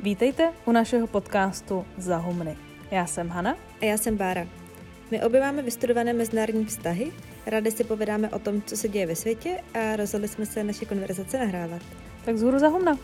Vítejte 0.00 0.52
u 0.66 0.72
našeho 0.72 1.06
podcastu 1.06 1.86
Zahumny. 1.96 2.56
Já 2.90 3.06
jsem 3.06 3.28
Hana. 3.28 3.56
A 3.80 3.84
já 3.84 3.98
jsem 3.98 4.16
Bára. 4.16 4.46
My 5.10 5.22
obě 5.22 5.40
máme 5.40 5.62
vystudované 5.62 6.12
mezinárodní 6.12 6.64
vztahy, 6.64 7.12
rádi 7.46 7.70
si 7.70 7.84
povídáme 7.84 8.28
o 8.28 8.38
tom, 8.38 8.62
co 8.62 8.76
se 8.76 8.88
děje 8.88 9.06
ve 9.06 9.16
světě 9.16 9.60
a 9.74 9.96
rozhodli 9.96 10.28
jsme 10.28 10.46
se 10.46 10.64
naše 10.64 10.84
konverzace 10.84 11.38
nahrávat. 11.38 11.82
Tak 12.24 12.38
zhůru 12.38 12.58
Zahumna. 12.58 12.98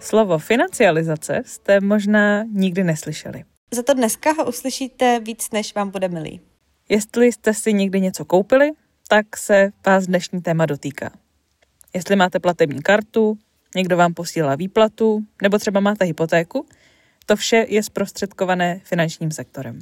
Slovo 0.00 0.38
financializace 0.38 1.42
jste 1.46 1.80
možná 1.80 2.42
nikdy 2.42 2.84
neslyšeli. 2.84 3.44
Za 3.70 3.82
to 3.82 3.94
dneska 3.94 4.32
ho 4.32 4.48
uslyšíte 4.48 5.20
víc, 5.20 5.50
než 5.50 5.74
vám 5.74 5.90
bude 5.90 6.08
milý. 6.08 6.40
Jestli 6.88 7.32
jste 7.32 7.54
si 7.54 7.72
někdy 7.72 8.00
něco 8.00 8.24
koupili, 8.24 8.70
tak 9.08 9.36
se 9.36 9.70
vás 9.86 10.06
dnešní 10.06 10.42
téma 10.42 10.66
dotýká. 10.66 11.10
Jestli 11.96 12.16
máte 12.16 12.40
platební 12.40 12.82
kartu, 12.82 13.38
někdo 13.76 13.96
vám 13.96 14.14
posílá 14.14 14.54
výplatu, 14.54 15.22
nebo 15.42 15.58
třeba 15.58 15.80
máte 15.80 16.04
hypotéku, 16.04 16.66
to 17.26 17.36
vše 17.36 17.66
je 17.68 17.82
zprostředkované 17.82 18.80
finančním 18.84 19.30
sektorem. 19.30 19.78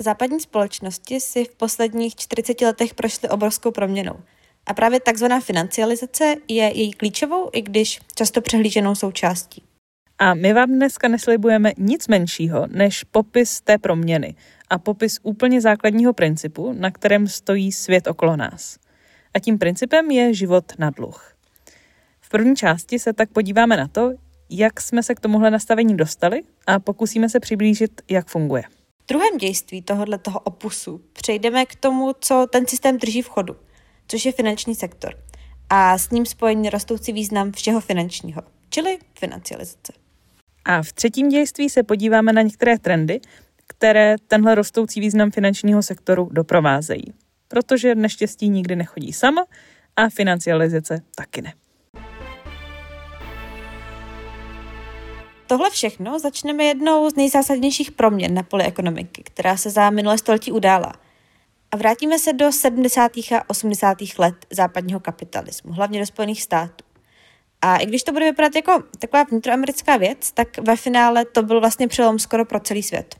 Západní 0.00 0.40
společnosti 0.40 1.20
si 1.20 1.44
v 1.44 1.54
posledních 1.54 2.16
40 2.16 2.60
letech 2.60 2.94
prošly 2.94 3.28
obrovskou 3.28 3.70
proměnou. 3.70 4.20
A 4.66 4.74
právě 4.74 5.00
takzvaná 5.00 5.40
financializace 5.40 6.34
je 6.48 6.64
její 6.78 6.92
klíčovou, 6.92 7.50
i 7.52 7.62
když 7.62 8.00
často 8.14 8.40
přehlíženou 8.40 8.94
součástí. 8.94 9.62
A 10.18 10.34
my 10.34 10.52
vám 10.52 10.68
dneska 10.68 11.08
neslibujeme 11.08 11.72
nic 11.78 12.08
menšího 12.08 12.66
než 12.66 13.04
popis 13.04 13.60
té 13.60 13.78
proměny 13.78 14.34
a 14.70 14.78
popis 14.78 15.18
úplně 15.22 15.60
základního 15.60 16.12
principu, 16.12 16.72
na 16.72 16.90
kterém 16.90 17.28
stojí 17.28 17.72
svět 17.72 18.06
okolo 18.06 18.36
nás. 18.36 18.76
A 19.34 19.38
tím 19.38 19.58
principem 19.58 20.10
je 20.10 20.34
život 20.34 20.72
na 20.78 20.90
dluh. 20.90 21.33
V 22.24 22.28
první 22.28 22.56
části 22.56 22.98
se 22.98 23.12
tak 23.12 23.30
podíváme 23.30 23.76
na 23.76 23.88
to, 23.88 24.10
jak 24.50 24.80
jsme 24.80 25.02
se 25.02 25.14
k 25.14 25.20
tomuhle 25.20 25.50
nastavení 25.50 25.96
dostali 25.96 26.42
a 26.66 26.78
pokusíme 26.80 27.28
se 27.28 27.40
přiblížit, 27.40 28.02
jak 28.10 28.28
funguje. 28.28 28.62
V 29.02 29.06
druhém 29.08 29.38
dějství 29.38 29.82
tohohle 29.82 30.18
toho 30.18 30.40
opusu 30.40 31.00
přejdeme 31.12 31.66
k 31.66 31.74
tomu, 31.74 32.12
co 32.20 32.46
ten 32.52 32.66
systém 32.66 32.98
drží 32.98 33.22
v 33.22 33.28
chodu, 33.28 33.56
což 34.08 34.24
je 34.24 34.32
finanční 34.32 34.74
sektor 34.74 35.14
a 35.70 35.98
s 35.98 36.10
ním 36.10 36.26
spojený 36.26 36.70
rostoucí 36.70 37.12
význam 37.12 37.52
všeho 37.52 37.80
finančního, 37.80 38.42
čili 38.70 38.98
financializace. 39.18 39.92
A 40.64 40.82
v 40.82 40.92
třetím 40.92 41.28
dějství 41.28 41.70
se 41.70 41.82
podíváme 41.82 42.32
na 42.32 42.42
některé 42.42 42.78
trendy, 42.78 43.20
které 43.66 44.16
tenhle 44.26 44.54
rostoucí 44.54 45.00
význam 45.00 45.30
finančního 45.30 45.82
sektoru 45.82 46.28
doprovázejí. 46.32 47.14
Protože 47.48 47.94
neštěstí 47.94 48.48
nikdy 48.48 48.76
nechodí 48.76 49.12
sama 49.12 49.44
a 49.96 50.08
financializace 50.08 51.02
taky 51.14 51.42
ne. 51.42 51.52
Tohle 55.54 55.70
všechno 55.70 56.18
začneme 56.18 56.64
jednou 56.64 57.10
z 57.10 57.16
nejzásadnějších 57.16 57.92
proměn 57.92 58.34
na 58.34 58.42
poli 58.42 58.64
ekonomiky, 58.64 59.22
která 59.22 59.56
se 59.56 59.70
za 59.70 59.90
minulé 59.90 60.18
století 60.18 60.52
udála. 60.52 60.92
A 61.70 61.76
vrátíme 61.76 62.18
se 62.18 62.32
do 62.32 62.52
70. 62.52 63.16
a 63.16 63.50
80. 63.50 63.98
let 64.18 64.34
západního 64.50 65.00
kapitalismu, 65.00 65.72
hlavně 65.72 66.00
do 66.00 66.06
Spojených 66.06 66.42
států. 66.42 66.84
A 67.62 67.76
i 67.76 67.86
když 67.86 68.02
to 68.02 68.12
bude 68.12 68.24
vypadat 68.24 68.56
jako 68.56 68.82
taková 68.98 69.22
vnitroamerická 69.22 69.96
věc, 69.96 70.32
tak 70.32 70.58
ve 70.58 70.76
finále 70.76 71.24
to 71.24 71.42
byl 71.42 71.60
vlastně 71.60 71.88
přelom 71.88 72.18
skoro 72.18 72.44
pro 72.44 72.60
celý 72.60 72.82
svět. 72.82 73.14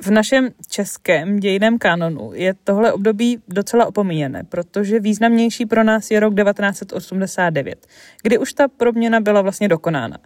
V 0.00 0.10
našem 0.10 0.50
českém 0.68 1.40
dějiném 1.40 1.78
kanonu 1.78 2.30
je 2.34 2.54
tohle 2.64 2.92
období 2.92 3.42
docela 3.48 3.86
opomíjené, 3.86 4.44
protože 4.48 5.00
významnější 5.00 5.66
pro 5.66 5.84
nás 5.84 6.10
je 6.10 6.20
rok 6.20 6.34
1989, 6.34 7.86
kdy 8.22 8.38
už 8.38 8.52
ta 8.52 8.68
proměna 8.68 9.20
byla 9.20 9.42
vlastně 9.42 9.68
dokonána. 9.68 10.18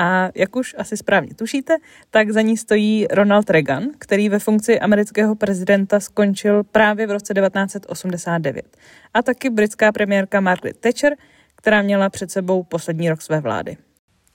A 0.00 0.30
jak 0.34 0.56
už 0.56 0.74
asi 0.78 0.96
správně 0.96 1.34
tušíte, 1.34 1.76
tak 2.10 2.30
za 2.30 2.40
ní 2.40 2.56
stojí 2.56 3.06
Ronald 3.10 3.50
Reagan, 3.50 3.88
který 3.98 4.28
ve 4.28 4.38
funkci 4.38 4.80
amerického 4.80 5.34
prezidenta 5.34 6.00
skončil 6.00 6.64
právě 6.64 7.06
v 7.06 7.10
roce 7.10 7.34
1989. 7.34 8.76
A 9.14 9.22
taky 9.22 9.50
britská 9.50 9.92
premiérka 9.92 10.40
Margaret 10.40 10.76
Thatcher, 10.76 11.16
která 11.56 11.82
měla 11.82 12.10
před 12.10 12.30
sebou 12.30 12.62
poslední 12.62 13.10
rok 13.10 13.22
své 13.22 13.40
vlády. 13.40 13.76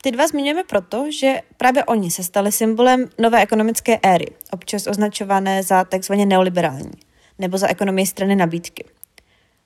Ty 0.02 0.12
dva 0.12 0.28
zmiňujeme 0.28 0.64
proto, 0.64 1.06
že 1.12 1.36
právě 1.58 1.84
oni 1.84 2.12
se 2.12 2.24
stali 2.24 2.52
symbolem 2.52 3.10
nové 3.20 3.42
ekonomické 3.44 4.00
éry, 4.04 4.28
občas 4.52 4.88
označované 4.88 5.64
za 5.64 5.84
takzvaně 5.84 6.26
neoliberální, 6.26 7.00
nebo 7.40 7.58
za 7.58 7.68
ekonomii 7.68 8.06
strany 8.06 8.36
nabídky. 8.36 8.84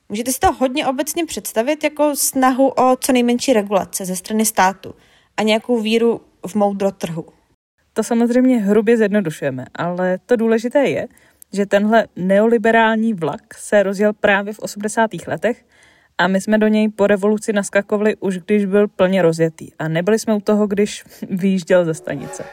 Můžete 0.08 0.32
si 0.32 0.40
to 0.40 0.52
hodně 0.52 0.86
obecně 0.86 1.26
představit 1.26 1.84
jako 1.84 2.16
snahu 2.16 2.68
o 2.68 2.96
co 2.96 3.12
nejmenší 3.12 3.52
regulace 3.52 4.04
ze 4.04 4.16
strany 4.16 4.46
státu 4.46 4.94
a 5.40 5.42
nějakou 5.42 5.80
víru 5.80 6.20
v 6.46 6.54
moudro 6.54 6.90
trhu. 6.90 7.26
To 7.92 8.02
samozřejmě 8.02 8.58
hrubě 8.58 8.96
zjednodušujeme, 8.96 9.66
ale 9.74 10.18
to 10.26 10.36
důležité 10.36 10.78
je, 10.78 11.08
že 11.52 11.66
tenhle 11.66 12.06
neoliberální 12.16 13.14
vlak 13.14 13.54
se 13.54 13.82
rozjel 13.82 14.12
právě 14.12 14.52
v 14.52 14.58
80. 14.58 15.10
letech 15.26 15.64
a 16.18 16.28
my 16.28 16.40
jsme 16.40 16.58
do 16.58 16.68
něj 16.68 16.88
po 16.88 17.06
revoluci 17.06 17.52
naskakovali 17.52 18.16
už 18.16 18.38
když 18.38 18.64
byl 18.64 18.88
plně 18.88 19.22
rozjetý 19.22 19.70
a 19.78 19.88
nebyli 19.88 20.18
jsme 20.18 20.34
u 20.34 20.40
toho, 20.40 20.66
když 20.66 21.04
vyjížděl 21.30 21.84
ze 21.84 21.94
stanice. 21.94 22.44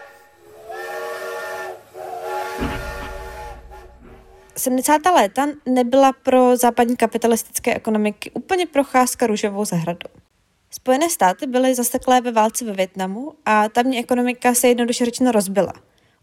70. 4.58 5.02
léta 5.16 5.48
nebyla 5.66 6.12
pro 6.24 6.58
západní 6.58 6.98
kapitalistické 6.98 7.76
ekonomiky 7.76 8.32
úplně 8.32 8.66
procházka 8.66 9.28
růžovou 9.28 9.66
zahradou. 9.66 10.27
Spojené 10.72 11.10
státy 11.10 11.48
byly 11.48 11.76
zaseklé 11.76 12.22
ve 12.22 12.32
válce 12.32 12.66
ve 12.66 12.74
Větnamu 12.74 13.34
a 13.46 13.70
tamní 13.70 14.00
ekonomika 14.00 14.54
se 14.54 14.68
jednoduše 14.68 15.06
řečeno 15.06 15.32
rozbila. 15.32 15.74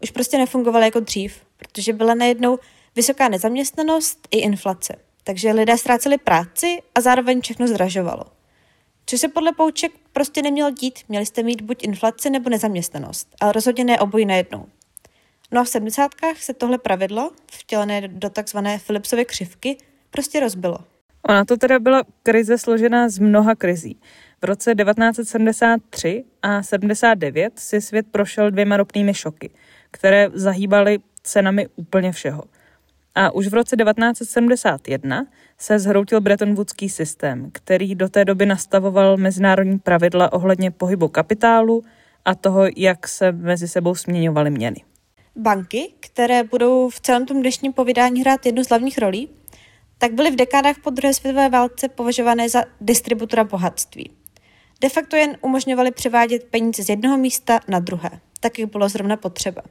Už 0.03 0.11
prostě 0.11 0.37
nefungovala 0.37 0.85
jako 0.85 0.99
dřív, 0.99 1.35
protože 1.57 1.93
byla 1.93 2.13
najednou 2.13 2.59
vysoká 2.95 3.29
nezaměstnanost 3.29 4.27
i 4.31 4.37
inflace. 4.37 4.95
Takže 5.23 5.51
lidé 5.51 5.77
ztráceli 5.77 6.17
práci 6.17 6.81
a 6.95 7.01
zároveň 7.01 7.41
všechno 7.41 7.67
zdražovalo. 7.67 8.23
Což 9.05 9.19
se 9.19 9.27
podle 9.27 9.53
pouček 9.53 9.91
prostě 10.13 10.41
nemělo 10.41 10.69
dít, 10.69 10.99
měli 11.09 11.25
jste 11.25 11.43
mít 11.43 11.61
buď 11.61 11.83
inflaci 11.83 12.29
nebo 12.29 12.49
nezaměstnanost, 12.49 13.27
ale 13.41 13.51
rozhodně 13.51 13.83
ne 13.83 13.99
obojí 13.99 14.25
najednou. 14.25 14.65
No 15.51 15.61
a 15.61 15.63
v 15.63 15.69
sedmdesátkách 15.69 16.41
se 16.41 16.53
tohle 16.53 16.77
pravidlo, 16.77 17.31
vtělené 17.51 18.07
do 18.07 18.29
takzvané 18.29 18.79
Philipsovy 18.85 19.25
křivky, 19.25 19.77
prostě 20.09 20.39
rozbilo. 20.39 20.77
Ona 21.29 21.45
to 21.45 21.57
teda 21.57 21.79
byla 21.79 22.03
krize 22.23 22.57
složená 22.57 23.09
z 23.09 23.19
mnoha 23.19 23.55
krizí. 23.55 23.99
V 24.41 24.45
roce 24.45 24.75
1973 24.75 26.23
a 26.41 26.63
79 26.63 27.59
si 27.59 27.81
svět 27.81 28.05
prošel 28.11 28.51
dvěma 28.51 28.77
ropnými 28.77 29.13
šoky, 29.13 29.49
které 29.91 30.29
zahýbaly 30.33 30.99
cenami 31.23 31.67
úplně 31.75 32.11
všeho. 32.11 32.43
A 33.15 33.31
už 33.31 33.47
v 33.47 33.53
roce 33.53 33.75
1971 33.75 35.25
se 35.57 35.79
zhroutil 35.79 36.21
Bretton 36.21 36.55
Woodský 36.55 36.89
systém, 36.89 37.49
který 37.51 37.95
do 37.95 38.09
té 38.09 38.25
doby 38.25 38.45
nastavoval 38.45 39.17
mezinárodní 39.17 39.79
pravidla 39.79 40.33
ohledně 40.33 40.71
pohybu 40.71 41.07
kapitálu 41.07 41.83
a 42.25 42.35
toho, 42.35 42.63
jak 42.77 43.07
se 43.07 43.31
mezi 43.31 43.67
sebou 43.67 43.95
směňovaly 43.95 44.51
měny. 44.51 44.83
Banky, 45.35 45.93
které 45.99 46.43
budou 46.43 46.89
v 46.89 46.99
celém 46.99 47.25
tom 47.25 47.41
dnešním 47.41 47.73
povídání 47.73 48.21
hrát 48.21 48.45
jednu 48.45 48.63
z 48.63 48.69
hlavních 48.69 48.97
rolí, 48.97 49.29
tak 49.97 50.13
byly 50.13 50.31
v 50.31 50.35
dekádách 50.35 50.75
po 50.83 50.89
druhé 50.89 51.13
světové 51.13 51.49
válce 51.49 51.89
považované 51.89 52.49
za 52.49 52.63
distributora 52.81 53.43
bohatství. 53.43 54.11
De 54.81 54.89
facto 54.89 55.15
jen 55.15 55.37
umožňovali 55.41 55.91
převádět 55.91 56.43
peníze 56.43 56.83
z 56.83 56.89
jednoho 56.89 57.17
místa 57.17 57.59
na 57.67 57.79
druhé, 57.79 58.09
tak 58.39 58.59
jak 58.59 58.71
bylo 58.71 58.89
zrovna 58.89 59.17
potřeba. 59.17 59.61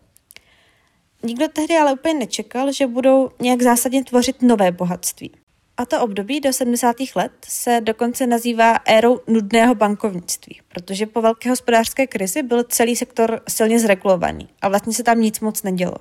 Nikdo 1.22 1.48
tehdy 1.48 1.76
ale 1.76 1.92
úplně 1.92 2.15
nečekal, 2.15 2.72
že 2.72 2.87
budou 2.87 3.31
nějak 3.41 3.62
zásadně 3.62 4.04
tvořit 4.04 4.42
nové 4.42 4.72
bohatství. 4.72 5.31
A 5.76 5.87
to 5.87 6.03
období 6.03 6.41
do 6.41 6.53
70. 6.53 6.97
let 7.15 7.32
se 7.48 7.81
dokonce 7.81 8.26
nazývá 8.26 8.78
érou 8.84 9.20
nudného 9.26 9.75
bankovnictví, 9.75 10.60
protože 10.68 11.07
po 11.07 11.22
velké 11.22 11.50
hospodářské 11.50 12.07
krizi 12.07 12.42
byl 12.42 12.65
celý 12.65 12.97
sektor 12.97 13.41
silně 13.48 13.78
zregulovaný 13.78 14.48
a 14.62 14.68
vlastně 14.68 14.92
se 14.92 15.03
tam 15.03 15.21
nic 15.21 15.41
moc 15.41 15.62
nedělo. 15.62 15.97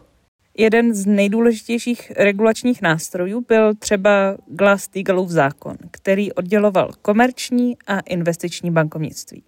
Jeden 0.57 0.93
z 0.93 1.05
nejdůležitějších 1.05 2.11
regulačních 2.17 2.81
nástrojů 2.81 3.45
byl 3.47 3.75
třeba 3.75 4.37
Glass-Steagallův 4.47 5.27
zákon, 5.27 5.77
který 5.91 6.33
odděloval 6.33 6.91
komerční 7.01 7.77
a 7.87 7.99
investiční 7.99 8.71
bankovnictví. 8.71 9.43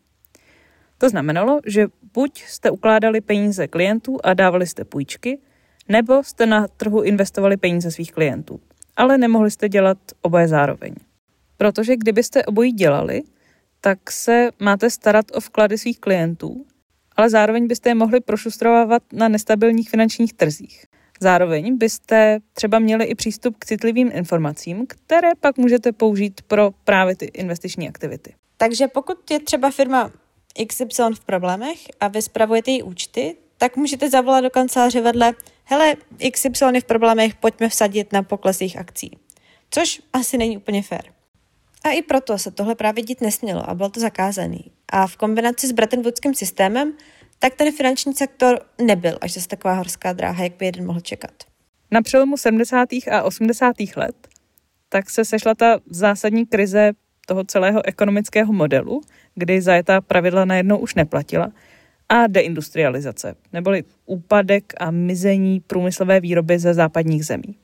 To 0.98 1.10
znamenalo, 1.10 1.60
že 1.66 1.88
buď 2.13 2.44
jste 2.44 2.69
ukládali 2.69 3.22
peníze 3.22 3.68
klientů 3.68 4.18
a 4.24 4.34
dávali 4.34 4.68
jste 4.68 4.86
půjčky, 4.86 5.40
nebo 5.90 6.24
jste 6.24 6.46
na 6.46 6.68
trhu 6.68 7.02
investovali 7.02 7.58
peníze 7.58 7.92
svých 7.92 8.12
klientů, 8.12 8.60
ale 8.96 9.18
nemohli 9.18 9.51
jste 9.51 9.69
dělat 9.69 9.98
oboje 10.22 10.48
zároveň. 10.48 10.94
Protože 11.58 11.96
kdybyste 11.96 12.46
obojí 12.46 12.72
dělali, 12.72 13.24
tak 13.81 14.12
se 14.12 14.50
máte 14.60 14.90
starat 14.90 15.25
o 15.34 15.40
vklady 15.40 15.78
svých 15.78 16.00
klientů, 16.00 16.66
ale 17.16 17.30
zároveň 17.30 17.68
byste 17.68 17.90
je 17.90 17.96
mohli 17.96 18.19
prošustrovávat 18.19 19.04
na 19.13 19.28
nestabilních 19.28 19.90
finančních 19.90 20.34
trzích. 20.34 20.86
Zároveň 21.22 21.78
byste 21.78 22.40
třeba 22.54 22.80
měli 22.80 23.06
i 23.06 23.16
přístup 23.16 23.56
k 23.60 23.66
citlivým 23.66 24.12
informacím, 24.14 24.86
které 24.88 25.30
pak 25.40 25.58
můžete 25.58 25.92
použít 25.92 26.42
pro 26.42 26.72
právě 26.84 27.16
ty 27.16 27.26
investiční 27.26 27.90
aktivity. 27.90 28.34
Takže 28.58 28.88
pokud 28.88 29.32
je 29.32 29.40
třeba 29.40 29.72
firma 29.72 30.12
XY 30.68 31.04
v 31.16 31.26
problémech 31.26 31.78
a 32.00 32.08
vy 32.08 32.22
spravujete 32.22 32.72
její 32.72 32.84
účty, 32.84 33.36
tak 33.58 33.78
můžete 33.78 34.10
zavolat 34.10 34.44
do 34.44 34.50
kanceláře 34.50 35.02
vedle 35.02 35.34
hele, 35.64 35.96
XY 36.32 36.66
je 36.74 36.82
v 36.82 36.86
problémech, 36.86 37.36
pojďme 37.36 37.70
vsadit 37.70 38.14
na 38.14 38.24
pokles 38.24 38.62
jejich 38.62 38.78
akcí. 38.78 39.18
Což 39.70 40.02
asi 40.14 40.38
není 40.38 40.58
úplně 40.58 40.82
fér. 40.82 41.04
A 41.84 41.90
i 41.90 42.02
proto 42.02 42.38
se 42.38 42.52
tohle 42.52 42.76
právě 42.76 43.04
dít 43.04 43.22
nesmělo 43.22 43.70
a 43.70 43.74
bylo 43.74 43.90
to 43.90 44.00
zakázaný. 44.00 44.72
A 44.90 45.08
v 45.08 45.18
kombinaci 45.18 45.68
s 45.68 45.72
Bretton 45.72 46.02
Woodským 46.02 46.34
systémem, 46.34 46.94
tak 47.40 47.56
ten 47.56 47.74
finanční 47.74 48.14
sektor 48.14 48.60
nebyl 48.82 49.18
až 49.22 49.34
zase 49.34 49.48
taková 49.48 49.74
horská 49.74 50.14
dráha, 50.14 50.44
jak 50.44 50.54
by 50.58 50.66
jeden 50.66 50.86
mohl 50.86 51.00
čekat. 51.00 51.34
Na 51.92 52.02
přelomu 52.02 52.38
70. 52.38 52.90
a 53.12 53.24
80. 53.24 53.76
let 53.96 54.28
tak 54.90 55.10
se 55.10 55.26
sešla 55.26 55.56
ta 55.56 55.80
zásadní 55.86 56.46
krize 56.46 56.92
toho 57.28 57.44
celého 57.44 57.86
ekonomického 57.88 58.54
modelu, 58.54 59.02
kdy 59.36 59.62
zajetá 59.62 60.02
pravidla 60.02 60.46
najednou 60.46 60.78
už 60.78 60.96
neplatila, 60.96 61.52
a 62.10 62.28
deindustrializace, 62.28 63.36
neboli 63.54 63.84
úpadek 64.06 64.74
a 64.78 64.92
mizení 64.92 65.60
průmyslové 65.60 66.20
výroby 66.20 66.60
ze 66.60 66.74
západních 66.74 67.26
zemí. 67.26 67.56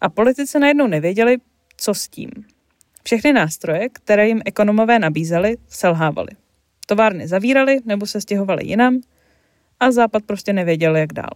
A 0.00 0.08
politici 0.08 0.58
najednou 0.58 0.86
nevěděli, 0.86 1.36
co 1.76 1.94
s 1.94 2.08
tím. 2.08 2.30
Všechny 3.02 3.32
nástroje, 3.32 3.88
které 3.88 4.28
jim 4.28 4.42
ekonomové 4.44 4.98
nabízeli, 4.98 5.56
selhávaly. 5.68 6.30
Továrny 6.86 7.28
zavírali 7.28 7.78
nebo 7.84 8.06
se 8.06 8.20
stěhovali 8.20 8.66
jinam 8.66 9.00
a 9.80 9.90
Západ 9.90 10.22
prostě 10.24 10.52
nevěděl, 10.52 10.96
jak 10.96 11.12
dál. 11.12 11.30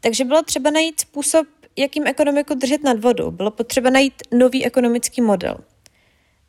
Takže 0.00 0.24
bylo 0.24 0.42
třeba 0.42 0.70
najít 0.70 1.00
způsob, 1.00 1.46
jakým 1.76 2.06
ekonomiku 2.06 2.54
držet 2.54 2.84
nad 2.84 3.00
vodou. 3.00 3.30
Bylo 3.30 3.50
potřeba 3.50 3.90
najít 3.90 4.14
nový 4.32 4.66
ekonomický 4.66 5.20
model. 5.20 5.58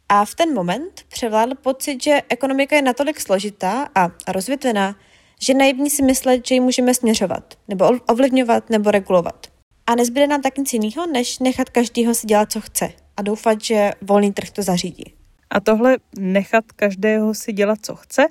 A 0.10 0.26
v 0.26 0.36
ten 0.36 0.54
moment 0.54 1.02
převládl 1.08 1.56
pocit, 1.56 2.04
že 2.04 2.22
ekonomika 2.30 2.76
je 2.76 2.82
natolik 2.82 3.20
složitá 3.20 3.90
a 3.96 4.12
rozvětvená, 4.28 4.96
že 5.42 5.54
naivní 5.54 5.90
si 5.90 6.04
myslet, 6.04 6.48
že 6.48 6.56
ji 6.56 6.60
můžeme 6.60 6.94
směřovat, 6.94 7.54
nebo 7.68 7.92
ovlivňovat, 8.08 8.70
nebo 8.70 8.92
regulovat. 8.92 9.48
A 9.88 9.96
nezbyde 9.96 10.28
nám 10.28 10.42
tak 10.42 10.58
nic 10.58 10.74
jiného, 10.74 11.06
než 11.12 11.40
nechat 11.40 11.70
každýho 11.70 12.14
si 12.16 12.28
dělat, 12.28 12.52
co 12.52 12.62
chce 12.62 12.90
a 13.18 13.22
doufat, 13.22 13.62
že 13.62 13.92
volný 14.02 14.34
trh 14.34 14.50
to 14.50 14.62
zařídí. 14.62 15.14
A 15.54 15.60
tohle 15.60 15.98
nechat 16.20 16.72
každého 16.76 17.34
si 17.34 17.54
dělat, 17.54 17.80
co 17.82 17.96
chce, 17.96 18.26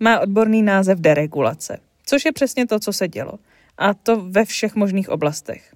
má 0.00 0.20
odborný 0.20 0.62
název 0.62 0.98
deregulace, 0.98 1.78
což 2.06 2.24
je 2.24 2.32
přesně 2.32 2.66
to, 2.66 2.80
co 2.80 2.92
se 2.92 3.08
dělo. 3.08 3.32
A 3.78 3.94
to 3.94 4.16
ve 4.16 4.44
všech 4.44 4.74
možných 4.74 5.08
oblastech. 5.08 5.74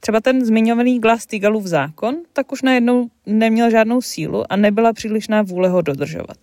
Třeba 0.00 0.20
ten 0.20 0.44
zmiňovaný 0.44 1.00
Glass-Steagalův 1.00 1.62
zákon, 1.62 2.16
tak 2.32 2.52
už 2.52 2.62
najednou 2.62 3.10
neměl 3.26 3.70
žádnou 3.70 4.00
sílu 4.00 4.52
a 4.52 4.56
nebyla 4.56 4.92
přílišná 4.92 5.42
vůle 5.42 5.68
ho 5.68 5.82
dodržovat. 5.82 6.36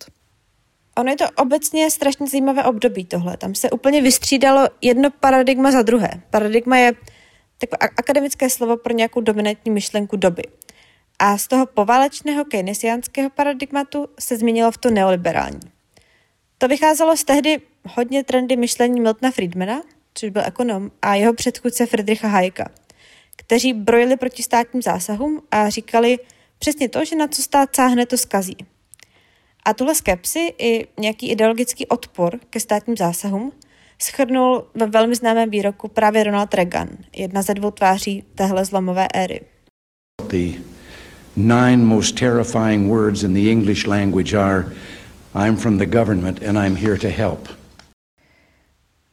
Ono 0.96 1.10
je 1.10 1.16
to 1.16 1.24
obecně 1.36 1.90
strašně 1.90 2.26
zajímavé 2.26 2.64
období 2.64 3.04
tohle. 3.04 3.36
Tam 3.36 3.54
se 3.54 3.70
úplně 3.70 4.02
vystřídalo 4.02 4.68
jedno 4.82 5.10
paradigma 5.20 5.70
za 5.70 5.82
druhé. 5.82 6.10
Paradigma 6.30 6.76
je 6.76 6.92
takové 7.58 7.88
akademické 7.98 8.50
slovo 8.50 8.76
pro 8.76 8.94
nějakou 8.94 9.20
dominantní 9.20 9.72
myšlenku 9.72 10.16
doby. 10.16 10.42
A 11.22 11.38
z 11.38 11.48
toho 11.48 11.66
poválečného 11.66 12.44
keynesiánského 12.44 13.30
paradigmatu 13.30 14.08
se 14.20 14.36
změnilo 14.36 14.70
v 14.70 14.78
to 14.78 14.90
neoliberální. 14.90 15.60
To 16.58 16.68
vycházelo 16.68 17.16
z 17.16 17.24
tehdy 17.24 17.60
hodně 17.88 18.24
trendy 18.24 18.56
myšlení 18.56 19.00
Miltona 19.00 19.30
Friedmana, 19.30 19.82
což 20.14 20.30
byl 20.30 20.42
ekonom, 20.46 20.90
a 21.02 21.14
jeho 21.14 21.34
předchůdce 21.34 21.86
Friedricha 21.86 22.28
Hayeka, 22.28 22.70
kteří 23.36 23.72
brojili 23.72 24.16
proti 24.16 24.42
státním 24.42 24.82
zásahům 24.82 25.42
a 25.50 25.68
říkali 25.68 26.18
přesně 26.58 26.88
to, 26.88 27.04
že 27.04 27.16
na 27.16 27.28
co 27.28 27.42
stát 27.42 27.76
sáhne, 27.76 28.06
to 28.06 28.16
skazí. 28.16 28.56
A 29.64 29.74
tuhle 29.74 29.94
skepsi 29.94 30.54
i 30.58 30.86
nějaký 31.00 31.30
ideologický 31.30 31.86
odpor 31.86 32.40
ke 32.50 32.60
státním 32.60 32.96
zásahům 32.96 33.52
schrnul 33.98 34.66
ve 34.74 34.86
velmi 34.86 35.14
známém 35.14 35.50
výroku 35.50 35.88
právě 35.88 36.24
Ronald 36.24 36.54
Reagan, 36.54 36.88
jedna 37.16 37.42
ze 37.42 37.54
dvou 37.54 37.70
tváří 37.70 38.24
téhle 38.34 38.64
zlomové 38.64 39.08
éry. 39.14 39.40
The 40.28 40.69
nine 41.36 41.84
most 41.84 42.18
terrifying 42.18 42.90
words 42.90 43.22
in 43.22 43.34
the 43.34 43.50
English 43.50 43.86
language 43.86 44.34
are 44.34 44.64
I'm 45.34 45.56
from 45.56 45.78
the 45.78 45.86
government 45.86 46.42
and 46.42 46.58
I'm 46.58 46.76
here 46.76 46.98
to 46.98 47.08
help. 47.08 47.48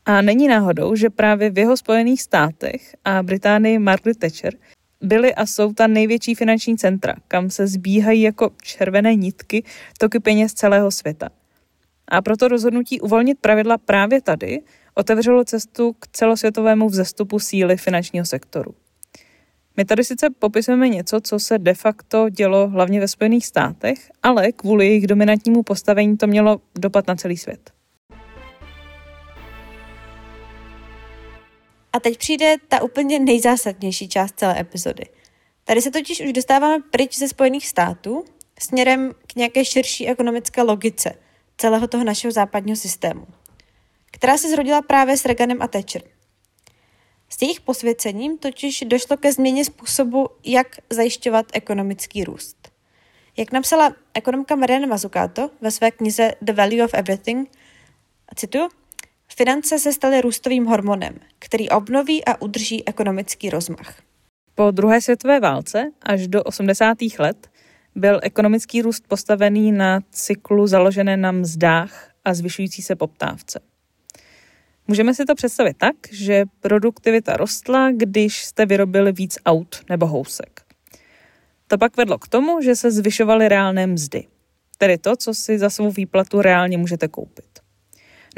A 0.05 0.21
není 0.21 0.47
náhodou, 0.47 0.95
že 0.95 1.09
právě 1.09 1.49
v 1.49 1.57
jeho 1.57 1.77
Spojených 1.77 2.21
státech 2.21 2.95
a 3.05 3.23
Británii 3.23 3.79
Margaret 3.79 4.17
Thatcher 4.17 4.53
byly 5.01 5.35
a 5.35 5.45
jsou 5.45 5.73
ta 5.73 5.87
největší 5.87 6.35
finanční 6.35 6.77
centra, 6.77 7.15
kam 7.27 7.49
se 7.49 7.67
zbíhají 7.67 8.21
jako 8.21 8.49
červené 8.61 9.15
nitky 9.15 9.63
toky 9.97 10.19
peněz 10.19 10.53
celého 10.53 10.91
světa. 10.91 11.29
A 12.07 12.21
proto 12.21 12.47
rozhodnutí 12.47 13.01
uvolnit 13.01 13.37
pravidla 13.41 13.77
právě 13.77 14.21
tady 14.21 14.61
otevřelo 14.93 15.43
cestu 15.43 15.93
k 15.99 16.07
celosvětovému 16.07 16.89
vzestupu 16.89 17.39
síly 17.39 17.77
finančního 17.77 18.25
sektoru. 18.25 18.75
My 19.77 19.85
tady 19.85 20.03
sice 20.03 20.29
popisujeme 20.29 20.89
něco, 20.89 21.21
co 21.21 21.39
se 21.39 21.57
de 21.57 21.73
facto 21.73 22.29
dělo 22.29 22.67
hlavně 22.67 22.99
ve 22.99 23.07
Spojených 23.07 23.45
státech, 23.45 24.11
ale 24.23 24.51
kvůli 24.51 24.87
jejich 24.87 25.07
dominantnímu 25.07 25.63
postavení 25.63 26.17
to 26.17 26.27
mělo 26.27 26.61
dopad 26.75 27.07
na 27.07 27.15
celý 27.15 27.37
svět. 27.37 27.71
A 31.93 31.99
teď 31.99 32.17
přijde 32.17 32.55
ta 32.67 32.81
úplně 32.81 33.19
nejzásadnější 33.19 34.09
část 34.09 34.39
celé 34.39 34.59
epizody. 34.59 35.03
Tady 35.63 35.81
se 35.81 35.91
totiž 35.91 36.21
už 36.21 36.33
dostáváme 36.33 36.83
pryč 36.91 37.17
ze 37.17 37.27
Spojených 37.27 37.67
států 37.67 38.25
směrem 38.59 39.11
k 39.27 39.35
nějaké 39.35 39.65
širší 39.65 40.07
ekonomické 40.07 40.61
logice 40.61 41.13
celého 41.57 41.87
toho 41.87 42.03
našeho 42.03 42.31
západního 42.31 42.75
systému, 42.75 43.27
která 44.11 44.37
se 44.37 44.49
zrodila 44.49 44.81
právě 44.81 45.17
s 45.17 45.25
Reaganem 45.25 45.61
a 45.61 45.67
Thatcher. 45.67 46.16
S 47.29 47.41
jejich 47.41 47.61
posvěcením 47.61 48.37
totiž 48.37 48.83
došlo 48.87 49.17
ke 49.17 49.33
změně 49.33 49.65
způsobu, 49.65 50.29
jak 50.43 50.67
zajišťovat 50.89 51.45
ekonomický 51.53 52.23
růst. 52.23 52.71
Jak 53.37 53.51
napsala 53.51 53.95
ekonomka 54.13 54.55
Mariana 54.55 54.87
Mazzucato 54.87 55.49
ve 55.61 55.71
své 55.71 55.91
knize 55.91 56.31
The 56.41 56.53
Value 56.53 56.83
of 56.83 56.93
Everything, 56.93 57.49
cituju, 58.35 58.69
Finance 59.35 59.79
se 59.79 59.93
staly 59.93 60.21
růstovým 60.21 60.65
hormonem, 60.65 61.19
který 61.39 61.69
obnoví 61.69 62.25
a 62.25 62.41
udrží 62.41 62.87
ekonomický 62.87 63.49
rozmach. 63.49 64.01
Po 64.55 64.71
druhé 64.71 65.01
světové 65.01 65.39
válce 65.39 65.91
až 66.01 66.27
do 66.27 66.43
80. 66.43 66.97
let 67.19 67.49
byl 67.95 68.19
ekonomický 68.23 68.81
růst 68.81 69.03
postavený 69.07 69.71
na 69.71 69.99
cyklu 70.11 70.67
založené 70.67 71.17
na 71.17 71.31
mzdách 71.31 72.11
a 72.25 72.33
zvyšující 72.33 72.81
se 72.81 72.95
poptávce. 72.95 73.59
Můžeme 74.87 75.13
si 75.13 75.25
to 75.25 75.35
představit 75.35 75.77
tak, 75.77 75.95
že 76.11 76.45
produktivita 76.59 77.37
rostla, 77.37 77.91
když 77.91 78.45
jste 78.45 78.65
vyrobili 78.65 79.11
víc 79.11 79.37
aut 79.45 79.83
nebo 79.89 80.07
housek. 80.07 80.61
To 81.67 81.77
pak 81.77 81.97
vedlo 81.97 82.17
k 82.17 82.27
tomu, 82.27 82.61
že 82.61 82.75
se 82.75 82.91
zvyšovaly 82.91 83.47
reálné 83.47 83.87
mzdy, 83.87 84.27
tedy 84.77 84.97
to, 84.97 85.15
co 85.15 85.33
si 85.33 85.59
za 85.59 85.69
svou 85.69 85.91
výplatu 85.91 86.41
reálně 86.41 86.77
můžete 86.77 87.07
koupit. 87.07 87.59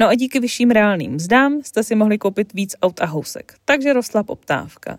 No 0.00 0.08
a 0.08 0.14
díky 0.14 0.40
vyšším 0.40 0.70
reálným 0.70 1.12
mzdám 1.12 1.62
jste 1.62 1.82
si 1.82 1.94
mohli 1.94 2.18
koupit 2.18 2.52
víc 2.52 2.76
aut 2.82 3.00
a 3.00 3.06
housek, 3.06 3.54
takže 3.64 3.92
rostla 3.92 4.22
poptávka. 4.22 4.98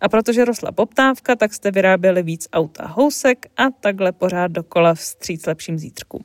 A 0.00 0.08
protože 0.08 0.44
rostla 0.44 0.72
poptávka, 0.72 1.36
tak 1.36 1.54
jste 1.54 1.70
vyráběli 1.70 2.22
víc 2.22 2.48
aut 2.52 2.80
a 2.80 2.86
housek 2.86 3.46
a 3.56 3.70
takhle 3.70 4.12
pořád 4.12 4.48
dokola 4.48 4.94
vstříc 4.94 5.46
lepším 5.46 5.78
zítřkům. 5.78 6.24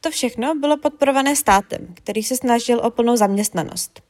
To 0.00 0.10
všechno 0.10 0.54
bylo 0.54 0.76
podporované 0.76 1.36
státem, 1.36 1.94
který 1.94 2.22
se 2.22 2.36
snažil 2.36 2.78
o 2.78 2.90
plnou 2.90 3.16
zaměstnanost. 3.16 4.05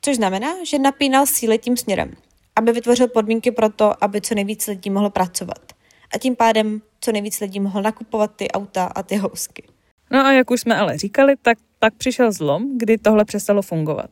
Což 0.00 0.16
znamená, 0.16 0.64
že 0.64 0.78
napínal 0.78 1.26
síly 1.26 1.58
tím 1.58 1.76
směrem, 1.76 2.12
aby 2.56 2.72
vytvořil 2.72 3.08
podmínky 3.08 3.50
pro 3.50 3.68
to, 3.68 4.04
aby 4.04 4.20
co 4.20 4.34
nejvíc 4.34 4.66
lidí 4.66 4.90
mohlo 4.90 5.10
pracovat. 5.10 5.72
A 6.14 6.18
tím 6.18 6.36
pádem 6.36 6.82
co 7.00 7.12
nejvíc 7.12 7.40
lidí 7.40 7.60
mohlo 7.60 7.82
nakupovat 7.82 8.36
ty 8.36 8.50
auta 8.50 8.84
a 8.84 9.02
ty 9.02 9.16
housky. 9.16 9.62
No 10.10 10.26
a 10.26 10.32
jak 10.32 10.50
už 10.50 10.60
jsme 10.60 10.76
ale 10.76 10.98
říkali, 10.98 11.34
tak 11.42 11.58
pak 11.78 11.94
přišel 11.94 12.32
zlom, 12.32 12.78
kdy 12.78 12.98
tohle 12.98 13.24
přestalo 13.24 13.62
fungovat. 13.62 14.10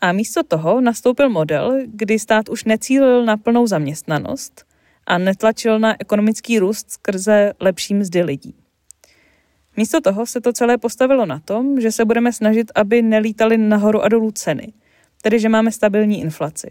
A 0.00 0.12
místo 0.12 0.42
toho 0.42 0.80
nastoupil 0.80 1.28
model, 1.28 1.78
kdy 1.86 2.18
stát 2.18 2.48
už 2.48 2.64
necílil 2.64 3.24
na 3.24 3.36
plnou 3.36 3.66
zaměstnanost 3.66 4.64
a 5.06 5.18
netlačil 5.18 5.78
na 5.78 5.96
ekonomický 6.00 6.58
růst 6.58 6.90
skrze 6.90 7.52
lepší 7.60 7.94
mzdy 7.94 8.22
lidí. 8.22 8.54
Místo 9.78 10.00
toho 10.00 10.26
se 10.26 10.40
to 10.40 10.52
celé 10.52 10.78
postavilo 10.78 11.26
na 11.26 11.38
tom, 11.38 11.80
že 11.80 11.92
se 11.92 12.04
budeme 12.04 12.32
snažit, 12.32 12.72
aby 12.74 13.02
nelítaly 13.02 13.58
nahoru 13.58 14.02
a 14.02 14.08
dolů 14.08 14.30
ceny, 14.30 14.72
tedy 15.22 15.38
že 15.38 15.48
máme 15.48 15.72
stabilní 15.72 16.20
inflaci. 16.20 16.70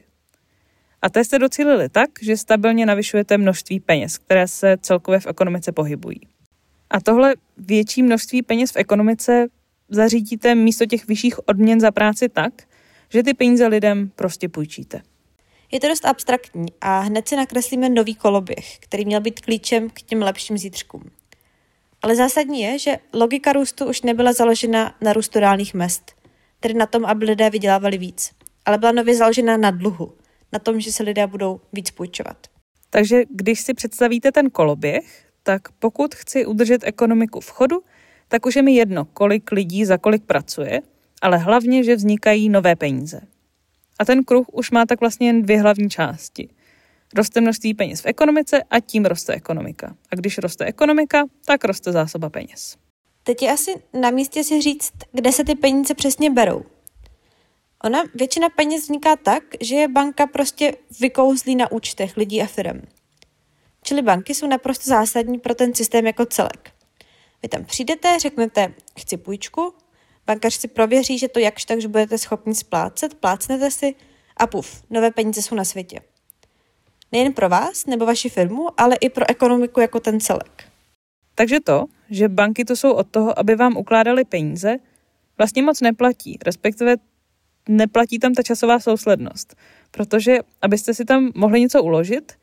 A 1.02 1.10
té 1.10 1.24
jste 1.24 1.40
docílili 1.40 1.90
tak, 1.90 2.10
že 2.22 2.38
stabilně 2.38 2.86
navyšujete 2.86 3.38
množství 3.38 3.80
peněz, 3.80 4.18
které 4.18 4.48
se 4.48 4.78
celkově 4.82 5.20
v 5.20 5.28
ekonomice 5.28 5.72
pohybují. 5.72 6.20
A 6.90 7.02
tohle 7.02 7.36
větší 7.58 8.04
množství 8.04 8.42
peněz 8.42 8.72
v 8.72 8.78
ekonomice 8.78 9.48
zařídíte 9.90 10.56
místo 10.56 10.86
těch 10.86 11.08
vyšších 11.08 11.48
odměn 11.48 11.80
za 11.80 11.92
práci 11.92 12.30
tak, 12.30 12.54
že 13.10 13.24
ty 13.24 13.34
peníze 13.34 13.68
lidem 13.68 14.12
prostě 14.16 14.50
půjčíte. 14.50 15.02
Je 15.72 15.80
to 15.80 15.88
dost 15.88 16.06
abstraktní 16.06 16.68
a 16.82 17.00
hned 17.00 17.28
si 17.28 17.36
nakreslíme 17.36 17.90
nový 17.90 18.16
koloběh, 18.16 18.80
který 18.80 19.06
měl 19.06 19.22
být 19.22 19.40
klíčem 19.40 19.90
k 19.90 20.02
těm 20.02 20.22
lepším 20.22 20.58
zítřkům. 20.58 21.04
Ale 22.02 22.16
zásadní 22.16 22.62
je, 22.62 22.80
že 22.80 22.98
logika 23.14 23.54
růstu 23.54 23.86
už 23.86 24.02
nebyla 24.02 24.34
založena 24.34 24.96
na 25.02 25.14
růstu 25.14 25.40
reálných 25.40 25.74
mest, 25.74 26.12
tedy 26.60 26.74
na 26.74 26.86
tom, 26.86 27.06
aby 27.06 27.26
lidé 27.26 27.50
vydělávali 27.50 27.98
víc, 27.98 28.32
ale 28.66 28.78
byla 28.78 28.92
nově 28.92 29.16
založena 29.16 29.58
na 29.58 29.72
dluhu, 29.72 30.14
na 30.54 30.60
tom, 30.60 30.80
že 30.80 30.92
se 30.92 31.04
lidé 31.04 31.28
budou 31.28 31.60
víc 31.74 31.92
půjčovat. 31.92 32.38
Takže 32.90 33.24
když 33.30 33.62
si 33.62 33.74
představíte 33.74 34.32
ten 34.32 34.50
koloběh, 34.50 35.26
tak 35.44 35.62
pokud 35.80 36.16
chci 36.16 36.46
udržet 36.46 36.82
ekonomiku 36.84 37.40
v 37.40 37.50
chodu, 37.50 37.84
tak 38.28 38.46
už 38.46 38.56
je 38.56 38.62
mi 38.62 38.76
jedno, 38.76 39.06
kolik 39.06 39.52
lidí 39.52 39.86
za 39.86 39.98
kolik 39.98 40.24
pracuje, 40.24 40.82
ale 41.22 41.38
hlavně, 41.38 41.84
že 41.84 41.96
vznikají 41.96 42.50
nové 42.50 42.76
peníze. 42.76 43.22
A 44.00 44.06
ten 44.06 44.24
kruh 44.24 44.48
už 44.52 44.72
má 44.72 44.86
tak 44.86 45.00
vlastně 45.00 45.28
jen 45.28 45.42
dvě 45.42 45.62
hlavní 45.62 45.90
části. 45.90 46.50
Roste 47.16 47.42
množství 47.42 47.74
peněz 47.74 48.02
v 48.02 48.06
ekonomice 48.06 48.64
a 48.64 48.80
tím 48.80 49.06
roste 49.06 49.34
ekonomika. 49.34 49.96
A 50.12 50.16
když 50.16 50.38
roste 50.38 50.66
ekonomika, 50.66 51.26
tak 51.46 51.66
roste 51.66 51.92
zásoba 51.92 52.30
peněz. 52.30 52.78
Teď 53.24 53.42
je 53.42 53.52
asi 53.52 53.76
na 53.94 54.10
místě 54.10 54.44
si 54.44 54.62
říct, 54.62 54.94
kde 55.12 55.32
se 55.32 55.44
ty 55.44 55.56
peníze 55.56 55.94
přesně 55.94 56.30
berou. 56.30 56.64
Ona 57.84 58.04
většina 58.16 58.50
peněz 58.50 58.84
vzniká 58.84 59.16
tak, 59.16 59.44
že 59.62 59.76
je 59.76 59.88
banka 59.88 60.28
prostě 60.28 60.74
vykouzlí 61.00 61.56
na 61.56 61.72
účtech 61.72 62.18
lidí 62.18 62.42
a 62.42 62.46
firm. 62.46 62.82
Čili 63.84 64.02
banky 64.02 64.36
jsou 64.36 64.48
naprosto 64.48 64.90
zásadní 64.90 65.40
pro 65.40 65.56
ten 65.56 65.76
systém 65.76 66.08
jako 66.08 66.26
celek. 66.26 66.72
Vy 67.44 67.50
tam 67.50 67.66
přijdete, 67.66 68.20
řeknete, 68.20 68.74
chci 69.00 69.18
půjčku, 69.18 69.74
bankař 70.26 70.54
si 70.54 70.68
prověří, 70.68 71.18
že 71.18 71.28
to 71.28 71.40
jakž 71.40 71.66
tak, 71.66 71.82
že 71.82 71.88
budete 71.88 72.18
schopni 72.18 72.56
splácet, 72.56 73.14
plácnete 73.14 73.72
si 73.72 73.96
a 74.38 74.48
puf, 74.48 74.84
nové 74.90 75.12
peníze 75.12 75.42
jsou 75.42 75.56
na 75.56 75.66
světě. 75.66 76.00
Nejen 77.12 77.34
pro 77.34 77.50
vás 77.50 77.86
nebo 77.86 78.06
vaši 78.06 78.30
firmu, 78.30 78.68
ale 78.78 78.96
i 78.96 79.10
pro 79.10 79.30
ekonomiku 79.30 79.80
jako 79.80 80.00
ten 80.00 80.20
celek. 80.20 80.64
Takže 81.36 81.60
to, 81.60 81.86
že 82.10 82.30
banky 82.30 82.66
to 82.66 82.76
jsou 82.76 82.92
od 82.92 83.08
toho, 83.08 83.40
aby 83.40 83.56
vám 83.56 83.78
ukládali 83.78 84.26
peníze, 84.26 84.78
vlastně 85.38 85.62
moc 85.62 85.82
neplatí, 85.82 86.38
respektive 86.46 86.96
neplatí 87.70 88.20
tam 88.20 88.34
ta 88.34 88.44
časová 88.44 88.80
souslednost. 88.80 89.56
Protože 89.92 90.40
abyste 90.62 90.94
si 90.94 91.06
tam 91.06 91.32
mohli 91.36 91.62
něco 91.62 91.84
uložit, 91.84 92.34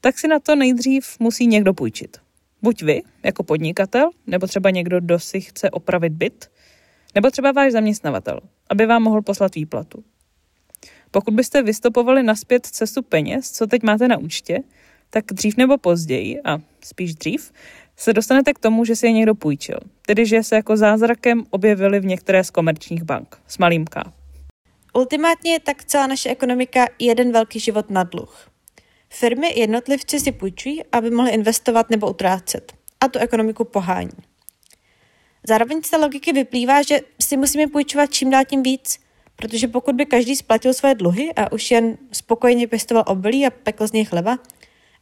tak 0.00 0.18
si 0.18 0.28
na 0.28 0.38
to 0.38 0.56
nejdřív 0.56 1.16
musí 1.20 1.46
někdo 1.46 1.74
půjčit. 1.74 2.16
Buď 2.62 2.82
vy, 2.82 3.02
jako 3.22 3.42
podnikatel, 3.42 4.10
nebo 4.26 4.46
třeba 4.46 4.70
někdo, 4.70 5.00
kdo 5.00 5.18
si 5.18 5.40
chce 5.40 5.70
opravit 5.70 6.12
byt, 6.12 6.50
nebo 7.14 7.30
třeba 7.30 7.52
váš 7.52 7.72
zaměstnavatel, 7.72 8.40
aby 8.70 8.86
vám 8.86 9.02
mohl 9.02 9.22
poslat 9.22 9.54
výplatu. 9.54 10.04
Pokud 11.10 11.34
byste 11.34 11.62
vystopovali 11.62 12.22
naspět 12.22 12.66
cestu 12.66 13.02
peněz, 13.02 13.50
co 13.50 13.66
teď 13.66 13.82
máte 13.82 14.08
na 14.08 14.18
účtě, 14.18 14.58
tak 15.10 15.24
dřív 15.32 15.56
nebo 15.56 15.78
později, 15.78 16.40
a 16.44 16.58
spíš 16.84 17.14
dřív, 17.14 17.52
se 17.96 18.12
dostanete 18.12 18.54
k 18.54 18.58
tomu, 18.58 18.84
že 18.84 18.96
si 18.96 19.06
je 19.06 19.12
někdo 19.12 19.34
půjčil. 19.34 19.78
Tedy, 20.06 20.26
že 20.26 20.42
se 20.42 20.56
jako 20.56 20.76
zázrakem 20.76 21.44
objevili 21.50 22.00
v 22.00 22.04
některé 22.04 22.44
z 22.44 22.50
komerčních 22.50 23.02
bank 23.02 23.38
s 23.46 23.58
malým 23.58 23.84
K. 23.84 24.02
Ultimátně 24.94 25.52
je 25.52 25.60
tak 25.60 25.84
celá 25.84 26.06
naše 26.06 26.30
ekonomika 26.30 26.86
jeden 26.98 27.32
velký 27.32 27.60
život 27.60 27.90
na 27.90 28.02
dluh. 28.02 28.48
Firmy 29.10 29.60
jednotlivci 29.60 30.20
si 30.20 30.32
půjčují, 30.32 30.84
aby 30.92 31.10
mohli 31.10 31.30
investovat 31.30 31.90
nebo 31.90 32.10
utrácet. 32.10 32.72
A 33.00 33.08
tu 33.08 33.18
ekonomiku 33.18 33.64
pohání. 33.64 34.10
Zároveň 35.48 35.82
z 35.82 35.90
té 35.90 35.96
logiky 35.96 36.32
vyplývá, 36.32 36.82
že 36.82 37.00
si 37.20 37.36
musíme 37.36 37.66
půjčovat 37.66 38.12
čím 38.12 38.30
dál 38.30 38.44
tím 38.44 38.62
víc, 38.62 38.98
protože 39.40 39.68
pokud 39.68 39.94
by 39.94 40.06
každý 40.06 40.36
splatil 40.36 40.74
své 40.74 40.94
dluhy 40.94 41.34
a 41.36 41.52
už 41.52 41.70
jen 41.70 41.98
spokojeně 42.12 42.66
pěstoval 42.66 43.04
obilí 43.06 43.46
a 43.46 43.50
pekl 43.50 43.86
z 43.86 43.92
něj 43.92 44.04
chleba, 44.04 44.38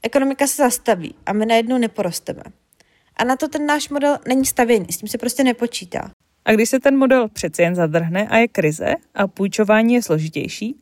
ekonomika 0.03 0.47
se 0.47 0.63
zastaví 0.63 1.15
a 1.27 1.33
my 1.33 1.47
najednou 1.47 1.79
neporosteme. 1.79 2.43
A 3.17 3.25
na 3.25 3.37
to 3.37 3.49
ten 3.49 3.67
náš 3.67 3.89
model 3.89 4.19
není 4.29 4.45
stavěný, 4.45 4.87
s 4.91 4.99
tím 4.99 5.09
se 5.09 5.19
prostě 5.19 5.45
nepočítá. 5.45 6.11
A 6.45 6.53
když 6.53 6.69
se 6.69 6.81
ten 6.81 6.97
model 6.97 7.29
přeci 7.29 7.63
jen 7.63 7.75
zadrhne 7.75 8.29
a 8.29 8.37
je 8.37 8.49
krize 8.49 8.95
a 9.15 9.27
půjčování 9.27 9.95
je 9.95 10.03
složitější, 10.03 10.81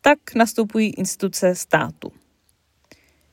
tak 0.00 0.18
nastupují 0.34 0.90
instituce 0.90 1.54
státu. 1.54 2.12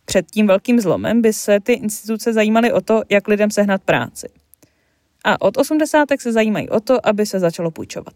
Před 0.06 0.32
tím 0.32 0.48
velkým 0.48 0.80
zlomem 0.80 1.22
by 1.22 1.34
se 1.34 1.60
ty 1.60 1.74
instituce 1.74 2.34
zajímaly 2.34 2.74
o 2.74 2.82
to, 2.82 3.02
jak 3.10 3.28
lidem 3.28 3.52
sehnat 3.52 3.84
práci. 3.84 4.28
A 5.24 5.42
od 5.42 5.58
osmdesátek 5.58 6.22
se 6.22 6.32
zajímají 6.32 6.70
o 6.70 6.80
to, 6.80 7.08
aby 7.08 7.26
se 7.26 7.40
začalo 7.40 7.72
půjčovat. 7.72 8.14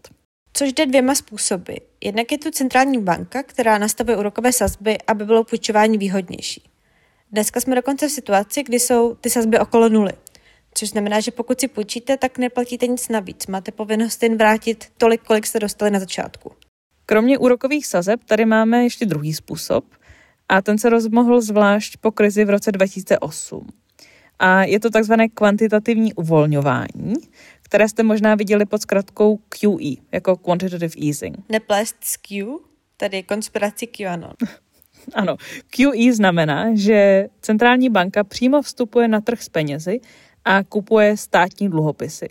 Což 0.54 0.72
jde 0.72 0.86
dvěma 0.86 1.14
způsoby. 1.14 1.72
Jednak 2.00 2.32
je 2.32 2.38
tu 2.38 2.50
centrální 2.50 3.02
banka, 3.02 3.42
která 3.42 3.78
nastavuje 3.78 4.16
úrokové 4.16 4.52
sazby, 4.52 4.98
aby 5.06 5.24
bylo 5.24 5.44
půjčování 5.44 5.98
výhodnější. 5.98 6.62
Dneska 7.32 7.60
jsme 7.60 7.74
dokonce 7.74 8.08
v 8.08 8.12
situaci, 8.12 8.62
kdy 8.62 8.80
jsou 8.80 9.14
ty 9.14 9.30
sazby 9.30 9.58
okolo 9.58 9.88
nuly. 9.88 10.12
Což 10.74 10.88
znamená, 10.88 11.20
že 11.20 11.30
pokud 11.30 11.60
si 11.60 11.68
půjčíte, 11.68 12.16
tak 12.16 12.38
neplatíte 12.38 12.86
nic 12.86 13.08
navíc. 13.08 13.46
Máte 13.46 13.72
povinnost 13.72 14.22
jen 14.22 14.36
vrátit 14.36 14.84
tolik, 14.96 15.22
kolik 15.22 15.46
jste 15.46 15.58
dostali 15.58 15.90
na 15.90 16.00
začátku. 16.00 16.52
Kromě 17.06 17.38
úrokových 17.38 17.86
sazeb 17.86 18.24
tady 18.24 18.44
máme 18.44 18.82
ještě 18.82 19.06
druhý 19.06 19.34
způsob 19.34 19.84
a 20.48 20.62
ten 20.62 20.78
se 20.78 20.88
rozmohl 20.88 21.40
zvlášť 21.40 21.96
po 21.96 22.10
krizi 22.10 22.44
v 22.44 22.50
roce 22.50 22.72
2008. 22.72 23.66
A 24.38 24.64
je 24.64 24.80
to 24.80 24.90
takzvané 24.90 25.28
kvantitativní 25.28 26.14
uvolňování, 26.14 27.14
které 27.72 27.88
jste 27.88 28.02
možná 28.02 28.34
viděli 28.34 28.66
pod 28.66 28.82
zkratkou 28.82 29.36
QE, 29.36 29.94
jako 30.12 30.36
Quantitative 30.36 30.94
Easing. 31.06 31.36
Neplést 31.48 31.96
s 32.00 32.16
Q, 32.16 32.58
tedy 32.96 33.22
konspiraci 33.22 33.86
QAnon. 33.86 34.32
ano, 35.14 35.36
QE 35.70 36.12
znamená, 36.12 36.66
že 36.74 37.26
centrální 37.40 37.90
banka 37.90 38.24
přímo 38.24 38.62
vstupuje 38.62 39.08
na 39.08 39.20
trh 39.20 39.42
s 39.42 39.48
penězi 39.48 40.00
a 40.44 40.64
kupuje 40.64 41.16
státní 41.16 41.68
dluhopisy. 41.68 42.28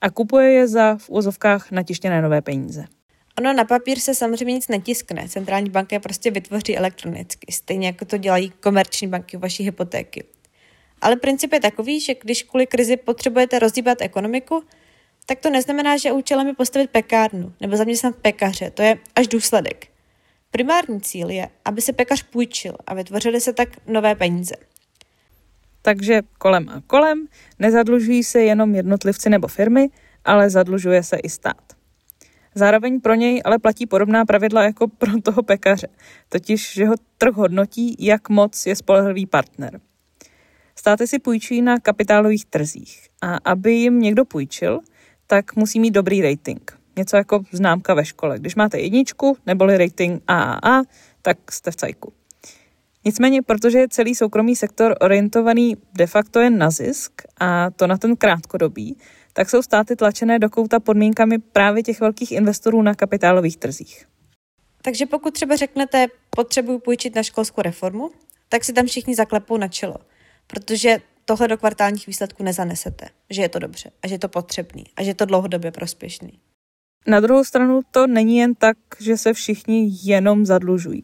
A 0.00 0.10
kupuje 0.10 0.50
je 0.52 0.68
za 0.68 0.96
v 0.96 1.10
úzovkách 1.10 1.70
natištěné 1.70 2.22
nové 2.22 2.42
peníze. 2.42 2.84
Ono 3.38 3.52
na 3.52 3.64
papír 3.64 3.98
se 3.98 4.14
samozřejmě 4.14 4.54
nic 4.54 4.68
netiskne. 4.68 5.28
Centrální 5.28 5.70
banka 5.70 5.96
je 5.96 6.00
prostě 6.00 6.30
vytvoří 6.30 6.76
elektronicky, 6.76 7.52
stejně 7.52 7.86
jako 7.86 8.04
to 8.04 8.16
dělají 8.16 8.50
komerční 8.50 9.08
banky 9.08 9.36
u 9.36 9.40
vaší 9.40 9.62
hypotéky. 9.62 10.24
Ale 11.00 11.16
princip 11.16 11.52
je 11.52 11.60
takový, 11.60 12.00
že 12.00 12.14
když 12.22 12.42
kvůli 12.42 12.66
krizi 12.66 12.96
potřebujete 12.96 13.58
rozdíbat 13.58 14.02
ekonomiku, 14.02 14.62
tak 15.26 15.38
to 15.38 15.50
neznamená, 15.50 15.96
že 15.96 16.12
účelem 16.12 16.46
je 16.46 16.54
postavit 16.54 16.90
pekárnu 16.90 17.52
nebo 17.60 17.76
zaměstnat 17.76 18.16
pekaře. 18.16 18.70
To 18.70 18.82
je 18.82 18.98
až 19.16 19.28
důsledek. 19.28 19.86
Primární 20.50 21.00
cíl 21.00 21.30
je, 21.30 21.48
aby 21.64 21.80
se 21.80 21.92
pekař 21.92 22.22
půjčil 22.22 22.74
a 22.86 22.94
vytvořily 22.94 23.40
se 23.40 23.52
tak 23.52 23.68
nové 23.86 24.14
peníze. 24.14 24.54
Takže 25.82 26.22
kolem 26.38 26.68
a 26.68 26.82
kolem 26.86 27.26
nezadlužují 27.58 28.24
se 28.24 28.40
jenom 28.42 28.74
jednotlivci 28.74 29.30
nebo 29.30 29.48
firmy, 29.48 29.88
ale 30.24 30.50
zadlužuje 30.50 31.02
se 31.02 31.16
i 31.16 31.28
stát. 31.28 31.72
Zároveň 32.54 33.00
pro 33.00 33.14
něj 33.14 33.42
ale 33.44 33.58
platí 33.58 33.86
podobná 33.86 34.24
pravidla 34.24 34.62
jako 34.62 34.88
pro 34.88 35.20
toho 35.22 35.42
pekaře, 35.42 35.88
totiž, 36.28 36.72
že 36.72 36.86
ho 36.86 36.94
trh 37.18 37.34
hodnotí, 37.34 37.96
jak 37.98 38.28
moc 38.28 38.66
je 38.66 38.76
spolehlivý 38.76 39.26
partner. 39.26 39.80
Státy 40.80 41.06
si 41.06 41.18
půjčují 41.18 41.62
na 41.62 41.78
kapitálových 41.78 42.44
trzích 42.44 43.08
a 43.22 43.36
aby 43.36 43.72
jim 43.72 44.00
někdo 44.00 44.24
půjčil, 44.24 44.80
tak 45.26 45.56
musí 45.56 45.80
mít 45.80 45.90
dobrý 45.90 46.22
rating. 46.22 46.72
Něco 46.96 47.16
jako 47.16 47.40
známka 47.52 47.94
ve 47.94 48.04
škole. 48.04 48.38
Když 48.38 48.54
máte 48.54 48.80
jedničku 48.80 49.36
neboli 49.46 49.78
rating 49.78 50.22
AAA, 50.26 50.82
tak 51.22 51.52
jste 51.52 51.70
v 51.70 51.76
cajku. 51.76 52.12
Nicméně, 53.04 53.42
protože 53.42 53.78
je 53.78 53.88
celý 53.88 54.14
soukromý 54.14 54.56
sektor 54.56 54.96
orientovaný 55.00 55.76
de 55.92 56.06
facto 56.06 56.40
jen 56.40 56.58
na 56.58 56.70
zisk 56.70 57.22
a 57.40 57.70
to 57.70 57.86
na 57.86 57.98
ten 57.98 58.16
krátkodobý, 58.16 58.96
tak 59.32 59.50
jsou 59.50 59.62
státy 59.62 59.96
tlačené 59.96 60.38
do 60.38 60.50
kouta 60.50 60.80
podmínkami 60.80 61.38
právě 61.38 61.82
těch 61.82 62.00
velkých 62.00 62.32
investorů 62.32 62.82
na 62.82 62.94
kapitálových 62.94 63.56
trzích. 63.56 64.06
Takže 64.82 65.06
pokud 65.06 65.34
třeba 65.34 65.56
řeknete, 65.56 66.06
potřebuji 66.30 66.78
půjčit 66.78 67.14
na 67.14 67.22
školskou 67.22 67.62
reformu, 67.62 68.10
tak 68.48 68.64
si 68.64 68.72
tam 68.72 68.86
všichni 68.86 69.14
zaklepou 69.14 69.56
na 69.56 69.68
čelo, 69.68 69.96
protože 70.50 70.98
tohle 71.24 71.48
do 71.48 71.58
kvartálních 71.58 72.06
výsledků 72.06 72.42
nezanesete, 72.42 73.08
že 73.30 73.42
je 73.42 73.48
to 73.48 73.58
dobře 73.58 73.90
a 74.02 74.08
že 74.08 74.14
je 74.14 74.18
to 74.18 74.28
potřebný 74.28 74.84
a 74.96 75.02
že 75.02 75.10
je 75.10 75.14
to 75.14 75.24
dlouhodobě 75.24 75.72
prospěšný. 75.72 76.38
Na 77.06 77.20
druhou 77.20 77.44
stranu 77.44 77.80
to 77.90 78.06
není 78.06 78.36
jen 78.36 78.54
tak, 78.54 78.76
že 79.00 79.16
se 79.16 79.32
všichni 79.32 79.90
jenom 80.02 80.46
zadlužují. 80.46 81.02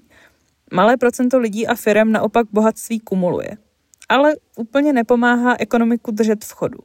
Malé 0.72 0.96
procento 0.96 1.38
lidí 1.38 1.66
a 1.66 1.74
firm 1.74 2.12
naopak 2.12 2.46
bohatství 2.52 3.00
kumuluje. 3.00 3.56
Ale 4.08 4.34
úplně 4.56 4.92
nepomáhá 4.92 5.56
ekonomiku 5.58 6.10
držet 6.10 6.44
v 6.44 6.52
chodu. 6.52 6.78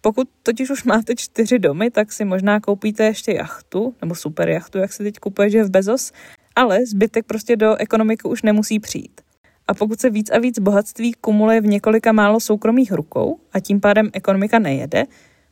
Pokud 0.00 0.28
totiž 0.42 0.70
už 0.70 0.84
máte 0.84 1.14
čtyři 1.16 1.58
domy, 1.58 1.90
tak 1.90 2.12
si 2.12 2.24
možná 2.24 2.60
koupíte 2.60 3.04
ještě 3.04 3.32
jachtu, 3.32 3.94
nebo 4.00 4.14
super 4.14 4.48
jachtu, 4.48 4.78
jak 4.78 4.92
se 4.92 5.02
teď 5.02 5.18
kupuje, 5.18 5.64
v 5.64 5.70
Bezos, 5.70 6.12
ale 6.56 6.86
zbytek 6.86 7.26
prostě 7.26 7.56
do 7.56 7.76
ekonomiky 7.76 8.28
už 8.28 8.42
nemusí 8.42 8.80
přijít. 8.80 9.20
A 9.68 9.74
pokud 9.74 10.00
se 10.00 10.10
víc 10.10 10.30
a 10.30 10.38
víc 10.38 10.58
bohatství 10.58 11.12
kumuluje 11.12 11.60
v 11.60 11.66
několika 11.66 12.12
málo 12.12 12.40
soukromých 12.40 12.92
rukou 12.92 13.40
a 13.52 13.60
tím 13.60 13.80
pádem 13.80 14.10
ekonomika 14.12 14.58
nejede, 14.58 15.04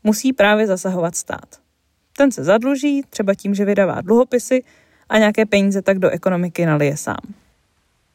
musí 0.04 0.33
právě 0.33 0.66
zasahovat 0.66 1.16
stát. 1.16 1.61
Ten 2.16 2.33
se 2.33 2.44
zadluží, 2.44 3.02
třeba 3.11 3.35
tím, 3.35 3.54
že 3.54 3.64
vydává 3.64 4.00
dluhopisy 4.00 4.64
a 5.09 5.18
nějaké 5.18 5.47
peníze 5.47 5.83
tak 5.83 5.99
do 5.99 6.11
ekonomiky 6.11 6.66
nalije 6.66 6.97
sám. 6.97 7.35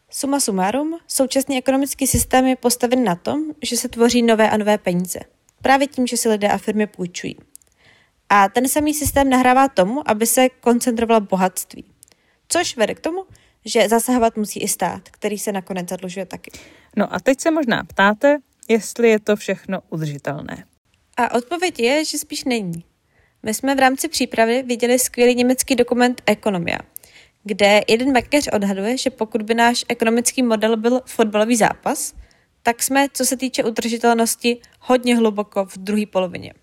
Suma 0.09 0.39
sumárum, 0.39 0.97
současný 1.07 1.57
ekonomický 1.57 2.07
systém 2.07 2.45
je 2.45 2.55
postaven 2.55 3.03
na 3.03 3.15
tom, 3.15 3.43
že 3.63 3.77
se 3.77 3.89
tvoří 3.89 4.21
nové 4.21 4.49
a 4.49 4.57
nové 4.57 4.77
peníze. 4.77 5.19
Právě 5.61 5.87
tím, 5.87 6.07
že 6.07 6.17
si 6.17 6.29
lidé 6.29 6.47
a 6.47 6.57
firmy 6.57 6.87
půjčují. 6.87 7.35
A 8.29 8.49
ten 8.49 8.67
samý 8.67 8.93
systém 8.93 9.29
nahrává 9.29 9.67
tomu, 9.67 10.09
aby 10.09 10.25
se 10.25 10.49
koncentrovalo 10.49 11.21
bohatství. 11.21 11.85
Což 12.47 12.77
vede 12.77 12.95
k 12.95 12.99
tomu, 12.99 13.23
že 13.65 13.89
zasahovat 13.89 14.37
musí 14.37 14.59
i 14.59 14.67
stát, 14.67 15.09
který 15.09 15.37
se 15.37 15.51
nakonec 15.51 15.89
zadlužuje 15.89 16.25
taky. 16.25 16.51
No 16.97 17.13
a 17.13 17.19
teď 17.19 17.39
se 17.39 17.51
možná 17.51 17.83
ptáte, 17.83 18.37
jestli 18.69 19.09
je 19.09 19.19
to 19.19 19.35
všechno 19.35 19.79
udržitelné. 19.89 20.65
A 21.17 21.35
odpověď 21.35 21.79
je, 21.79 22.05
že 22.05 22.17
spíš 22.17 22.43
není. 22.43 22.83
My 23.43 23.53
jsme 23.53 23.75
v 23.75 23.79
rámci 23.79 24.07
přípravy 24.07 24.63
viděli 24.63 24.99
skvělý 24.99 25.35
německý 25.35 25.75
dokument 25.75 26.21
Ekonomia, 26.25 26.77
kde 27.43 27.81
jeden 27.87 28.11
mekař 28.11 28.47
odhaduje, 28.53 28.97
že 28.97 29.09
pokud 29.09 29.41
by 29.41 29.53
náš 29.53 29.85
ekonomický 29.89 30.43
model 30.43 30.77
byl 30.77 31.01
fotbalový 31.05 31.55
zápas, 31.55 32.13
tak 32.63 32.83
jsme, 32.83 33.07
co 33.13 33.25
se 33.25 33.37
týče 33.37 33.63
udržitelnosti, 33.63 34.57
hodně 34.79 35.17
hluboko 35.17 35.65
v 35.65 35.77
druhé 35.77 36.05
polovině. 36.05 36.53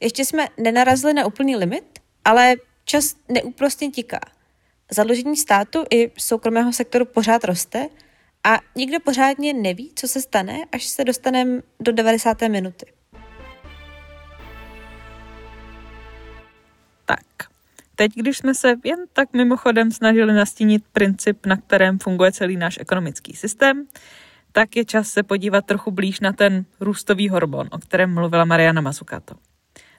Ještě 0.00 0.24
jsme 0.24 0.48
nenarazili 0.60 1.14
na 1.14 1.26
úplný 1.26 1.56
limit, 1.56 1.98
ale 2.24 2.54
čas 2.84 3.16
neúprostně 3.28 3.90
tiká. 3.90 4.20
Zadlužení 4.92 5.36
státu 5.36 5.84
i 5.90 6.12
soukromého 6.18 6.72
sektoru 6.72 7.04
pořád 7.04 7.44
roste 7.44 7.88
a 8.44 8.58
nikdo 8.76 9.00
pořádně 9.00 9.52
neví, 9.52 9.92
co 9.94 10.08
se 10.08 10.20
stane, 10.20 10.64
až 10.72 10.84
se 10.84 11.04
dostaneme 11.04 11.62
do 11.80 11.92
90. 11.92 12.42
minuty. 12.42 12.86
Tak, 17.04 17.20
teď, 17.94 18.12
když 18.14 18.38
jsme 18.38 18.54
se 18.54 18.74
jen 18.84 18.98
tak 19.12 19.32
mimochodem 19.32 19.92
snažili 19.92 20.34
nastínit 20.34 20.84
princip, 20.92 21.46
na 21.46 21.56
kterém 21.56 21.98
funguje 21.98 22.32
celý 22.32 22.56
náš 22.56 22.78
ekonomický 22.80 23.36
systém, 23.36 23.86
tak 24.52 24.76
je 24.76 24.84
čas 24.84 25.08
se 25.08 25.22
podívat 25.22 25.66
trochu 25.66 25.90
blíž 25.90 26.20
na 26.20 26.32
ten 26.32 26.64
růstový 26.80 27.28
hormon, 27.28 27.68
o 27.70 27.78
kterém 27.78 28.14
mluvila 28.14 28.44
Mariana 28.44 28.80
Mazzucato. 28.80 29.34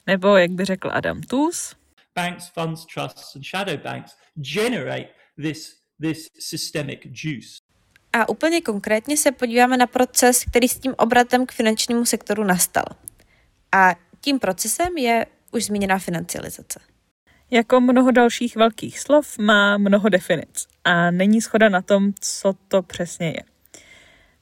Nebo, 0.08 0.38
jak 0.38 0.51
by 0.51 0.65
řekl 0.65 0.89
Adam 0.94 1.22
Tools, 1.22 1.75
banks, 2.17 2.50
funds, 2.50 2.86
trusts 2.86 3.36
and 3.36 3.45
shadow 3.45 3.77
banks 3.77 4.12
generate 4.36 5.09
this, 5.41 5.75
this 6.01 6.27
systemic 6.39 7.00
juice. 7.24 7.50
A 8.13 8.29
úplně 8.29 8.62
konkrétně 8.62 9.17
se 9.17 9.31
podíváme 9.31 9.77
na 9.77 9.88
proces, 9.88 10.43
který 10.43 10.67
s 10.67 10.79
tím 10.79 10.95
obratem 10.97 11.45
k 11.45 11.51
finančnímu 11.51 12.05
sektoru 12.05 12.43
nastal. 12.43 12.86
A 13.71 13.95
tím 14.21 14.39
procesem 14.39 14.97
je 14.97 15.25
už 15.51 15.65
zmíněná 15.65 16.00
financializace. 16.00 16.79
Jako 17.51 17.81
mnoho 17.81 18.12
dalších 18.12 18.55
velkých 18.55 19.00
slov 19.00 19.38
má 19.38 19.77
mnoho 19.77 20.09
definic 20.09 20.67
a 20.83 21.12
není 21.12 21.41
schoda 21.41 21.69
na 21.69 21.81
tom, 21.81 22.13
co 22.19 22.53
to 22.67 22.81
přesně 22.83 23.27
je. 23.27 23.43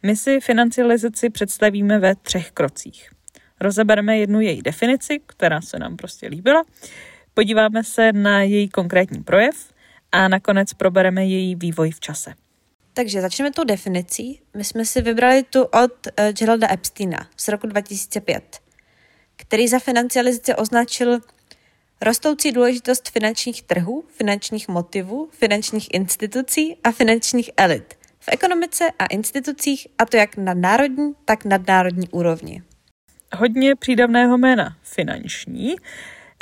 My 0.03 0.15
si 0.15 0.39
financializaci 0.39 1.29
představíme 1.29 2.00
ve 2.00 2.15
třech 2.15 2.51
krocích. 2.51 3.10
Rozebereme 3.62 4.17
jednu 4.17 4.41
její 4.41 4.62
definici, 4.62 5.22
která 5.25 5.62
se 5.62 5.79
nám 5.79 5.98
prostě 5.98 6.27
líbila, 6.27 6.63
podíváme 7.36 7.84
se 7.84 8.13
na 8.13 8.42
její 8.42 8.70
konkrétní 8.70 9.24
projev 9.24 9.56
a 10.12 10.27
nakonec 10.27 10.74
probereme 10.74 11.25
její 11.25 11.56
vývoj 11.56 11.92
v 11.92 12.00
čase. 12.00 12.34
Takže 12.94 13.22
začneme 13.22 13.51
tou 13.51 13.63
definicí. 13.63 14.42
My 14.54 14.63
jsme 14.63 14.86
si 14.86 15.01
vybrali 15.01 15.44
tu 15.44 15.63
od 15.63 16.08
uh, 16.08 16.32
Geralda 16.39 16.72
Epsteina 16.72 17.27
z 17.38 17.48
roku 17.48 17.68
2005, 17.68 18.60
který 19.36 19.68
za 19.68 19.80
financializaci 19.80 20.56
označil 20.56 21.20
rostoucí 22.01 22.51
důležitost 22.51 23.10
finančních 23.10 23.63
trhů, 23.63 24.04
finančních 24.10 24.68
motivů, 24.68 25.30
finančních 25.32 25.94
institucí 25.94 26.77
a 26.84 26.92
finančních 26.92 27.50
elit 27.58 27.94
v 28.20 28.30
ekonomice 28.32 28.86
a 29.00 29.06
institucích, 29.06 29.88
a 29.98 30.06
to 30.06 30.18
jak 30.18 30.38
na 30.38 30.54
národní, 30.54 31.13
tak 31.25 31.46
nadnárodní 31.46 32.10
úrovni. 32.10 32.63
Hodně 33.36 33.75
přídavného 33.75 34.38
jména 34.38 34.77
finanční. 34.84 35.75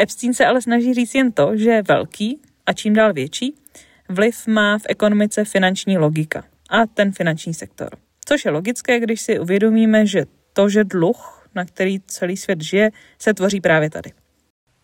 Epstein 0.01 0.33
se 0.33 0.45
ale 0.45 0.61
snaží 0.61 0.93
říct 0.93 1.15
jen 1.15 1.31
to, 1.31 1.57
že 1.57 1.69
je 1.69 1.81
velký 1.81 2.41
a 2.65 2.73
čím 2.73 2.93
dál 2.93 3.13
větší, 3.13 3.55
vliv 4.09 4.47
má 4.47 4.77
v 4.77 4.85
ekonomice 4.89 5.45
finanční 5.45 5.97
logika 5.97 6.43
a 6.69 6.85
ten 6.85 7.11
finanční 7.11 7.53
sektor. 7.53 7.89
Což 8.25 8.45
je 8.45 8.51
logické, 8.51 8.99
když 8.99 9.21
si 9.21 9.39
uvědomíme, 9.39 10.05
že 10.05 10.25
to, 10.53 10.69
že 10.69 10.83
dluh, 10.83 11.49
na 11.55 11.65
který 11.65 11.99
celý 11.99 12.37
svět 12.37 12.61
žije, 12.61 12.91
se 13.19 13.33
tvoří 13.33 13.61
právě 13.61 13.89
tady. 13.89 14.11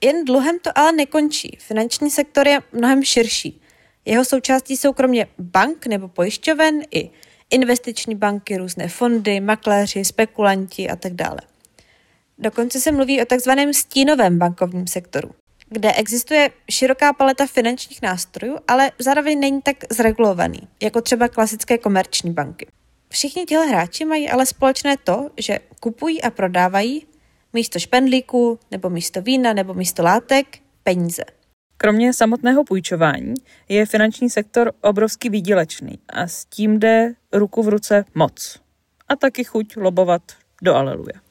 Jen 0.04 0.26
dluhem 0.26 0.60
to 0.60 0.78
ale 0.78 0.92
nekončí. 0.92 1.58
Finanční 1.60 2.10
sektor 2.10 2.48
je 2.48 2.60
mnohem 2.72 3.04
širší. 3.04 3.62
Jeho 4.06 4.26
součástí 4.26 4.78
jsou 4.78 4.94
kromě 4.94 5.28
bank 5.40 5.88
nebo 5.88 6.08
pojišťoven 6.08 6.82
i 6.92 7.10
investiční 7.50 8.16
banky, 8.16 8.58
různé 8.58 8.88
fondy, 8.88 9.40
makléři, 9.40 10.06
spekulanti 10.06 10.90
a 10.90 10.96
tak 10.96 11.14
dále. 11.14 11.40
Dokonce 12.42 12.80
se 12.80 12.92
mluví 12.92 13.22
o 13.22 13.26
takzvaném 13.26 13.74
stínovém 13.74 14.38
bankovním 14.38 14.88
sektoru, 14.88 15.30
kde 15.70 15.94
existuje 15.94 16.50
široká 16.72 17.14
paleta 17.14 17.46
finančních 17.46 18.02
nástrojů, 18.02 18.58
ale 18.68 18.92
zároveň 19.00 19.40
není 19.40 19.62
tak 19.62 19.78
zregulovaný, 19.92 20.60
jako 20.82 21.02
třeba 21.02 21.28
klasické 21.28 21.78
komerční 21.78 22.32
banky. 22.32 22.68
Všichni 23.10 23.46
tihle 23.46 23.66
hráči 23.66 24.06
mají 24.06 24.30
ale 24.30 24.46
společné 24.46 24.98
to, 25.04 25.30
že 25.38 25.60
kupují 25.80 26.22
a 26.22 26.30
prodávají 26.30 27.06
místo 27.54 27.80
špendlíků, 27.80 28.60
nebo 28.72 28.90
místo 28.90 29.22
vína, 29.22 29.54
nebo 29.54 29.74
místo 29.74 30.04
látek 30.04 30.58
peníze. 30.84 31.24
Kromě 31.78 32.14
samotného 32.14 32.64
půjčování 32.64 33.34
je 33.70 33.86
finanční 33.86 34.30
sektor 34.30 34.72
obrovsky 34.82 35.30
výdělečný 35.30 36.00
a 36.10 36.28
s 36.28 36.46
tím 36.46 36.80
jde 36.80 37.14
ruku 37.34 37.64
v 37.64 37.70
ruce 37.70 38.06
moc. 38.16 38.60
A 39.08 39.16
taky 39.16 39.44
chuť 39.44 39.78
lobovat 39.78 40.22
do 40.62 40.76
aleluja. 40.76 41.29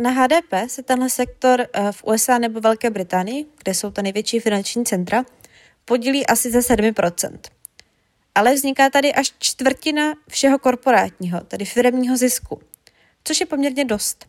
Na 0.00 0.10
HDP 0.10 0.52
se 0.66 0.82
tenhle 0.82 1.10
sektor 1.10 1.60
eh, 1.60 1.92
v 1.92 2.04
USA 2.04 2.38
nebo 2.38 2.60
Velké 2.60 2.90
Británii, 2.90 3.46
kde 3.62 3.74
jsou 3.74 3.90
to 3.90 4.02
největší 4.02 4.40
finanční 4.40 4.84
centra, 4.84 5.24
podílí 5.84 6.26
asi 6.26 6.50
ze 6.50 6.58
7%. 6.58 7.38
Ale 8.34 8.54
vzniká 8.54 8.90
tady 8.90 9.14
až 9.14 9.32
čtvrtina 9.38 10.12
všeho 10.28 10.58
korporátního, 10.58 11.40
tedy 11.40 11.64
firmního 11.64 12.16
zisku, 12.16 12.60
což 13.24 13.40
je 13.40 13.46
poměrně 13.46 13.84
dost. 13.84 14.26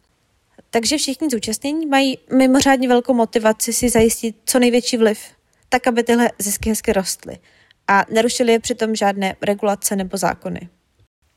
Takže 0.70 0.98
všichni 0.98 1.30
zúčastnění 1.30 1.86
mají 1.86 2.18
mimořádně 2.34 2.88
velkou 2.88 3.14
motivaci 3.14 3.74
si 3.74 3.90
zajistit 3.90 4.36
co 4.46 4.60
největší 4.60 4.98
vliv, 4.98 5.20
tak 5.70 5.88
aby 5.88 6.04
tyhle 6.04 6.32
zisky 6.40 6.70
hezky 6.70 6.94
rostly 6.94 7.38
a 7.88 8.06
nerušily 8.10 8.52
je 8.52 8.60
přitom 8.60 8.96
žádné 8.96 9.36
regulace 9.42 9.96
nebo 9.96 10.18
zákony. 10.18 10.70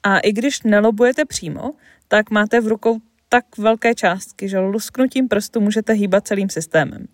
A 0.03 0.19
i 0.19 0.33
když 0.33 0.63
nelobujete 0.63 1.25
přímo, 1.25 1.73
tak 2.09 2.31
máte 2.31 2.61
v 2.61 2.67
rukou 2.67 2.99
tak 3.33 3.59
velké 3.59 3.95
částky, 3.95 4.49
že 4.49 4.59
lusknutím 4.59 5.29
prstu 5.29 5.61
můžete 5.61 5.93
hýbat 5.93 6.27
celým 6.27 6.51
systémem. 6.51 7.07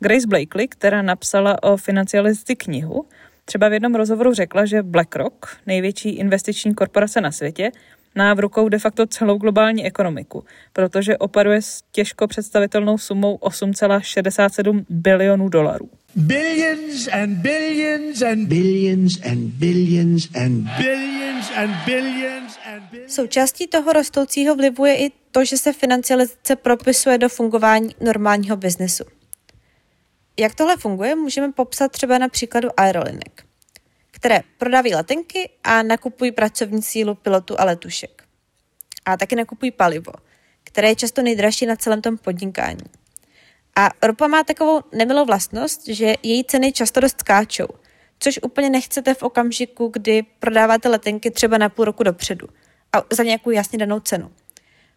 Grace 0.00 0.26
Blakely, 0.26 0.68
která 0.68 1.02
napsala 1.02 1.62
o 1.62 1.76
financializaci 1.76 2.56
knihu, 2.56 3.06
třeba 3.44 3.68
v 3.68 3.72
jednom 3.72 3.94
rozhovoru 3.94 4.34
řekla, 4.34 4.64
že 4.64 4.82
BlackRock, 4.82 5.46
největší 5.66 6.10
investiční 6.10 6.74
korporace 6.74 7.20
na 7.20 7.32
světě, 7.32 7.70
má 8.14 8.34
v 8.34 8.40
rukou 8.40 8.68
de 8.68 8.78
facto 8.78 9.06
celou 9.06 9.38
globální 9.38 9.86
ekonomiku, 9.86 10.44
protože 10.72 11.18
operuje 11.18 11.62
s 11.62 11.82
těžko 11.92 12.26
představitelnou 12.26 12.98
sumou 12.98 13.36
8,67 13.36 14.84
bilionů 14.88 15.48
dolarů. 15.48 15.90
Billions 16.16 17.08
and 17.12 17.42
billions 17.42 18.22
and 18.22 18.48
billions 18.48 19.20
and 19.20 19.52
billions 19.52 20.28
and 20.34 20.64
billions 20.78 21.50
and 21.56 21.70
billions 21.84 22.58
and 22.64 22.82
billions. 22.90 23.14
Součástí 23.14 23.66
toho 23.66 23.92
rostoucího 23.92 24.56
vlivu 24.56 24.84
je 24.84 24.96
i 24.96 25.10
to, 25.30 25.44
že 25.44 25.56
se 25.56 25.72
financializace 25.72 26.56
propisuje 26.56 27.18
do 27.18 27.28
fungování 27.28 27.94
normálního 28.00 28.56
biznesu. 28.56 29.04
Jak 30.38 30.54
tohle 30.54 30.76
funguje, 30.76 31.14
můžeme 31.14 31.52
popsat 31.52 31.92
třeba 31.92 32.18
na 32.18 32.28
příkladu 32.28 32.68
aerolinek, 32.76 33.44
které 34.10 34.40
prodávají 34.58 34.94
letenky 34.94 35.50
a 35.64 35.82
nakupují 35.82 36.32
pracovní 36.32 36.82
sílu 36.82 37.14
pilotů 37.14 37.60
a 37.60 37.64
letušek. 37.64 38.22
A 39.04 39.16
taky 39.16 39.36
nakupují 39.36 39.70
palivo, 39.70 40.12
které 40.64 40.88
je 40.88 40.96
často 40.96 41.22
nejdražší 41.22 41.66
na 41.66 41.76
celém 41.76 42.02
tom 42.02 42.18
podnikání. 42.18 43.05
A 43.76 43.90
ropa 44.02 44.26
má 44.26 44.44
takovou 44.44 44.80
nemilou 44.92 45.24
vlastnost, 45.24 45.88
že 45.88 46.14
její 46.22 46.44
ceny 46.44 46.72
často 46.72 47.00
dost 47.00 47.20
skáčou, 47.20 47.66
což 48.18 48.38
úplně 48.42 48.70
nechcete 48.70 49.14
v 49.14 49.22
okamžiku, 49.22 49.88
kdy 49.88 50.22
prodáváte 50.38 50.88
letenky 50.88 51.30
třeba 51.30 51.58
na 51.58 51.68
půl 51.68 51.84
roku 51.84 52.02
dopředu 52.02 52.48
a 52.92 53.02
za 53.12 53.22
nějakou 53.22 53.50
jasně 53.50 53.78
danou 53.78 54.00
cenu. 54.00 54.30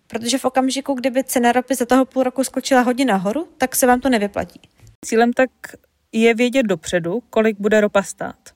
Protože 0.08 0.38
v 0.38 0.46
okamžiku, 0.46 0.94
kdyby 0.94 1.24
cena 1.24 1.52
ropy 1.52 1.76
za 1.76 1.86
toho 1.86 2.06
půl 2.06 2.24
roku 2.24 2.44
skočila 2.44 2.82
hodně 2.82 3.06
nahoru, 3.06 3.48
tak 3.58 3.76
se 3.76 3.88
vám 3.88 4.02
to 4.02 4.10
nevyplatí. 4.10 4.62
Cílem 5.06 5.34
tak 5.34 5.50
je 6.12 6.34
vědět 6.34 6.64
dopředu, 6.64 7.24
kolik 7.30 7.60
bude 7.60 7.82
ropa 7.82 8.04
stát. 8.04 8.50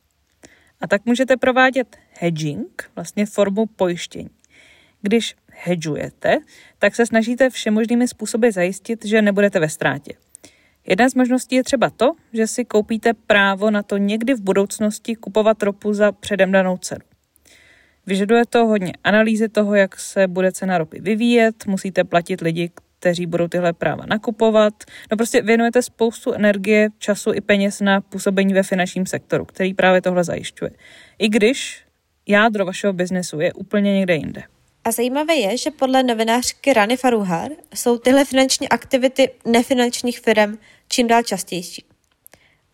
A 0.81 0.87
tak 0.87 1.05
můžete 1.05 1.37
provádět 1.37 1.97
hedging, 2.19 2.91
vlastně 2.95 3.25
formu 3.25 3.65
pojištění. 3.65 4.29
Když 5.01 5.35
hedžujete, 5.55 6.37
tak 6.79 6.95
se 6.95 7.05
snažíte 7.05 7.49
všemožnými 7.49 8.07
způsoby 8.07 8.49
zajistit, 8.49 9.05
že 9.05 9.21
nebudete 9.21 9.59
ve 9.59 9.69
ztrátě. 9.69 10.13
Jedna 10.87 11.09
z 11.09 11.15
možností 11.15 11.55
je 11.55 11.63
třeba 11.63 11.89
to, 11.89 12.11
že 12.33 12.47
si 12.47 12.65
koupíte 12.65 13.13
právo 13.13 13.71
na 13.71 13.83
to 13.83 13.97
někdy 13.97 14.33
v 14.33 14.41
budoucnosti 14.41 15.15
kupovat 15.15 15.63
ropu 15.63 15.93
za 15.93 16.11
předem 16.11 16.51
danou 16.51 16.77
cenu. 16.77 17.01
Vyžaduje 18.05 18.43
to 18.49 18.65
hodně 18.65 18.93
analýzy 19.03 19.49
toho, 19.49 19.75
jak 19.75 19.99
se 19.99 20.27
bude 20.27 20.51
cena 20.51 20.77
ropy 20.77 20.99
vyvíjet, 21.01 21.65
musíte 21.65 22.03
platit 22.03 22.41
lidi, 22.41 22.71
kteří 22.99 23.25
budou 23.25 23.47
tyhle 23.47 23.73
práva 23.73 24.05
nakupovat. 24.05 24.73
No 25.11 25.17
prostě 25.17 25.41
věnujete 25.41 25.81
spoustu 25.81 26.33
energie, 26.33 26.89
času 26.97 27.33
i 27.33 27.41
peněz 27.41 27.81
na 27.81 28.01
působení 28.01 28.53
ve 28.53 28.63
finančním 28.63 29.05
sektoru, 29.05 29.45
který 29.45 29.73
právě 29.73 30.01
tohle 30.01 30.23
zajišťuje. 30.23 30.71
I 31.19 31.29
když 31.29 31.85
jádro 32.27 32.65
vašeho 32.65 32.93
biznesu 32.93 33.39
je 33.39 33.53
úplně 33.53 33.93
někde 33.93 34.15
jinde. 34.15 34.43
A 34.85 34.91
zajímavé 34.91 35.35
je, 35.35 35.57
že 35.57 35.71
podle 35.71 36.03
novinářky 36.03 36.73
Rany 36.73 36.97
Faruhar 36.97 37.51
jsou 37.75 37.97
tyhle 37.97 38.25
finanční 38.25 38.69
aktivity 38.69 39.31
nefinančních 39.45 40.19
firm 40.19 40.57
čím 40.87 41.07
dál 41.07 41.23
častější. 41.23 41.85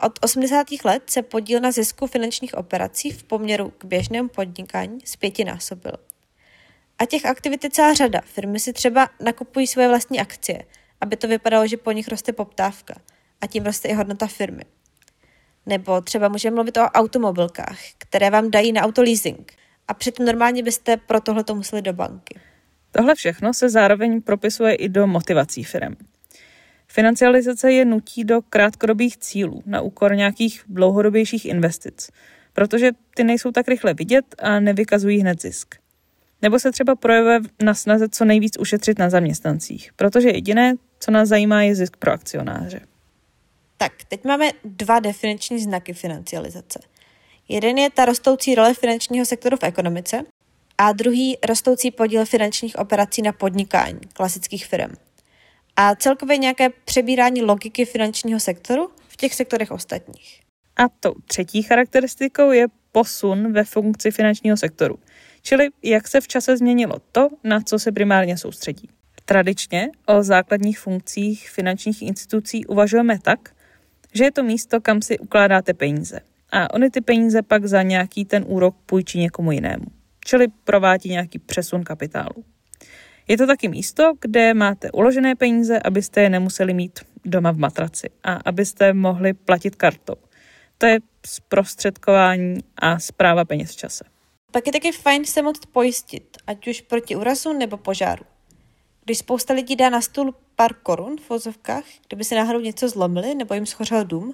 Od 0.04 0.20
80. 0.22 0.68
let 0.86 1.04
se 1.10 1.22
podíl 1.22 1.60
na 1.60 1.72
zisku 1.72 2.08
finančních 2.08 2.54
operací 2.54 3.12
v 3.12 3.24
poměru 3.24 3.74
k 3.78 3.86
běžnému 3.86 4.30
podnikání 4.30 5.00
zpětinásobil. 5.06 5.94
A 7.00 7.06
těch 7.06 7.26
aktivit 7.26 7.64
je 7.64 7.70
celá 7.70 7.94
řada. 7.94 8.22
Firmy 8.26 8.60
si 8.60 8.74
třeba 8.74 9.10
nakupují 9.20 9.68
svoje 9.68 9.88
vlastní 9.88 10.20
akcie, 10.20 10.64
aby 11.02 11.16
to 11.16 11.28
vypadalo, 11.28 11.68
že 11.68 11.78
po 11.78 11.92
nich 11.92 12.08
roste 12.08 12.34
poptávka 12.34 12.96
a 13.42 13.48
tím 13.48 13.66
roste 13.66 13.88
i 13.88 13.94
hodnota 13.94 14.28
firmy. 14.28 14.64
Nebo 15.66 16.02
třeba 16.02 16.28
můžeme 16.28 16.56
mluvit 16.56 16.78
o 16.78 16.82
automobilkách, 16.82 17.80
které 17.98 18.30
vám 18.30 18.52
dají 18.52 18.72
na 18.72 18.82
autoleasing. 18.82 19.54
A 19.90 19.94
přitom 19.94 20.26
normálně 20.26 20.64
byste 20.64 20.98
pro 20.98 21.22
tohle 21.22 21.44
to 21.44 21.56
museli 21.56 21.82
do 21.82 21.94
banky. 21.94 22.40
Tohle 22.92 23.16
všechno 23.16 23.54
se 23.54 23.70
zároveň 23.70 24.22
propisuje 24.22 24.76
i 24.76 24.90
do 24.90 25.08
motivací 25.08 25.64
firm. 25.64 25.96
Financializace 26.88 27.72
je 27.72 27.86
nutí 27.86 28.24
do 28.24 28.42
krátkodobých 28.42 29.18
cílů 29.18 29.64
na 29.66 29.82
úkor 29.82 30.16
nějakých 30.16 30.64
dlouhodobějších 30.68 31.46
investic, 31.46 32.10
protože 32.54 32.92
ty 33.16 33.24
nejsou 33.24 33.52
tak 33.52 33.68
rychle 33.68 33.94
vidět 33.94 34.26
a 34.40 34.60
nevykazují 34.60 35.20
hned 35.20 35.42
zisk. 35.42 35.76
Nebo 36.42 36.60
se 36.60 36.72
třeba 36.72 36.96
projevuje 36.96 37.40
na 37.64 37.74
snaze 37.74 38.10
co 38.10 38.26
nejvíc 38.26 38.58
ušetřit 38.60 39.00
na 39.00 39.10
zaměstnancích, 39.10 39.92
protože 39.96 40.30
jediné, 40.30 40.76
co 41.00 41.12
nás 41.12 41.30
zajímá, 41.30 41.64
je 41.64 41.76
zisk 41.76 41.98
pro 41.98 42.12
akcionáře. 42.12 42.82
Tak, 43.78 43.92
teď 44.08 44.24
máme 44.26 44.50
dva 44.64 45.00
definiční 45.00 45.60
znaky 45.60 45.94
financializace. 45.94 46.80
Jeden 47.52 47.78
je 47.78 47.90
ta 47.90 48.06
rostoucí 48.06 48.56
role 48.56 48.74
finančního 48.74 49.26
sektoru 49.26 49.58
v 49.58 49.64
ekonomice 49.64 50.22
a 50.78 50.92
druhý 50.92 51.38
rostoucí 51.48 51.92
podíl 51.92 52.26
finančních 52.26 52.80
operací 52.80 53.22
na 53.22 53.32
podnikání 53.32 54.00
klasických 54.14 54.66
firm. 54.66 54.94
A 55.76 55.96
celkově 55.96 56.38
nějaké 56.38 56.70
přebírání 56.70 57.42
logiky 57.42 57.86
finančního 57.86 58.40
sektoru 58.40 58.90
v 59.08 59.18
těch 59.18 59.34
sektorech 59.34 59.72
ostatních. 59.72 60.42
A 60.76 60.90
tou 61.00 61.14
třetí 61.26 61.62
charakteristikou 61.62 62.52
je 62.52 62.68
posun 62.92 63.54
ve 63.54 63.64
funkci 63.64 64.12
finančního 64.12 64.58
sektoru, 64.58 65.00
čili 65.42 65.70
jak 65.84 66.08
se 66.08 66.22
v 66.22 66.28
čase 66.28 66.58
změnilo 66.58 66.96
to, 67.12 67.30
na 67.44 67.62
co 67.62 67.80
se 67.80 67.92
primárně 67.92 68.38
soustředí. 68.38 68.90
Tradičně 69.26 69.90
o 70.06 70.24
základních 70.24 70.80
funkcích 70.80 71.50
finančních 71.50 72.02
institucí 72.02 72.66
uvažujeme 72.66 73.20
tak, 73.20 73.40
že 74.14 74.24
je 74.24 74.32
to 74.32 74.44
místo, 74.44 74.82
kam 74.82 75.02
si 75.02 75.20
ukládáte 75.20 75.74
peníze. 75.74 76.20
A 76.52 76.74
oni 76.74 76.90
ty 76.90 77.02
peníze 77.02 77.42
pak 77.42 77.66
za 77.66 77.82
nějaký 77.82 78.26
ten 78.26 78.46
úrok 78.48 78.76
půjčí 78.86 79.20
někomu 79.20 79.52
jinému. 79.52 79.86
Čili 80.26 80.48
provádí 80.64 81.10
nějaký 81.10 81.40
přesun 81.40 81.84
kapitálu. 81.84 82.44
Je 83.28 83.38
to 83.38 83.48
taky 83.48 83.68
místo, 83.68 84.14
kde 84.22 84.54
máte 84.54 84.92
uložené 84.92 85.36
peníze, 85.36 85.80
abyste 85.80 86.22
je 86.22 86.30
nemuseli 86.30 86.74
mít 86.74 87.00
doma 87.26 87.52
v 87.52 87.58
matraci 87.58 88.10
a 88.24 88.34
abyste 88.46 88.94
mohli 88.94 89.34
platit 89.34 89.76
kartou. 89.76 90.16
To 90.78 90.86
je 90.86 91.00
zprostředkování 91.28 92.58
a 92.78 93.00
zpráva 93.00 93.46
peněz 93.46 93.72
v 93.72 93.76
čase. 93.76 94.04
Pak 94.52 94.68
je 94.68 94.74
taky 94.74 94.92
fajn 94.92 95.26
se 95.26 95.42
moct 95.42 95.66
pojistit, 95.66 96.38
ať 96.48 96.68
už 96.68 96.82
proti 96.82 97.16
úrazu 97.16 97.54
nebo 97.54 97.78
požáru. 97.78 98.26
Když 99.06 99.18
spousta 99.18 99.54
lidí 99.54 99.76
dá 99.76 99.90
na 99.90 100.02
stůl 100.02 100.36
pár 100.56 100.74
korun 100.74 101.18
v 101.18 101.30
vozovkách, 101.30 101.84
kdyby 102.08 102.24
se 102.24 102.36
náhodou 102.36 102.60
něco 102.60 102.90
zlomili 102.90 103.36
nebo 103.36 103.54
jim 103.54 103.66
schořel 103.66 104.06
dům, 104.06 104.34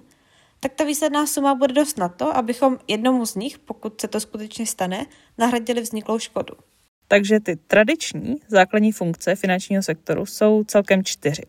tak 0.59 0.73
ta 0.73 0.83
výsledná 0.83 1.27
suma 1.27 1.55
bude 1.55 1.73
dost 1.73 1.97
na 1.97 2.09
to, 2.09 2.37
abychom 2.37 2.79
jednomu 2.87 3.25
z 3.25 3.35
nich, 3.35 3.59
pokud 3.59 4.01
se 4.01 4.07
to 4.07 4.19
skutečně 4.19 4.65
stane, 4.65 5.05
nahradili 5.37 5.81
vzniklou 5.81 6.19
škodu. 6.19 6.53
Takže 7.07 7.39
ty 7.39 7.55
tradiční 7.55 8.35
základní 8.47 8.91
funkce 8.91 9.35
finančního 9.35 9.83
sektoru 9.83 10.25
jsou 10.25 10.63
celkem 10.63 11.03
čtyři. 11.03 11.43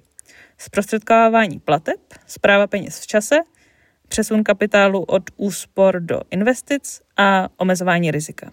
Zprostředkovávání 0.59 1.59
plateb, 1.59 2.01
zpráva 2.27 2.67
peněz 2.67 3.01
v 3.01 3.07
čase, 3.07 3.37
přesun 4.09 4.45
kapitálu 4.45 5.03
od 5.03 5.23
úspor 5.37 6.01
do 6.01 6.21
investic 6.31 7.01
a 7.17 7.49
omezování 7.57 8.11
rizika. 8.11 8.53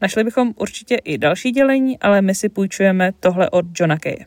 Našli 0.00 0.24
bychom 0.24 0.52
určitě 0.56 0.94
i 0.94 1.18
další 1.18 1.50
dělení, 1.50 1.98
ale 1.98 2.22
my 2.22 2.34
si 2.34 2.48
půjčujeme 2.48 3.12
tohle 3.20 3.50
od 3.50 3.64
Johna 3.80 3.98
Kaye. 3.98 4.26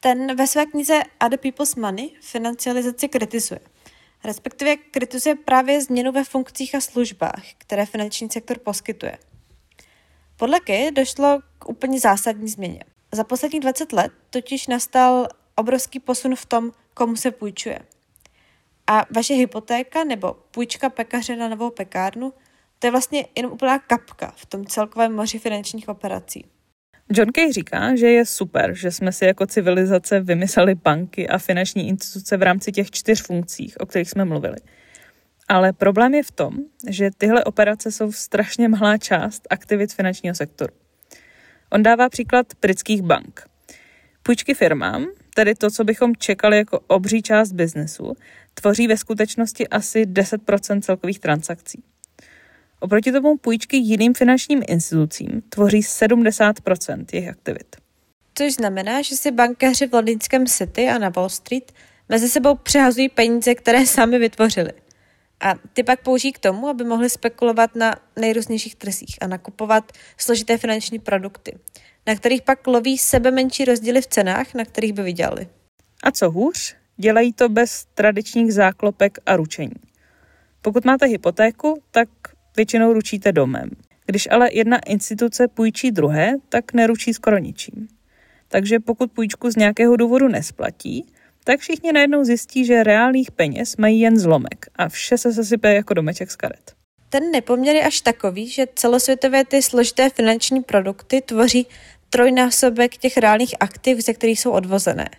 Ten 0.00 0.36
ve 0.36 0.46
své 0.46 0.66
knize 0.66 1.00
Other 1.26 1.38
People's 1.38 1.74
Money 1.74 2.10
financializaci 2.20 3.08
kritizuje. 3.08 3.60
Respektive 4.24 4.76
kritizuje 4.76 5.34
právě 5.34 5.82
změnu 5.82 6.12
ve 6.12 6.24
funkcích 6.24 6.74
a 6.74 6.80
službách, 6.80 7.42
které 7.58 7.86
finanční 7.86 8.30
sektor 8.30 8.58
poskytuje. 8.58 9.18
Podle 10.36 10.60
Kaye 10.60 10.92
došlo 10.92 11.40
k 11.58 11.68
úplně 11.68 12.00
zásadní 12.00 12.48
změně. 12.48 12.84
Za 13.12 13.24
posledních 13.24 13.60
20 13.60 13.92
let 13.92 14.12
totiž 14.30 14.66
nastal 14.66 15.28
obrovský 15.54 16.00
posun 16.00 16.36
v 16.36 16.46
tom, 16.46 16.72
komu 16.94 17.16
se 17.16 17.30
půjčuje. 17.30 17.78
A 18.86 19.06
vaše 19.10 19.34
hypotéka 19.34 20.04
nebo 20.04 20.36
půjčka 20.50 20.90
pekaře 20.90 21.36
na 21.36 21.48
novou 21.48 21.70
pekárnu, 21.70 22.32
to 22.78 22.86
je 22.86 22.90
vlastně 22.90 23.26
jenom 23.36 23.52
úplná 23.52 23.78
kapka 23.78 24.32
v 24.36 24.46
tom 24.46 24.66
celkovém 24.66 25.14
moři 25.14 25.38
finančních 25.38 25.88
operací. 25.88 26.44
John 27.10 27.32
Kay 27.32 27.52
říká, 27.52 27.96
že 27.96 28.06
je 28.06 28.26
super, 28.26 28.74
že 28.74 28.90
jsme 28.90 29.12
si 29.12 29.24
jako 29.24 29.46
civilizace 29.46 30.20
vymysleli 30.20 30.74
banky 30.74 31.28
a 31.28 31.38
finanční 31.38 31.88
instituce 31.88 32.36
v 32.36 32.42
rámci 32.42 32.72
těch 32.72 32.90
čtyř 32.90 33.22
funkcí, 33.22 33.72
o 33.80 33.86
kterých 33.86 34.10
jsme 34.10 34.24
mluvili. 34.24 34.56
Ale 35.48 35.72
problém 35.72 36.14
je 36.14 36.22
v 36.22 36.30
tom, 36.30 36.54
že 36.88 37.10
tyhle 37.18 37.44
operace 37.44 37.92
jsou 37.92 38.12
strašně 38.12 38.68
malá 38.68 38.98
část 38.98 39.46
aktivit 39.50 39.92
finančního 39.92 40.34
sektoru. 40.34 40.74
On 41.70 41.82
dává 41.82 42.08
příklad 42.08 42.46
britských 42.60 43.02
bank. 43.02 43.48
Půjčky 44.22 44.54
firmám, 44.54 45.06
tedy 45.34 45.54
to, 45.54 45.70
co 45.70 45.84
bychom 45.84 46.16
čekali 46.16 46.56
jako 46.56 46.80
obří 46.86 47.22
část 47.22 47.52
biznesu, 47.52 48.12
tvoří 48.54 48.86
ve 48.86 48.96
skutečnosti 48.96 49.68
asi 49.68 50.06
10 50.06 50.40
celkových 50.80 51.18
transakcí. 51.18 51.82
Oproti 52.84 53.12
tomu 53.12 53.36
půjčky 53.36 53.76
jiným 53.76 54.14
finančním 54.14 54.62
institucím 54.68 55.42
tvoří 55.48 55.80
70% 55.80 57.04
jejich 57.12 57.28
aktivit. 57.28 57.76
Což 58.34 58.54
znamená, 58.54 59.02
že 59.02 59.16
si 59.16 59.30
bankéři 59.30 59.86
v 59.86 59.94
londýnském 59.94 60.46
City 60.46 60.88
a 60.88 60.98
na 60.98 61.08
Wall 61.08 61.28
Street 61.28 61.72
mezi 62.08 62.28
sebou 62.28 62.54
přehazují 62.54 63.08
peníze, 63.08 63.54
které 63.54 63.86
sami 63.86 64.18
vytvořili. 64.18 64.72
A 65.40 65.54
ty 65.72 65.82
pak 65.82 66.00
použijí 66.00 66.32
k 66.32 66.38
tomu, 66.38 66.68
aby 66.68 66.84
mohli 66.84 67.10
spekulovat 67.10 67.74
na 67.74 67.96
nejrůznějších 68.16 68.74
trzích 68.74 69.16
a 69.20 69.26
nakupovat 69.26 69.92
složité 70.18 70.58
finanční 70.58 70.98
produkty, 70.98 71.58
na 72.06 72.14
kterých 72.14 72.42
pak 72.42 72.66
loví 72.66 72.98
sebe 72.98 73.30
menší 73.30 73.64
rozdíly 73.64 74.02
v 74.02 74.06
cenách, 74.06 74.54
na 74.54 74.64
kterých 74.64 74.92
by 74.92 75.02
vydělali. 75.02 75.48
A 76.02 76.10
co 76.10 76.30
hůř, 76.30 76.76
dělají 76.96 77.32
to 77.32 77.48
bez 77.48 77.86
tradičních 77.94 78.54
záklopek 78.54 79.18
a 79.26 79.36
ručení. 79.36 79.76
Pokud 80.62 80.84
máte 80.84 81.06
hypotéku, 81.06 81.82
tak 81.90 82.08
většinou 82.56 82.92
ručíte 82.92 83.32
domem. 83.32 83.70
Když 84.06 84.28
ale 84.30 84.48
jedna 84.52 84.78
instituce 84.78 85.48
půjčí 85.48 85.90
druhé, 85.90 86.34
tak 86.48 86.72
neručí 86.72 87.14
skoro 87.14 87.38
ničím. 87.38 87.88
Takže 88.48 88.80
pokud 88.80 89.12
půjčku 89.12 89.50
z 89.50 89.56
nějakého 89.56 89.96
důvodu 89.96 90.28
nesplatí, 90.28 91.06
tak 91.44 91.60
všichni 91.60 91.92
najednou 91.92 92.24
zjistí, 92.24 92.64
že 92.64 92.82
reálných 92.82 93.30
peněz 93.30 93.76
mají 93.76 94.00
jen 94.00 94.18
zlomek 94.18 94.66
a 94.76 94.88
vše 94.88 95.18
se 95.18 95.32
sesype 95.32 95.74
jako 95.74 95.94
domeček 95.94 96.30
z 96.30 96.36
karet. 96.36 96.72
Ten 97.08 97.30
nepoměr 97.30 97.76
je 97.76 97.82
až 97.82 98.00
takový, 98.00 98.48
že 98.48 98.66
celosvětové 98.74 99.44
ty 99.44 99.62
složité 99.62 100.10
finanční 100.10 100.62
produkty 100.62 101.20
tvoří 101.20 101.66
trojnásobek 102.10 102.96
těch 102.96 103.16
reálných 103.16 103.54
aktiv, 103.60 104.04
ze 104.04 104.14
kterých 104.14 104.40
jsou 104.40 104.50
odvozené. 104.50 105.10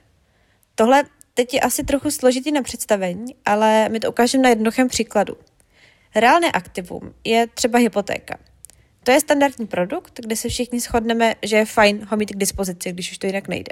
Tohle 0.75 1.03
teď 1.33 1.53
je 1.53 1.59
asi 1.59 1.83
trochu 1.83 2.11
složitý 2.11 2.51
na 2.51 2.61
představení, 2.61 3.35
ale 3.45 3.89
my 3.89 3.99
to 3.99 4.09
ukážeme 4.09 4.43
na 4.43 4.49
jednoduchém 4.49 4.87
příkladu. 4.87 5.37
Reálné 6.15 6.51
aktivum 6.51 7.13
je 7.23 7.47
třeba 7.47 7.79
hypotéka. 7.79 8.37
To 9.03 9.11
je 9.11 9.19
standardní 9.19 9.67
produkt, 9.67 10.19
kde 10.19 10.35
se 10.35 10.49
všichni 10.49 10.79
shodneme, 10.79 11.35
že 11.43 11.55
je 11.55 11.65
fajn 11.65 12.07
ho 12.09 12.17
mít 12.17 12.31
k 12.31 12.37
dispozici, 12.37 12.91
když 12.91 13.11
už 13.11 13.17
to 13.17 13.27
jinak 13.27 13.47
nejde. 13.47 13.71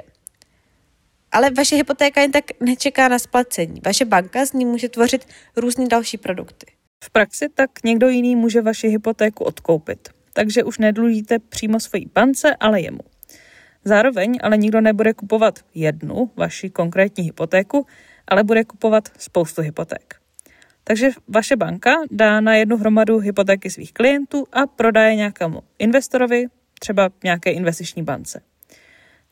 Ale 1.32 1.50
vaše 1.50 1.76
hypotéka 1.76 2.20
jen 2.20 2.32
tak 2.32 2.44
nečeká 2.60 3.08
na 3.08 3.18
splacení. 3.18 3.80
Vaše 3.84 4.04
banka 4.04 4.46
z 4.46 4.52
ní 4.52 4.64
může 4.64 4.88
tvořit 4.88 5.26
různé 5.56 5.86
další 5.88 6.18
produkty. 6.18 6.66
V 7.04 7.10
praxi 7.10 7.48
tak 7.54 7.70
někdo 7.84 8.08
jiný 8.08 8.36
může 8.36 8.62
vaši 8.62 8.88
hypotéku 8.88 9.44
odkoupit. 9.44 10.08
Takže 10.32 10.64
už 10.64 10.78
nedlužíte 10.78 11.38
přímo 11.38 11.80
svojí 11.80 12.10
bance, 12.14 12.56
ale 12.60 12.80
jemu. 12.80 13.00
Zároveň 13.84 14.38
ale 14.42 14.56
nikdo 14.56 14.80
nebude 14.80 15.14
kupovat 15.14 15.58
jednu 15.74 16.30
vaši 16.36 16.70
konkrétní 16.70 17.24
hypotéku, 17.24 17.86
ale 18.28 18.44
bude 18.44 18.64
kupovat 18.64 19.08
spoustu 19.18 19.62
hypoték. 19.62 20.23
Takže 20.84 21.10
vaše 21.28 21.56
banka 21.56 21.94
dá 22.10 22.40
na 22.40 22.54
jednu 22.54 22.76
hromadu 22.76 23.18
hypotéky 23.18 23.70
svých 23.70 23.92
klientů 23.92 24.46
a 24.52 24.66
prodá 24.66 25.02
je 25.04 25.14
nějakému 25.14 25.62
investorovi, 25.78 26.46
třeba 26.80 27.10
nějaké 27.24 27.50
investiční 27.52 28.02
bance. 28.02 28.42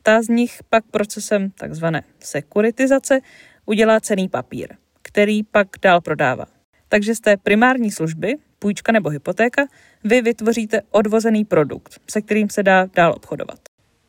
Ta 0.03 0.21
z 0.21 0.27
nich 0.27 0.59
pak 0.69 0.83
procesem 0.91 1.51
takzvané 1.51 2.03
sekuritizace 2.19 3.19
udělá 3.65 3.99
cený 3.99 4.29
papír, 4.29 4.67
který 5.01 5.43
pak 5.43 5.67
dál 5.81 6.01
prodává. 6.01 6.45
Takže 6.89 7.15
z 7.15 7.19
té 7.19 7.37
primární 7.37 7.91
služby, 7.91 8.35
půjčka 8.59 8.91
nebo 8.91 9.09
hypotéka, 9.09 9.65
vy 10.03 10.21
vytvoříte 10.21 10.81
odvozený 10.91 11.45
produkt, 11.45 11.99
se 12.09 12.21
kterým 12.21 12.49
se 12.49 12.63
dá 12.63 12.85
dál 12.85 13.13
obchodovat. 13.17 13.59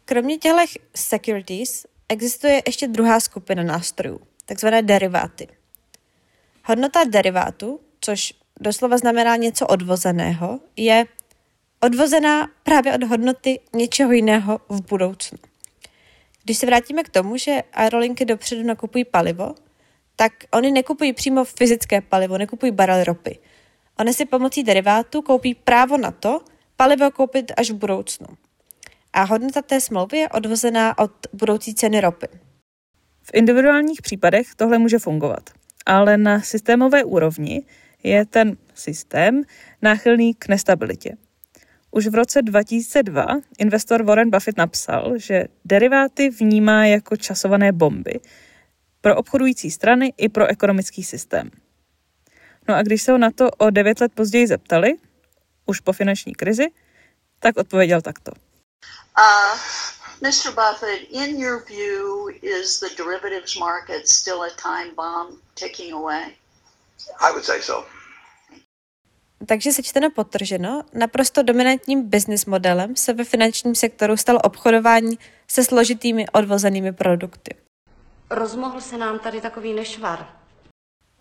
Kromě 0.05 0.39
těchto 0.39 0.59
securities 0.95 1.87
existuje 2.09 2.63
ještě 2.67 2.89
druhá 2.89 3.21
skupina 3.21 3.63
nástrojů, 3.63 4.21
takzvané 4.47 4.83
deriváty. 4.83 5.49
Hodnota 6.66 7.05
derivátu, 7.05 7.81
což 8.00 8.35
doslova 8.61 8.98
znamená 8.98 9.37
něco 9.37 9.66
odvozeného, 9.66 10.61
je 10.77 11.05
odvozená 11.81 12.48
právě 12.62 12.94
od 12.94 13.03
hodnoty 13.03 13.61
něčeho 13.72 14.12
jiného 14.12 14.61
v 14.68 14.88
budoucnu. 14.88 15.38
Když 16.44 16.59
se 16.59 16.66
vrátíme 16.66 17.03
k 17.03 17.09
tomu, 17.09 17.37
že 17.37 17.62
aerolinky 17.72 18.24
dopředu 18.24 18.62
nakupují 18.62 19.05
palivo, 19.05 19.55
tak 20.16 20.33
oni 20.50 20.72
nekupují 20.72 21.12
přímo 21.12 21.44
fyzické 21.44 22.00
palivo, 22.00 22.38
nekupují 22.38 22.72
barely 22.72 23.05
ropy. 23.05 23.38
Oni 23.98 24.14
si 24.14 24.24
pomocí 24.24 24.62
derivátu 24.62 25.22
koupí 25.22 25.55
právo 25.55 25.98
na 25.98 26.11
to, 26.11 26.40
palivo 26.77 27.11
koupit 27.11 27.53
až 27.57 27.70
v 27.70 27.74
budoucnu. 27.74 28.27
A 29.12 29.22
hodnota 29.24 29.62
té 29.62 29.81
smlouvy 29.81 30.18
je 30.18 30.29
odvozená 30.29 30.98
od 30.98 31.12
budoucí 31.33 31.74
ceny 31.74 32.00
ropy. 32.00 32.29
V 33.22 33.31
individuálních 33.35 34.03
případech 34.03 34.55
tohle 34.57 34.79
může 34.79 34.98
fungovat, 34.98 35.50
ale 35.87 36.16
na 36.16 36.40
systémové 36.40 37.05
úrovni 37.05 37.62
je 38.03 38.27
ten 38.27 38.57
systém 38.75 39.42
náchylný 39.83 40.35
k 40.35 40.49
nestabilitě. 40.49 41.16
Už 41.90 42.07
v 42.07 42.14
roce 42.14 42.42
2002 42.42 43.27
investor 43.59 44.03
Warren 44.03 44.31
Buffett 44.31 44.59
napsal, 44.59 45.12
že 45.16 45.44
deriváty 45.64 46.31
vnímá 46.31 46.87
jako 46.87 47.16
časované 47.16 47.73
bomby 47.73 48.20
pro 49.01 49.16
obchodující 49.16 49.70
strany 49.70 50.12
i 50.16 50.29
pro 50.29 50.47
ekonomický 50.47 51.05
systém. 51.05 51.51
No 52.68 52.75
a 52.75 52.83
když 52.83 53.03
se 53.03 53.12
ho 53.12 53.18
na 53.18 53.31
to 53.31 53.51
o 53.51 53.70
devět 53.70 54.01
let 54.01 54.12
později 54.14 54.47
zeptali, 54.47 54.94
už 55.66 55.81
po 55.81 55.92
finanční 55.92 56.33
krizi, 56.33 56.66
tak 57.38 57.57
odpověděl 57.57 58.03
takto. 58.03 58.33
Uh, 58.33 59.59
Mr. 60.25 60.55
Buffett, 60.55 61.09
in 61.11 61.39
your 61.39 61.65
view, 61.67 62.31
is 62.43 62.81
the 62.81 62.89
derivatives 62.97 63.59
market 63.59 64.09
still 64.09 64.43
a 64.43 64.51
time 64.51 64.95
bomb 64.97 65.39
ticking 65.55 65.93
away? 65.93 66.23
I 67.21 67.31
would 67.31 67.45
say 67.45 67.61
so. 67.63 67.85
Takže 69.47 69.73
sečteno 69.73 70.11
potrženo, 70.11 70.83
naprosto 70.93 71.43
dominantním 71.43 72.03
business 72.03 72.47
modelem 72.47 72.97
se 72.97 73.13
ve 73.13 73.25
finančním 73.25 73.75
sektoru 73.75 74.17
stalo 74.17 74.41
obchodování 74.41 75.19
se 75.49 75.65
složitými 75.65 76.29
odvozenými 76.29 76.93
produkty. 76.93 77.55
Rozmohl 78.31 78.81
se 78.81 78.99
nám 78.99 79.19
tady 79.19 79.41
takový 79.41 79.73
nešvar. 79.73 80.29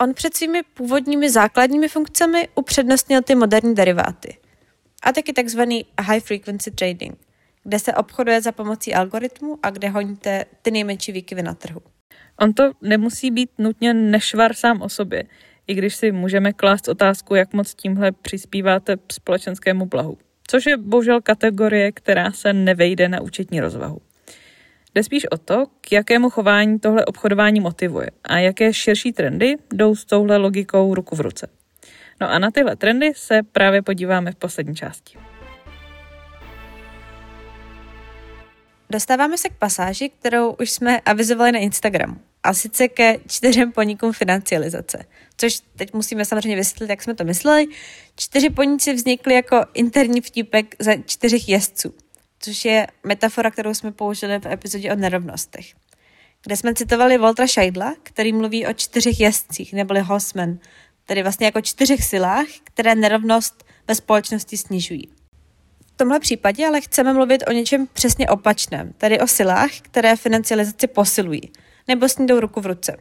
On 0.00 0.14
před 0.14 0.36
svými 0.36 0.62
původními 0.62 1.30
základními 1.30 1.88
funkcemi 1.88 2.48
upřednostnil 2.54 3.22
ty 3.22 3.34
moderní 3.34 3.74
deriváty. 3.74 4.38
A 5.02 5.12
taky 5.12 5.32
takzvaný 5.32 5.86
high 6.00 6.20
frequency 6.20 6.70
trading, 6.70 7.23
kde 7.64 7.78
se 7.78 7.94
obchoduje 7.94 8.40
za 8.40 8.52
pomocí 8.52 8.94
algoritmu 8.94 9.58
a 9.62 9.70
kde 9.70 9.88
honíte 9.88 10.44
ty 10.62 10.70
nejmenší 10.70 11.12
výkyvy 11.12 11.42
na 11.42 11.54
trhu. 11.54 11.80
On 12.40 12.52
to 12.52 12.72
nemusí 12.82 13.30
být 13.30 13.50
nutně 13.58 13.94
nešvar 13.94 14.54
sám 14.54 14.82
o 14.82 14.88
sobě 14.88 15.24
i 15.66 15.74
když 15.74 15.96
si 15.96 16.12
můžeme 16.12 16.52
klást 16.52 16.88
otázku, 16.88 17.34
jak 17.34 17.52
moc 17.52 17.74
tímhle 17.74 18.12
přispíváte 18.12 18.96
společenskému 19.12 19.86
blahu. 19.86 20.18
Což 20.46 20.66
je 20.66 20.76
bohužel 20.76 21.20
kategorie, 21.20 21.92
která 21.92 22.32
se 22.32 22.52
nevejde 22.52 23.08
na 23.08 23.20
účetní 23.20 23.60
rozvahu. 23.60 23.98
Jde 24.94 25.02
spíš 25.02 25.26
o 25.30 25.38
to, 25.38 25.66
k 25.80 25.92
jakému 25.92 26.30
chování 26.30 26.78
tohle 26.78 27.04
obchodování 27.04 27.60
motivuje 27.60 28.10
a 28.24 28.38
jaké 28.38 28.72
širší 28.72 29.12
trendy 29.12 29.56
jdou 29.72 29.94
s 29.94 30.04
touhle 30.04 30.36
logikou 30.36 30.94
ruku 30.94 31.16
v 31.16 31.20
ruce. 31.20 31.46
No 32.20 32.30
a 32.30 32.38
na 32.38 32.50
tyhle 32.50 32.76
trendy 32.76 33.12
se 33.16 33.42
právě 33.52 33.82
podíváme 33.82 34.32
v 34.32 34.36
poslední 34.36 34.74
části. 34.74 35.18
Dostáváme 38.94 39.38
se 39.38 39.48
k 39.48 39.52
pasáži, 39.52 40.08
kterou 40.08 40.52
už 40.52 40.70
jsme 40.70 41.00
avizovali 41.00 41.52
na 41.52 41.58
Instagramu 41.58 42.16
a 42.42 42.54
sice 42.54 42.88
ke 42.88 43.18
čtyřem 43.26 43.72
poníkům 43.72 44.12
financializace. 44.12 45.04
Což 45.36 45.60
teď 45.76 45.92
musíme 45.92 46.24
samozřejmě 46.24 46.56
vysvětlit, 46.56 46.90
jak 46.90 47.02
jsme 47.02 47.14
to 47.14 47.24
mysleli. 47.24 47.66
Čtyři 48.16 48.50
poníci 48.50 48.92
vznikly 48.92 49.34
jako 49.34 49.66
interní 49.74 50.20
vtípek 50.20 50.76
za 50.78 50.92
čtyřech 51.06 51.48
jezdců, 51.48 51.94
což 52.40 52.64
je 52.64 52.86
metafora, 53.04 53.50
kterou 53.50 53.74
jsme 53.74 53.92
použili 53.92 54.38
v 54.38 54.46
epizodě 54.46 54.92
o 54.92 54.96
nerovnostech. 54.96 55.66
Kde 56.42 56.56
jsme 56.56 56.74
citovali 56.74 57.18
Voltra 57.18 57.46
Scheidla, 57.46 57.94
který 58.02 58.32
mluví 58.32 58.66
o 58.66 58.72
čtyřech 58.72 59.20
jezdcích, 59.20 59.72
neboli 59.72 60.00
horsemen, 60.00 60.58
tedy 61.06 61.22
vlastně 61.22 61.46
jako 61.46 61.60
čtyřech 61.60 62.04
silách, 62.04 62.46
které 62.64 62.94
nerovnost 62.94 63.64
ve 63.88 63.94
společnosti 63.94 64.56
snižují. 64.56 65.23
V 65.94 65.96
tomhle 65.96 66.20
případě 66.20 66.66
ale 66.66 66.80
chceme 66.80 67.12
mluvit 67.12 67.44
o 67.48 67.52
něčem 67.52 67.86
přesně 67.92 68.28
opačném, 68.28 68.92
tedy 68.98 69.20
o 69.20 69.26
silách, 69.26 69.70
které 69.82 70.16
financializaci 70.16 70.86
posilují– 70.86 71.52
nebo 71.88 72.08
s 72.08 72.18
ní 72.18 72.26
jdou 72.26 72.40
ruku 72.40 72.60
v 72.60 72.66
ruce. 72.66 72.96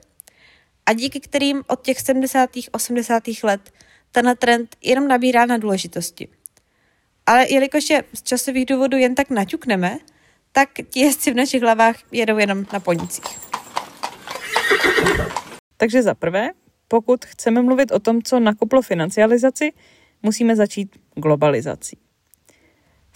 A 0.85 0.93
díky 0.93 1.19
kterým 1.19 1.63
od 1.67 1.81
těch 1.81 1.99
70. 1.99 2.49
80. 2.71 3.23
let 3.43 3.71
tenhle 4.11 4.35
trend 4.35 4.75
jenom 4.81 5.07
nabírá 5.07 5.45
na 5.45 5.57
důležitosti. 5.57 6.27
Ale 7.25 7.51
jelikož 7.51 7.89
je 7.89 8.03
z 8.13 8.23
časových 8.23 8.65
důvodů 8.65 8.97
jen 8.97 9.15
tak 9.15 9.29
naťukneme, 9.29 9.97
tak 10.51 10.69
ti 10.89 10.99
jezdci 10.99 11.31
v 11.31 11.35
našich 11.35 11.61
hlavách 11.61 11.95
jedou 12.11 12.37
jenom 12.37 12.65
na 12.73 12.79
ponicích. 12.79 13.39
Takže 15.77 16.03
za 16.03 16.13
prvé, 16.13 16.51
pokud 16.87 17.25
chceme 17.25 17.61
mluvit 17.61 17.91
o 17.91 17.99
tom, 17.99 18.21
co 18.21 18.39
nakoplo 18.39 18.81
financializaci, 18.81 19.73
musíme 20.23 20.55
začít 20.55 20.97
globalizací. 21.15 21.97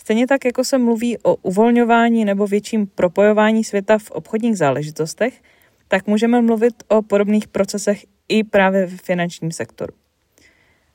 Stejně 0.07 0.27
tak, 0.27 0.45
jako 0.45 0.63
se 0.63 0.77
mluví 0.77 1.17
o 1.17 1.35
uvolňování 1.35 2.25
nebo 2.25 2.47
větším 2.47 2.87
propojování 2.87 3.63
světa 3.63 3.97
v 3.97 4.11
obchodních 4.11 4.57
záležitostech, 4.57 5.41
tak 5.87 6.07
můžeme 6.07 6.41
mluvit 6.41 6.73
o 6.87 7.01
podobných 7.01 7.47
procesech 7.47 8.05
i 8.27 8.43
právě 8.43 8.87
v 8.87 8.97
finančním 9.01 9.51
sektoru. 9.51 9.93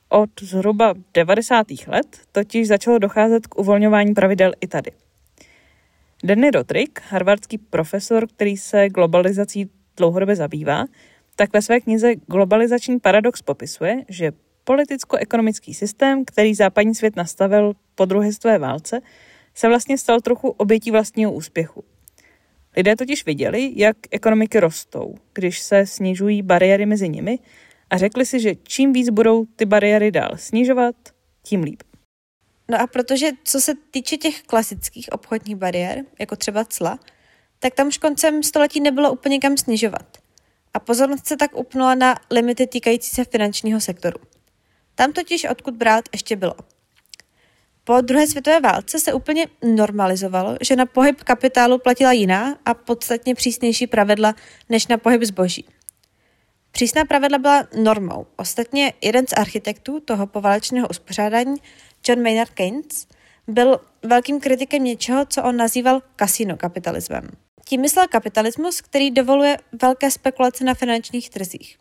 Od 0.08 0.30
zhruba 0.40 0.94
90. 1.14 1.66
let 1.86 2.20
totiž 2.32 2.68
začalo 2.68 2.98
docházet 2.98 3.46
k 3.46 3.58
uvolňování 3.58 4.14
pravidel 4.14 4.52
i 4.60 4.66
tady. 4.66 4.90
Danny 6.24 6.50
Rodrick, 6.50 7.00
harvardský 7.08 7.58
profesor, 7.58 8.26
který 8.28 8.56
se 8.56 8.88
globalizací 8.88 9.70
dlouhodobě 9.96 10.36
zabývá, 10.36 10.84
tak 11.36 11.52
ve 11.52 11.62
své 11.62 11.80
knize 11.80 12.14
Globalizační 12.14 13.00
paradox 13.00 13.42
popisuje, 13.42 14.04
že 14.08 14.32
politicko-ekonomický 14.64 15.74
systém, 15.74 16.24
který 16.24 16.54
západní 16.54 16.94
svět 16.94 17.16
nastavil 17.16 17.72
po 17.94 18.04
druhé 18.04 18.32
světové 18.32 18.58
válce, 18.58 19.00
se 19.54 19.68
vlastně 19.68 19.98
stal 19.98 20.20
trochu 20.20 20.48
obětí 20.48 20.90
vlastního 20.90 21.32
úspěchu. 21.32 21.84
Lidé 22.76 22.96
totiž 22.96 23.26
viděli, 23.26 23.72
jak 23.76 23.96
ekonomiky 24.10 24.60
rostou, 24.60 25.14
když 25.34 25.60
se 25.60 25.86
snižují 25.86 26.42
bariéry 26.42 26.86
mezi 26.86 27.08
nimi 27.08 27.38
a 27.90 27.98
řekli 27.98 28.26
si, 28.26 28.40
že 28.40 28.54
čím 28.54 28.92
víc 28.92 29.10
budou 29.10 29.44
ty 29.56 29.64
bariéry 29.64 30.10
dál 30.10 30.30
snižovat, 30.36 30.96
tím 31.42 31.62
líp. 31.62 31.82
No 32.68 32.80
a 32.80 32.86
protože 32.86 33.30
co 33.44 33.60
se 33.60 33.72
týče 33.90 34.16
těch 34.16 34.42
klasických 34.42 35.12
obchodních 35.12 35.56
bariér, 35.56 36.04
jako 36.18 36.36
třeba 36.36 36.64
cla, 36.64 36.98
tak 37.58 37.74
tam 37.74 37.88
už 37.88 37.98
koncem 37.98 38.42
století 38.42 38.80
nebylo 38.80 39.12
úplně 39.12 39.40
kam 39.40 39.56
snižovat. 39.56 40.18
A 40.74 40.78
pozornost 40.80 41.26
se 41.26 41.36
tak 41.36 41.56
upnula 41.56 41.94
na 41.94 42.14
limity 42.30 42.66
týkající 42.66 43.10
se 43.10 43.24
finančního 43.24 43.80
sektoru. 43.80 44.31
Tam 44.94 45.12
totiž 45.12 45.44
odkud 45.44 45.74
brát 45.74 46.04
ještě 46.12 46.36
bylo. 46.36 46.54
Po 47.84 48.00
druhé 48.00 48.26
světové 48.26 48.60
válce 48.60 48.98
se 48.98 49.12
úplně 49.12 49.46
normalizovalo, 49.62 50.56
že 50.60 50.76
na 50.76 50.86
pohyb 50.86 51.22
kapitálu 51.22 51.78
platila 51.78 52.12
jiná 52.12 52.58
a 52.64 52.74
podstatně 52.74 53.34
přísnější 53.34 53.86
pravidla 53.86 54.34
než 54.68 54.86
na 54.86 54.98
pohyb 54.98 55.22
zboží. 55.22 55.64
Přísná 56.72 57.04
pravidla 57.04 57.38
byla 57.38 57.68
normou. 57.82 58.26
Ostatně 58.36 58.92
jeden 59.00 59.26
z 59.26 59.32
architektů 59.32 60.00
toho 60.00 60.26
poválečného 60.26 60.88
uspořádání, 60.88 61.56
John 62.08 62.22
Maynard 62.22 62.50
Keynes, 62.50 63.06
byl 63.48 63.80
velkým 64.02 64.40
kritikem 64.40 64.84
něčeho, 64.84 65.26
co 65.26 65.42
on 65.42 65.56
nazýval 65.56 66.02
kasinokapitalismem. 66.16 67.28
Tím 67.64 67.80
myslel 67.80 68.08
kapitalismus, 68.08 68.80
který 68.80 69.10
dovoluje 69.10 69.56
velké 69.82 70.10
spekulace 70.10 70.64
na 70.64 70.74
finančních 70.74 71.30
trzích. 71.30 71.78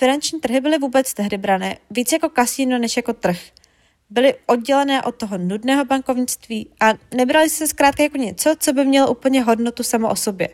Finanční 0.00 0.40
trhy 0.40 0.60
byly 0.60 0.78
vůbec 0.78 1.14
tehdy 1.14 1.38
brané 1.38 1.78
víc 1.90 2.12
jako 2.12 2.28
kasino 2.28 2.78
než 2.78 2.96
jako 2.96 3.12
trh– 3.12 3.38
byly 4.10 4.34
oddělené 4.46 5.02
od 5.02 5.14
toho 5.14 5.38
nudného 5.38 5.84
bankovnictví 5.84 6.70
a 6.80 6.92
nebrali 7.16 7.50
se 7.50 7.66
zkrátka 7.66 8.02
jako 8.02 8.16
něco, 8.16 8.54
co 8.58 8.72
by 8.72 8.84
mělo 8.84 9.10
úplně 9.10 9.42
hodnotu 9.42 9.82
samo 9.82 10.10
o 10.10 10.16
sobě. 10.16 10.48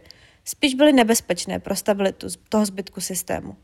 Spíš 0.44 0.74
byly 0.74 0.92
nebezpečné 0.92 1.58
pro 1.58 1.76
stabilitu 1.76 2.26
toho 2.48 2.66
zbytku 2.66 3.00
systému. 3.00 3.56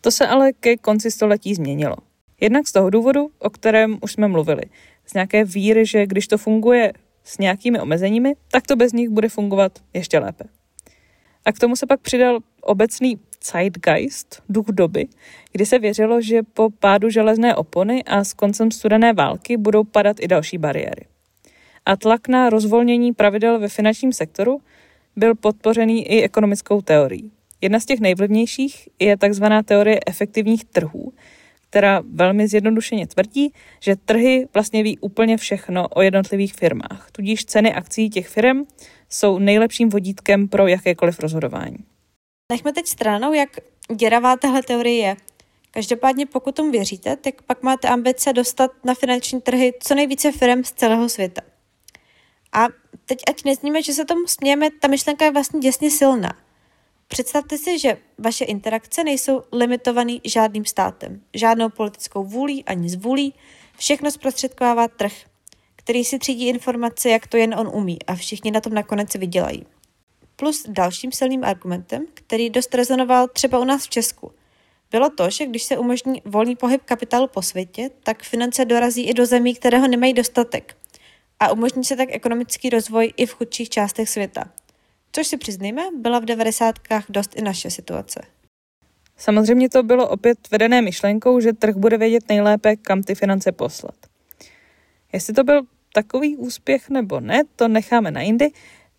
To 0.00 0.10
se 0.10 0.26
ale 0.26 0.52
ke 0.52 0.76
konci 0.76 1.10
století 1.10 1.54
změnilo. 1.54 1.96
Jednak 2.40 2.68
z 2.68 2.72
toho 2.72 2.90
důvodu, 2.90 3.30
o 3.38 3.50
kterém 3.50 3.98
už 4.02 4.12
jsme 4.12 4.28
mluvili. 4.28 4.62
Z 5.06 5.14
nějaké 5.14 5.44
víry, 5.44 5.86
že 5.86 6.06
když 6.06 6.28
to 6.28 6.38
funguje 6.38 6.92
s 7.24 7.38
nějakými 7.38 7.80
omezeními, 7.80 8.36
tak 8.50 8.66
to 8.66 8.76
bez 8.76 8.92
nich 8.92 9.08
bude 9.08 9.28
fungovat 9.28 9.78
ještě 9.94 10.18
lépe. 10.18 10.44
A 11.44 11.52
k 11.52 11.58
tomu 11.58 11.76
se 11.76 11.86
pak 11.86 12.00
přidal 12.00 12.38
obecný 12.60 13.20
zeitgeist, 13.44 14.42
duch 14.48 14.66
doby, 14.66 15.06
kdy 15.52 15.66
se 15.66 15.78
věřilo, 15.78 16.20
že 16.20 16.42
po 16.42 16.70
pádu 16.70 17.10
železné 17.10 17.54
opony 17.54 18.04
a 18.04 18.24
s 18.24 18.32
koncem 18.32 18.70
studené 18.70 19.12
války 19.12 19.56
budou 19.56 19.84
padat 19.84 20.16
i 20.20 20.28
další 20.28 20.58
bariéry. 20.58 21.06
A 21.86 21.96
tlak 21.96 22.28
na 22.28 22.50
rozvolnění 22.50 23.12
pravidel 23.12 23.58
ve 23.58 23.68
finančním 23.68 24.12
sektoru 24.12 24.60
byl 25.16 25.34
podpořený 25.34 26.06
i 26.06 26.22
ekonomickou 26.22 26.82
teorií. 26.82 27.30
Jedna 27.60 27.80
z 27.80 27.86
těch 27.86 28.00
nejvlivnějších 28.00 28.88
je 28.98 29.16
takzvaná 29.16 29.62
teorie 29.62 30.00
efektivních 30.06 30.64
trhů, 30.64 31.12
která 31.70 32.02
velmi 32.12 32.48
zjednodušeně 32.48 33.06
tvrdí, 33.06 33.52
že 33.80 33.96
trhy 33.96 34.46
vlastně 34.54 34.82
ví 34.82 34.98
úplně 34.98 35.36
všechno 35.36 35.88
o 35.88 36.02
jednotlivých 36.02 36.54
firmách, 36.54 37.08
tudíž 37.12 37.44
ceny 37.44 37.74
akcí 37.74 38.10
těch 38.10 38.28
firm 38.28 38.64
jsou 39.08 39.38
nejlepším 39.38 39.88
vodítkem 39.88 40.48
pro 40.48 40.66
jakékoliv 40.66 41.20
rozhodování. 41.20 41.78
Nechme 42.52 42.72
teď 42.72 42.86
stranou, 42.86 43.32
jak 43.32 43.50
děravá 43.94 44.36
tahle 44.36 44.62
teorie 44.62 44.96
je. 44.96 45.16
Každopádně 45.70 46.26
pokud 46.26 46.54
tomu 46.54 46.70
věříte, 46.70 47.16
tak 47.16 47.42
pak 47.42 47.62
máte 47.62 47.88
ambice 47.88 48.32
dostat 48.32 48.70
na 48.84 48.94
finanční 48.94 49.40
trhy 49.40 49.72
co 49.82 49.94
nejvíce 49.94 50.32
firm 50.32 50.64
z 50.64 50.72
celého 50.72 51.08
světa. 51.08 51.42
A 52.52 52.66
teď 53.06 53.18
ať 53.28 53.44
nezníme, 53.44 53.82
že 53.82 53.92
se 53.92 54.04
tomu 54.04 54.26
smějeme, 54.26 54.70
ta 54.70 54.88
myšlenka 54.88 55.24
je 55.24 55.30
vlastně 55.30 55.60
děsně 55.60 55.90
silná. 55.90 56.32
Představte 57.08 57.58
si, 57.58 57.78
že 57.78 57.96
vaše 58.18 58.44
interakce 58.44 59.04
nejsou 59.04 59.42
limitovaný 59.52 60.20
žádným 60.24 60.64
státem, 60.64 61.22
žádnou 61.34 61.68
politickou 61.68 62.24
vůlí 62.24 62.64
ani 62.64 62.88
zvůlí, 62.88 63.34
všechno 63.78 64.10
zprostředkovává 64.10 64.88
trh, 64.88 65.12
který 65.76 66.04
si 66.04 66.18
třídí 66.18 66.48
informace, 66.48 67.10
jak 67.10 67.26
to 67.26 67.36
jen 67.36 67.54
on 67.54 67.70
umí 67.74 67.98
a 68.06 68.14
všichni 68.14 68.50
na 68.50 68.60
tom 68.60 68.74
nakonec 68.74 69.14
vydělají. 69.14 69.66
Plus 70.36 70.66
dalším 70.68 71.12
silným 71.12 71.44
argumentem, 71.44 72.06
který 72.14 72.50
dost 72.50 72.74
rezonoval 72.74 73.28
třeba 73.28 73.58
u 73.58 73.64
nás 73.64 73.84
v 73.84 73.90
Česku, 73.90 74.32
bylo 74.90 75.10
to, 75.10 75.30
že 75.30 75.46
když 75.46 75.62
se 75.62 75.78
umožní 75.78 76.22
volný 76.24 76.56
pohyb 76.56 76.82
kapitálu 76.84 77.28
po 77.28 77.42
světě, 77.42 77.90
tak 78.02 78.22
finance 78.22 78.64
dorazí 78.64 79.08
i 79.08 79.14
do 79.14 79.26
zemí, 79.26 79.54
kterého 79.54 79.88
nemají 79.88 80.12
dostatek. 80.12 80.76
A 81.40 81.52
umožní 81.52 81.84
se 81.84 81.96
tak 81.96 82.08
ekonomický 82.12 82.70
rozvoj 82.70 83.12
i 83.16 83.26
v 83.26 83.32
chudších 83.32 83.68
částech 83.68 84.08
světa. 84.08 84.44
Což 85.12 85.26
si 85.26 85.36
přiznejme, 85.36 85.82
byla 85.96 86.18
v 86.18 86.24
devadesátkách 86.24 87.04
dost 87.08 87.36
i 87.36 87.42
naše 87.42 87.70
situace. 87.70 88.20
Samozřejmě 89.16 89.68
to 89.68 89.82
bylo 89.82 90.08
opět 90.08 90.38
vedené 90.50 90.82
myšlenkou, 90.82 91.40
že 91.40 91.52
trh 91.52 91.76
bude 91.76 91.98
vědět 91.98 92.28
nejlépe, 92.28 92.76
kam 92.76 93.02
ty 93.02 93.14
finance 93.14 93.52
poslat. 93.52 93.94
Jestli 95.12 95.34
to 95.34 95.44
byl 95.44 95.62
takový 95.92 96.36
úspěch 96.36 96.90
nebo 96.90 97.20
ne, 97.20 97.42
to 97.56 97.68
necháme 97.68 98.10
na 98.10 98.20
jindy. 98.20 98.50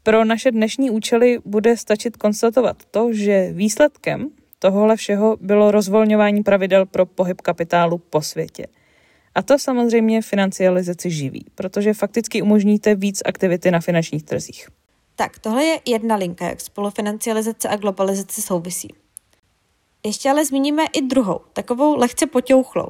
Pro 0.07 0.25
naše 0.25 0.51
dnešní 0.51 0.89
účely 0.89 1.39
bude 1.45 1.77
stačit 1.77 2.17
konstatovat 2.17 2.77
to, 2.91 3.13
že 3.13 3.49
výsledkem 3.51 4.29
tohohle 4.59 4.95
všeho 4.95 5.37
bylo 5.41 5.71
rozvolňování 5.71 6.43
pravidel 6.43 6.85
pro 6.85 7.05
pohyb 7.05 7.41
kapitálu 7.41 7.97
po 7.97 8.21
světě. 8.21 8.67
A 9.35 9.41
to 9.41 9.59
samozřejmě 9.59 10.21
financializaci 10.21 11.11
živí, 11.11 11.45
protože 11.55 11.93
fakticky 11.93 12.41
umožníte 12.41 12.95
víc 12.95 13.21
aktivity 13.25 13.71
na 13.71 13.79
finančních 13.79 14.23
trzích. 14.23 14.67
Tak, 15.15 15.39
tohle 15.39 15.63
je 15.63 15.79
jedna 15.85 16.15
linka, 16.15 16.45
jak 16.45 16.61
spolufinancializace 16.61 17.69
a 17.69 17.75
globalizace 17.75 18.41
souvisí. 18.41 18.93
Ještě 20.05 20.29
ale 20.29 20.45
zmíníme 20.45 20.83
i 20.93 21.01
druhou, 21.01 21.39
takovou 21.53 21.95
lehce 21.95 22.27
potěuchlou. 22.27 22.89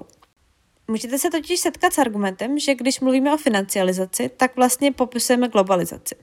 Můžete 0.88 1.18
se 1.18 1.30
totiž 1.30 1.60
setkat 1.60 1.94
s 1.94 1.98
argumentem, 1.98 2.60
že 2.60 2.76
když 2.76 3.00
mluvíme 3.00 3.34
o 3.34 3.38
financializaci, 3.38 4.30
tak 4.38 4.56
vlastně 4.56 4.92
popisujeme 4.92 5.48
globalizaci. 5.48 6.16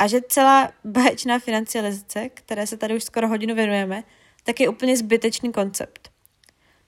A 0.00 0.06
že 0.06 0.20
celá 0.28 0.72
báječná 0.84 1.38
financializace, 1.38 2.28
které 2.28 2.66
se 2.66 2.76
tady 2.76 2.96
už 2.96 3.04
skoro 3.04 3.28
hodinu 3.28 3.54
věnujeme, 3.54 4.04
tak 4.44 4.60
je 4.60 4.68
úplně 4.68 4.96
zbytečný 4.96 5.52
koncept. 5.52 6.10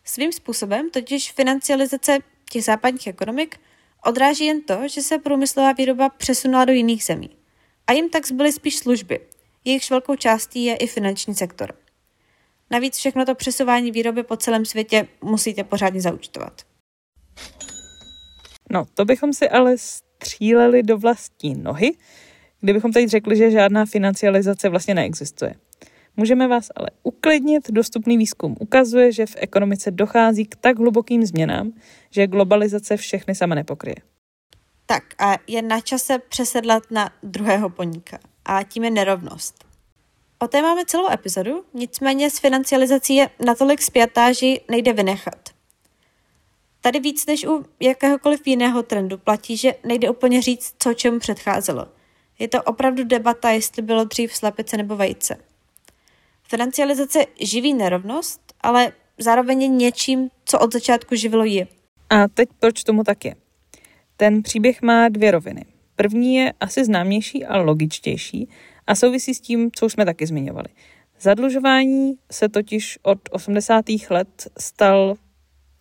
Svým 0.05 0.33
způsobem 0.33 0.91
totiž 0.91 1.33
financializace 1.33 2.19
těch 2.51 2.65
západních 2.65 3.07
ekonomik 3.07 3.61
odráží 4.07 4.47
jen 4.47 4.63
to, 4.63 4.89
že 4.89 5.03
se 5.03 5.19
průmyslová 5.19 5.73
výroba 5.73 6.09
přesunula 6.09 6.65
do 6.65 6.73
jiných 6.73 7.05
zemí. 7.05 7.31
A 7.87 7.93
jim 7.93 8.09
tak 8.09 8.27
zbyly 8.27 8.53
spíš 8.53 8.77
služby. 8.77 9.21
Jejichž 9.65 9.91
velkou 9.91 10.17
částí 10.17 10.65
je 10.65 10.77
i 10.77 10.87
finanční 10.87 11.35
sektor. 11.35 11.75
Navíc 12.71 12.97
všechno 12.97 13.25
to 13.25 13.35
přesouvání 13.35 13.91
výroby 13.91 14.23
po 14.23 14.37
celém 14.37 14.65
světě 14.65 15.09
musíte 15.21 15.65
pořádně 15.65 16.01
zaučtovat. 16.01 16.63
No, 18.71 18.85
to 18.95 19.05
bychom 19.05 19.33
si 19.33 19.49
ale 19.49 19.79
stříleli 19.79 20.83
do 20.83 20.99
vlastní 20.99 21.55
nohy, 21.55 21.93
kdybychom 22.63 22.93
teď 22.93 23.09
řekli, 23.09 23.37
že 23.37 23.51
žádná 23.51 23.87
financializace 23.87 24.69
vlastně 24.69 24.95
neexistuje. 24.95 25.55
Můžeme 26.17 26.49
vás 26.49 26.69
ale 26.77 26.87
uklidnit, 27.03 27.71
dostupný 27.71 28.19
výzkum 28.19 28.57
ukazuje, 28.61 29.13
že 29.13 29.27
v 29.27 29.37
ekonomice 29.37 29.91
dochází 29.91 30.47
k 30.47 30.57
tak 30.57 30.79
hlubokým 30.79 31.27
změnám, 31.27 31.73
že 32.11 32.27
globalizace 32.27 32.97
všechny 32.97 33.35
sama 33.35 33.55
nepokryje. 33.55 33.97
Tak 34.87 35.03
a 35.19 35.35
je 35.47 35.63
na 35.63 35.81
čase 35.81 36.19
přesedlat 36.19 36.83
na 36.91 37.11
druhého 37.23 37.71
poníka 37.71 38.19
a 38.45 38.63
tím 38.63 38.85
je 38.85 38.91
nerovnost. 38.91 39.65
O 40.39 40.49
té 40.49 40.63
máme 40.63 40.85
celou 40.87 41.11
epizodu, 41.11 41.65
nicméně 41.75 42.31
s 42.31 42.39
financializací 42.39 43.15
je 43.15 43.31
natolik 43.47 43.83
spjatá, 43.83 44.33
že 44.33 44.47
nejde 44.71 44.93
vynechat. 44.93 45.49
Tady 46.81 47.01
víc 47.01 47.27
než 47.27 47.47
u 47.47 47.65
jakéhokoliv 47.81 48.47
jiného 48.47 48.83
trendu 48.83 49.19
platí, 49.19 49.57
že 49.57 49.75
nejde 49.85 50.11
úplně 50.11 50.43
říct, 50.43 50.75
co 50.79 50.95
čemu 50.95 51.19
předcházelo. 51.19 51.89
Je 52.43 52.49
to 52.49 52.63
opravdu 52.63 53.05
debata, 53.05 53.51
jestli 53.51 53.83
bylo 53.83 54.05
dřív 54.05 54.37
slepice 54.37 54.77
nebo 54.77 54.97
vejce. 54.97 55.37
Financializace 56.43 57.27
živí 57.41 57.75
nerovnost, 57.75 58.41
ale 58.61 58.93
zároveň 59.19 59.63
je 59.63 59.69
něčím, 59.69 60.31
co 60.45 60.59
od 60.59 60.73
začátku 60.73 61.15
živilo 61.15 61.45
ji. 61.45 61.67
A 62.11 62.29
teď 62.29 62.49
proč 62.61 62.85
tomu 62.85 63.05
tak 63.05 63.25
je? 63.25 63.35
Ten 64.17 64.43
příběh 64.43 64.83
má 64.83 65.09
dvě 65.09 65.31
roviny. 65.31 65.65
První 65.97 66.35
je 66.35 66.53
asi 66.61 66.85
známější 66.85 67.45
a 67.45 67.59
logičtější 67.59 68.49
a 68.87 68.95
souvisí 68.95 69.35
s 69.35 69.41
tím, 69.41 69.71
co 69.75 69.87
už 69.87 69.93
jsme 69.93 70.05
taky 70.05 70.27
zmiňovali. 70.27 70.69
Zadlužování 71.21 72.15
se 72.31 72.49
totiž 72.49 72.99
od 73.03 73.19
80. 73.31 73.85
let 74.11 74.49
stal 74.59 75.15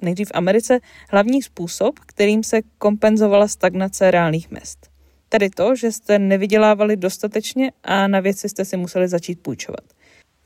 nejdřív 0.01 0.27
v 0.27 0.35
Americe 0.35 0.79
hlavní 1.09 1.41
způsob, 1.41 1.99
kterým 1.99 2.43
se 2.43 2.61
kompenzovala 2.77 3.47
stagnace 3.47 4.11
reálných 4.11 4.51
mest. 4.51 4.90
Tedy 5.33 5.49
to, 5.49 5.75
že 5.75 5.91
jste 5.91 6.19
nevydělávali 6.19 6.97
dostatečně 6.97 7.71
a 7.83 8.07
na 8.07 8.19
věci 8.19 8.49
jste 8.49 8.65
si 8.65 8.77
museli 8.77 9.07
začít 9.07 9.39
půjčovat. 9.39 9.83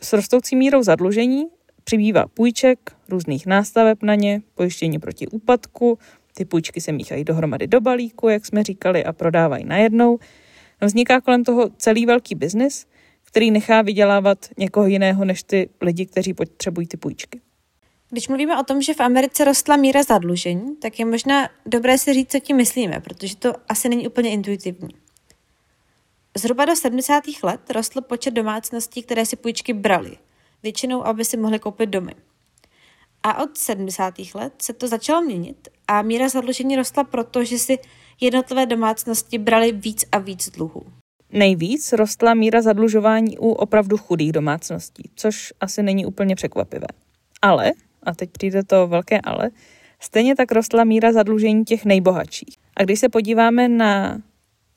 S 0.02 0.14
rostoucí 0.14 0.56
mírou 0.56 0.84
zadlužení 0.84 1.46
přibývá 1.84 2.28
půjček, 2.28 2.80
různých 3.10 3.46
nástaveb 3.46 4.04
na 4.04 4.16
ně, 4.16 4.42
pojištění 4.56 5.00
proti 5.00 5.28
úpadku, 5.28 6.00
ty 6.34 6.46
půjčky 6.46 6.82
se 6.82 6.92
míchají 6.92 7.24
dohromady 7.24 7.68
do 7.68 7.82
balíku, 7.82 8.30
jak 8.30 8.46
jsme 8.46 8.64
říkali, 8.64 9.06
a 9.06 9.14
prodávají 9.14 9.66
najednou. 9.66 10.20
No, 10.82 10.88
vzniká 10.88 11.22
kolem 11.22 11.44
toho 11.44 11.70
celý 11.78 12.06
velký 12.06 12.36
biznis, 12.36 12.86
který 13.24 13.52
nechá 13.52 13.82
vydělávat 13.82 14.38
někoho 14.58 14.88
jiného 14.88 15.26
než 15.26 15.44
ty 15.44 15.70
lidi, 15.82 16.06
kteří 16.06 16.34
potřebují 16.34 16.88
ty 16.88 16.98
půjčky. 16.98 17.42
Když 18.16 18.28
mluvíme 18.28 18.60
o 18.60 18.64
tom, 18.64 18.82
že 18.82 18.94
v 18.94 19.00
Americe 19.00 19.46
rostla 19.46 19.76
míra 19.76 20.04
zadlužení, 20.04 20.76
tak 20.76 21.00
je 21.00 21.06
možná 21.06 21.50
dobré 21.66 21.98
si 21.98 22.14
říct, 22.14 22.32
co 22.32 22.40
tím 22.40 22.58
myslíme, 22.58 23.00
protože 23.00 23.36
to 23.36 23.54
asi 23.70 23.90
není 23.90 24.08
úplně 24.08 24.30
intuitivní. 24.30 24.90
Zhruba 26.38 26.66
do 26.66 26.76
70. 26.76 27.24
let 27.44 27.70
rostl 27.70 28.02
počet 28.02 28.32
domácností, 28.32 29.04
které 29.04 29.26
si 29.26 29.36
půjčky 29.36 29.74
brali, 29.74 30.18
většinou, 30.64 31.06
aby 31.06 31.26
si 31.26 31.38
mohli 31.38 31.60
koupit 31.60 31.86
domy. 31.90 32.16
A 33.24 33.44
od 33.44 33.58
70. 33.58 34.14
let 34.34 34.54
se 34.62 34.74
to 34.74 34.88
začalo 34.88 35.22
měnit 35.22 35.68
a 35.88 36.02
míra 36.02 36.30
zadlužení 36.30 36.76
rostla 36.76 37.04
proto, 37.04 37.44
že 37.44 37.58
si 37.58 37.78
jednotlivé 38.22 38.66
domácnosti 38.66 39.38
brali 39.38 39.72
víc 39.72 40.06
a 40.12 40.18
víc 40.18 40.50
dluhů. 40.50 40.84
Nejvíc 41.32 41.94
rostla 41.94 42.34
míra 42.34 42.62
zadlužování 42.62 43.38
u 43.38 43.52
opravdu 43.52 43.98
chudých 43.98 44.32
domácností, 44.32 45.12
což 45.16 45.54
asi 45.60 45.84
není 45.84 46.06
úplně 46.06 46.36
překvapivé. 46.36 46.88
Ale, 47.42 47.72
a 48.06 48.16
teď 48.16 48.30
přijde 48.30 48.64
to 48.64 48.88
velké 48.88 49.20
ale, 49.24 49.50
stejně 50.00 50.36
tak 50.36 50.52
rostla 50.52 50.84
míra 50.84 51.14
zadlužení 51.14 51.66
těch 51.66 51.86
nejbohatších. 51.86 52.56
A 52.78 52.84
když 52.84 53.00
se 53.00 53.10
podíváme 53.10 53.68
na 53.68 54.22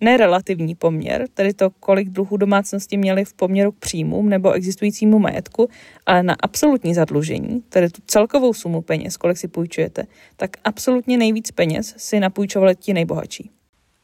nerelativní 0.01 0.75
poměr, 0.75 1.27
tedy 1.35 1.55
to, 1.55 1.71
kolik 1.71 2.09
dluhů 2.09 2.37
domácnosti 2.37 2.97
měly 2.97 3.25
v 3.25 3.35
poměru 3.35 3.73
k 3.73 3.79
příjmům 3.79 4.29
nebo 4.29 4.53
existujícímu 4.53 5.19
majetku, 5.19 5.69
ale 6.07 6.23
na 6.23 6.37
absolutní 6.41 6.95
zadlužení, 6.95 7.63
tedy 7.69 7.91
tu 7.91 8.03
celkovou 8.07 8.55
sumu 8.55 8.83
peněz, 8.83 9.17
kolik 9.17 9.37
si 9.37 9.49
půjčujete, 9.49 10.05
tak 10.37 10.51
absolutně 10.65 11.19
nejvíc 11.19 11.51
peněz 11.51 11.95
si 11.97 12.21
napůjčovali 12.21 12.77
ti 12.77 12.95
nejbohatší. 12.95 13.51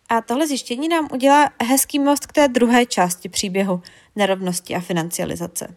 A 0.09 0.21
tohle 0.21 0.47
zjištění 0.47 0.89
nám 0.89 1.09
udělá 1.13 1.51
hezký 1.63 1.99
most 1.99 2.27
k 2.27 2.33
té 2.33 2.49
druhé 2.49 2.87
části 2.87 3.29
příběhu 3.29 3.83
nerovnosti 4.17 4.75
a 4.75 4.81
financializace. 4.81 5.77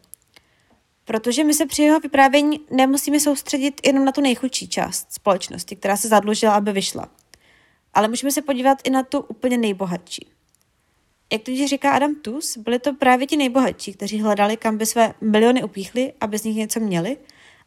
Protože 1.07 1.43
my 1.43 1.53
se 1.53 1.65
při 1.65 1.83
jeho 1.83 1.99
vyprávění 1.99 2.59
nemusíme 2.71 3.19
soustředit 3.19 3.81
jenom 3.87 4.05
na 4.05 4.11
tu 4.11 4.21
nejchudší 4.21 4.67
část 4.67 5.13
společnosti, 5.13 5.75
která 5.75 5.97
se 5.97 6.07
zadlužila, 6.07 6.53
aby 6.53 6.71
vyšla. 6.71 7.09
Ale 7.93 8.07
můžeme 8.07 8.31
se 8.31 8.41
podívat 8.41 8.77
i 8.83 8.89
na 8.89 9.03
tu 9.03 9.19
úplně 9.19 9.57
nejbohatší. 9.57 10.27
Jak 11.33 11.41
to 11.41 11.51
říká 11.67 11.91
Adam 11.91 12.15
Tus, 12.15 12.57
byli 12.57 12.79
to 12.79 12.93
právě 12.93 13.27
ti 13.27 13.37
nejbohatší, 13.37 13.93
kteří 13.93 14.21
hledali, 14.21 14.57
kam 14.57 14.77
by 14.77 14.85
své 14.85 15.13
miliony 15.21 15.63
upíchli, 15.63 16.13
aby 16.21 16.37
z 16.37 16.43
nich 16.43 16.55
něco 16.55 16.79
měli, 16.79 17.17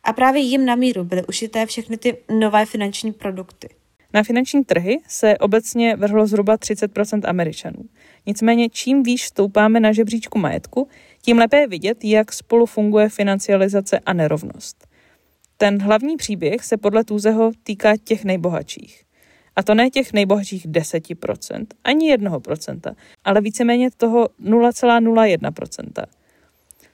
a 0.04 0.12
právě 0.12 0.42
jim 0.42 0.64
na 0.64 0.74
míru 0.74 1.04
byly 1.04 1.26
ušité 1.26 1.66
všechny 1.66 1.96
ty 1.96 2.16
nové 2.30 2.66
finanční 2.66 3.12
produkty. 3.12 3.68
Na 4.14 4.22
finanční 4.22 4.64
trhy 4.64 4.98
se 5.08 5.38
obecně 5.38 5.96
vrhlo 5.96 6.26
zhruba 6.26 6.56
30% 6.56 7.20
Američanů. 7.24 7.84
Nicméně 8.26 8.68
čím 8.68 9.02
výš 9.02 9.22
stoupáme 9.22 9.80
na 9.80 9.92
žebříčku 9.92 10.38
majetku, 10.38 10.88
tím 11.22 11.38
lépe 11.38 11.56
je 11.56 11.66
vidět, 11.66 12.04
jak 12.04 12.32
spolu 12.32 12.66
funguje 12.66 13.08
financializace 13.08 13.98
a 13.98 14.12
nerovnost. 14.12 14.86
Ten 15.56 15.82
hlavní 15.82 16.16
příběh 16.16 16.64
se 16.64 16.76
podle 16.76 17.04
Tůzeho 17.04 17.50
týká 17.62 17.96
těch 18.04 18.24
nejbohatších. 18.24 19.02
A 19.56 19.62
to 19.62 19.74
ne 19.74 19.90
těch 19.90 20.12
nejbohatších 20.12 20.66
10%, 20.66 21.66
ani 21.84 22.16
1%, 22.16 22.94
ale 23.24 23.40
víceméně 23.40 23.90
toho 23.96 24.28
0,01%. 24.44 26.04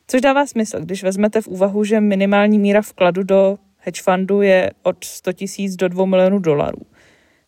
Což 0.06 0.20
dává 0.20 0.46
smysl, 0.46 0.80
když 0.80 1.02
vezmete 1.02 1.40
v 1.40 1.48
úvahu, 1.48 1.84
že 1.84 2.00
minimální 2.00 2.58
míra 2.58 2.82
vkladu 2.82 3.22
do 3.22 3.58
hedge 3.78 4.02
fundu 4.02 4.42
je 4.42 4.70
od 4.82 5.04
100 5.04 5.32
tisíc 5.32 5.76
do 5.76 5.88
2 5.88 6.06
milionů 6.06 6.38
dolarů. 6.38 6.78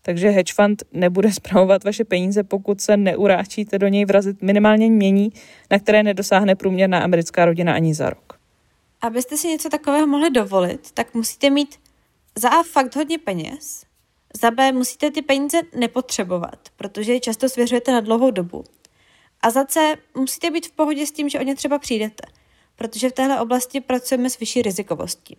Takže 0.09 0.29
hedge 0.29 0.55
fund 0.55 0.83
nebude 0.93 1.33
zpravovat 1.41 1.85
vaše 1.85 2.05
peníze, 2.05 2.43
pokud 2.43 2.81
se 2.81 2.97
neuráčíte 2.97 3.79
do 3.79 3.89
něj 3.89 4.05
vrazit 4.05 4.43
minimálně 4.43 4.91
mění, 4.91 5.33
na 5.71 5.79
které 5.79 6.03
nedosáhne 6.03 6.55
průměrná 6.55 6.99
americká 6.99 7.45
rodina 7.45 7.75
ani 7.75 7.95
za 7.95 8.11
rok. 8.11 8.39
Abyste 9.01 9.37
si 9.37 9.49
něco 9.49 9.69
takového 9.69 10.07
mohli 10.07 10.31
dovolit, 10.31 10.91
tak 10.91 11.15
musíte 11.15 11.51
mít 11.51 11.79
za 12.35 12.49
A 12.49 12.63
fakt 12.63 12.97
hodně 12.97 13.19
peněz, 13.19 13.85
za 14.41 14.51
B 14.51 14.73
musíte 14.73 15.11
ty 15.11 15.23
peníze 15.23 15.61
nepotřebovat, 15.79 16.59
protože 16.77 17.13
je 17.13 17.21
často 17.21 17.49
svěřujete 17.49 17.93
na 17.93 18.01
dlouhou 18.01 18.31
dobu. 18.31 18.65
A 19.41 19.51
za 19.51 19.65
C 19.65 19.95
musíte 20.15 20.51
být 20.51 20.67
v 20.67 20.73
pohodě 20.73 21.07
s 21.07 21.13
tím, 21.13 21.29
že 21.29 21.41
o 21.41 21.43
ně 21.43 21.55
třeba 21.55 21.79
přijdete, 21.79 22.23
protože 22.77 23.09
v 23.09 23.13
téhle 23.13 23.41
oblasti 23.41 23.81
pracujeme 23.81 24.31
s 24.31 24.39
vyšší 24.39 24.63
rizikovostí. 24.63 25.37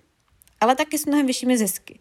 Ale 0.61 0.75
taky 0.75 0.97
s 0.97 1.05
mnohem 1.05 1.25
vyššími 1.25 1.57
zisky. 1.57 1.99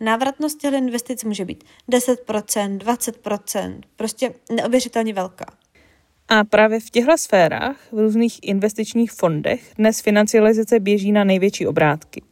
Návratnost 0.00 0.60
těchto 0.60 0.76
investic 0.76 1.24
může 1.24 1.44
být 1.44 1.64
10%, 1.90 2.78
20%, 2.78 3.80
prostě 3.96 4.34
neověřitelně 4.52 5.12
velká. 5.12 5.46
A 6.28 6.44
právě 6.44 6.80
v 6.80 6.90
těchto 6.90 7.18
sférách, 7.18 7.76
v 7.92 7.98
různých 7.98 8.38
investičních 8.42 9.12
fondech, 9.12 9.72
dnes 9.78 10.00
financializace 10.00 10.80
běží 10.80 11.12
na 11.12 11.24
největší 11.24 11.66
obrátky. 11.66 12.22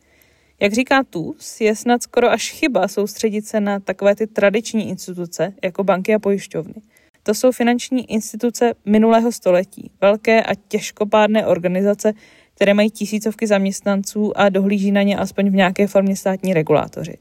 Jak 0.61 0.73
říká 0.73 1.05
TUS, 1.11 1.61
je 1.61 1.77
snad 1.77 2.03
skoro 2.03 2.31
až 2.31 2.51
chyba 2.51 2.89
soustředit 2.89 3.47
se 3.47 3.61
na 3.61 3.81
takové 3.81 4.15
ty 4.15 4.27
tradiční 4.27 4.89
instituce, 4.89 5.55
jako 5.65 5.85
banky 5.85 6.15
a 6.15 6.19
pojišťovny. 6.19 6.75
To 7.23 7.35
jsou 7.35 7.53
finanční 7.53 8.13
instituce 8.13 8.75
minulého 8.85 9.33
století, 9.33 9.91
velké 10.01 10.43
a 10.43 10.55
těžkopádné 10.55 11.47
organizace, 11.47 12.13
které 12.55 12.75
mají 12.75 12.91
tisícovky 12.91 13.47
zaměstnanců 13.47 14.39
a 14.39 14.49
dohlíží 14.49 14.93
na 14.93 15.03
ně 15.03 15.17
aspoň 15.19 15.51
v 15.51 15.55
nějaké 15.55 15.87
formě 15.87 16.17
státní 16.17 16.55
regulátoři. 16.55 17.19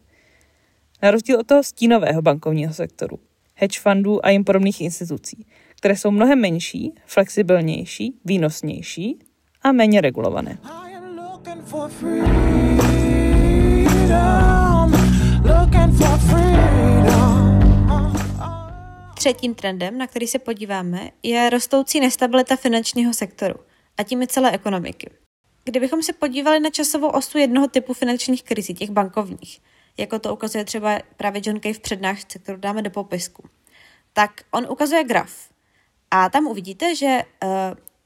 Na 1.01 1.11
rozdíl 1.11 1.39
od 1.39 1.47
toho 1.47 1.63
stínového 1.63 2.21
bankovního 2.21 2.73
sektoru, 2.73 3.19
hedge 3.55 3.79
fundů 3.79 4.25
a 4.25 4.29
jim 4.29 4.43
podobných 4.43 4.81
institucí, 4.81 5.45
které 5.75 5.95
jsou 5.95 6.11
mnohem 6.11 6.41
menší, 6.41 6.93
flexibilnější, 7.05 8.19
výnosnější 8.25 9.19
a 9.61 9.71
méně 9.71 10.01
regulované. 10.01 10.57
Třetím 19.15 19.55
trendem, 19.55 19.97
na 19.97 20.07
který 20.07 20.27
se 20.27 20.39
podíváme, 20.39 21.09
je 21.23 21.49
rostoucí 21.49 21.99
nestabilita 21.99 22.55
finančního 22.55 23.13
sektoru 23.13 23.55
a 23.97 24.03
tím 24.03 24.21
i 24.21 24.27
celé 24.27 24.51
ekonomiky. 24.51 25.09
Kdybychom 25.63 26.03
se 26.03 26.13
podívali 26.13 26.59
na 26.59 26.69
časovou 26.69 27.07
osu 27.07 27.37
jednoho 27.37 27.67
typu 27.67 27.93
finančních 27.93 28.43
krizí, 28.43 28.73
těch 28.73 28.89
bankovních, 28.89 29.59
jako 29.97 30.19
to 30.19 30.33
ukazuje 30.33 30.65
třeba 30.65 30.99
právě 31.17 31.41
John 31.45 31.59
Kay 31.59 31.73
v 31.73 31.79
přednášce, 31.79 32.39
kterou 32.39 32.57
dáme 32.57 32.81
do 32.81 32.89
popisku, 32.89 33.49
tak 34.13 34.31
on 34.51 34.67
ukazuje 34.69 35.03
graf. 35.03 35.49
A 36.11 36.29
tam 36.29 36.47
uvidíte, 36.47 36.95
že 36.95 37.21
uh, 37.43 37.49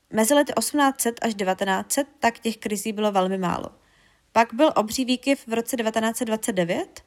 mezi 0.09 0.33
lety 0.33 0.53
1800 0.59 1.19
až 1.21 1.33
1900 1.33 2.07
tak 2.19 2.39
těch 2.39 2.57
krizí 2.57 2.93
bylo 2.93 3.11
velmi 3.11 3.37
málo. 3.37 3.69
Pak 4.31 4.53
byl 4.53 4.73
obří 4.75 5.05
výkyv 5.05 5.47
v 5.47 5.53
roce 5.53 5.77
1929, 5.77 7.01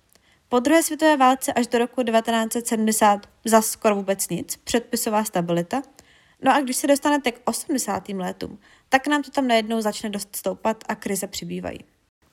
po 0.49 0.61
druhé 0.61 0.83
světové 0.83 1.17
válce 1.17 1.53
až 1.53 1.67
do 1.67 1.79
roku 1.79 2.03
1970 2.03 3.27
za 3.45 3.63
skoro 3.63 3.95
vůbec 3.95 4.29
nic, 4.29 4.57
předpisová 4.57 5.25
stabilita. 5.25 5.83
No 6.43 6.55
a 6.55 6.61
když 6.61 6.77
se 6.77 6.87
dostanete 6.87 7.33
k 7.33 7.41
80. 7.45 8.09
letům, 8.09 8.59
tak 8.89 9.07
nám 9.07 9.23
to 9.23 9.31
tam 9.31 9.49
najednou 9.49 9.81
začne 9.81 10.11
dost 10.11 10.37
stoupat 10.37 10.85
a 10.89 10.95
krize 10.95 11.27
přibývají. 11.27 11.79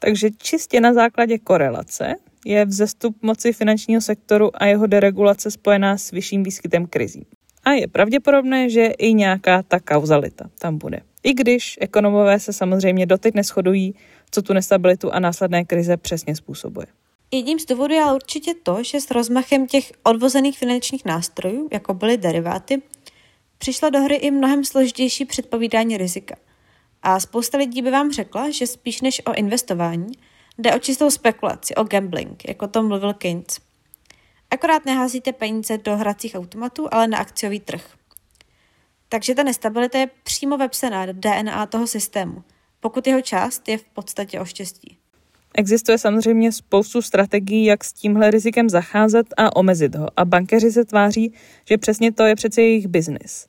Takže 0.04 0.30
čistě 0.38 0.82
na 0.82 0.94
základě 0.94 1.38
korelace 1.38 2.16
je 2.46 2.66
vzestup 2.66 3.16
moci 3.22 3.54
finančního 3.54 4.02
sektoru 4.02 4.50
a 4.54 4.66
jeho 4.66 4.88
deregulace 4.88 5.52
spojená 5.52 5.98
s 5.98 6.12
vyšším 6.12 6.44
výskytem 6.44 6.88
krizí. 6.88 7.26
A 7.64 7.72
je 7.72 7.88
pravděpodobné, 7.88 8.70
že 8.70 8.86
i 8.86 9.14
nějaká 9.14 9.64
ta 9.64 9.80
kauzalita 9.80 10.50
tam 10.60 10.78
bude. 10.78 11.00
I 11.24 11.34
když 11.34 11.78
ekonomové 11.82 12.40
se 12.40 12.54
samozřejmě 12.54 13.06
doteď 13.06 13.36
neschodují, 13.36 13.96
co 14.32 14.42
tu 14.42 14.54
nestabilitu 14.54 15.14
a 15.14 15.20
následné 15.20 15.66
krize 15.66 15.98
přesně 15.98 16.36
způsobuje. 16.36 16.88
Jedním 17.32 17.60
z 17.60 17.66
důvodů 17.66 17.94
je 17.94 18.14
určitě 18.14 18.54
to, 18.64 18.84
že 18.84 19.02
s 19.02 19.12
rozmachem 19.12 19.68
těch 19.68 19.92
odvozených 20.04 20.60
finančních 20.60 21.06
nástrojů, 21.06 21.68
jako 21.72 21.94
byly 21.94 22.18
deriváty, 22.18 22.82
přišla 23.58 23.90
do 23.90 24.00
hry 24.00 24.16
i 24.16 24.32
mnohem 24.32 24.66
složitější 24.66 25.26
předpovídání 25.26 25.98
rizika. 25.98 26.36
A 27.04 27.20
spousta 27.20 27.58
lidí 27.58 27.82
by 27.82 27.92
vám 27.92 28.12
řekla, 28.12 28.50
že 28.50 28.68
spíš 28.68 29.02
než 29.02 29.22
o 29.26 29.34
investování, 29.34 30.12
jde 30.58 30.76
o 30.76 30.80
čistou 30.80 31.10
spekulaci, 31.10 31.76
o 31.76 31.84
gambling, 31.84 32.48
jako 32.48 32.68
to 32.68 32.84
mluvil 32.84 33.14
Keynes. 33.14 33.60
Akorát 34.52 34.86
neházíte 34.86 35.34
peníze 35.34 35.78
do 35.78 35.98
hracích 35.98 36.36
automatů, 36.36 36.88
ale 36.92 37.08
na 37.08 37.18
akciový 37.18 37.60
trh. 37.60 37.96
Takže 39.10 39.36
ta 39.36 39.44
nestabilita 39.44 39.98
je 39.98 40.10
přímo 40.24 40.58
vepsaná 40.58 41.06
do 41.06 41.14
DNA 41.14 41.66
toho 41.66 41.88
systému, 41.88 42.44
pokud 42.80 43.08
jeho 43.08 43.22
část 43.22 43.70
je 43.70 43.78
v 43.78 43.84
podstatě 43.84 44.40
o 44.40 44.46
štěstí. 44.46 44.98
Existuje 45.56 45.98
samozřejmě 45.98 46.52
spoustu 46.52 47.02
strategií, 47.02 47.66
jak 47.66 47.84
s 47.84 47.94
tímhle 47.94 48.32
rizikem 48.32 48.70
zacházet 48.70 49.28
a 49.38 49.56
omezit 49.56 49.96
ho. 49.96 50.08
A 50.18 50.26
bankeři 50.26 50.72
se 50.72 50.86
tváří, 50.86 51.34
že 51.66 51.78
přesně 51.78 52.12
to 52.12 52.24
je 52.24 52.36
přece 52.36 52.62
jejich 52.62 52.88
biznis. 52.88 53.48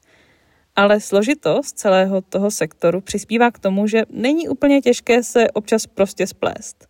Ale 0.77 1.01
složitost 1.01 1.79
celého 1.79 2.20
toho 2.20 2.51
sektoru 2.51 3.01
přispívá 3.01 3.51
k 3.51 3.59
tomu, 3.59 3.87
že 3.87 4.03
není 4.11 4.49
úplně 4.49 4.81
těžké 4.81 5.23
se 5.23 5.51
občas 5.51 5.87
prostě 5.87 6.27
splést. 6.27 6.89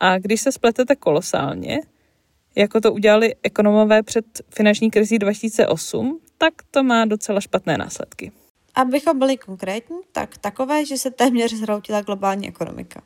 A 0.00 0.18
když 0.18 0.40
se 0.40 0.52
spletete 0.52 0.96
kolosálně, 0.96 1.80
jako 2.54 2.80
to 2.80 2.92
udělali 2.92 3.34
ekonomové 3.42 4.02
před 4.02 4.24
finanční 4.50 4.90
krizí 4.90 5.18
2008, 5.18 6.20
tak 6.38 6.54
to 6.70 6.82
má 6.82 7.04
docela 7.04 7.40
špatné 7.40 7.78
následky. 7.78 8.32
Abychom 8.74 9.18
byli 9.18 9.36
konkrétní, 9.36 9.96
tak 10.12 10.38
takové, 10.38 10.86
že 10.86 10.96
se 10.98 11.10
téměř 11.10 11.54
zhroutila 11.54 12.00
globální 12.00 12.48
ekonomika. 12.48 13.02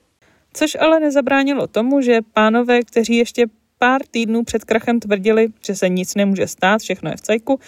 Což 0.53 0.77
ale 0.81 1.01
nezabránilo 1.01 1.67
tomu, 1.67 2.01
že 2.01 2.21
pánové, 2.33 2.83
kteří 2.83 3.17
ještě 3.17 3.47
pár 3.79 4.01
týdnů 4.11 4.45
před 4.45 4.65
krachem 4.65 5.01
tvrdili, 5.01 5.49
že 5.67 5.75
se 5.75 5.89
nic 5.89 6.15
nemůže 6.15 6.47
stát, 6.47 6.81
všechno 6.81 7.11
je 7.11 7.17
v 7.17 7.21
cajku, 7.21 7.61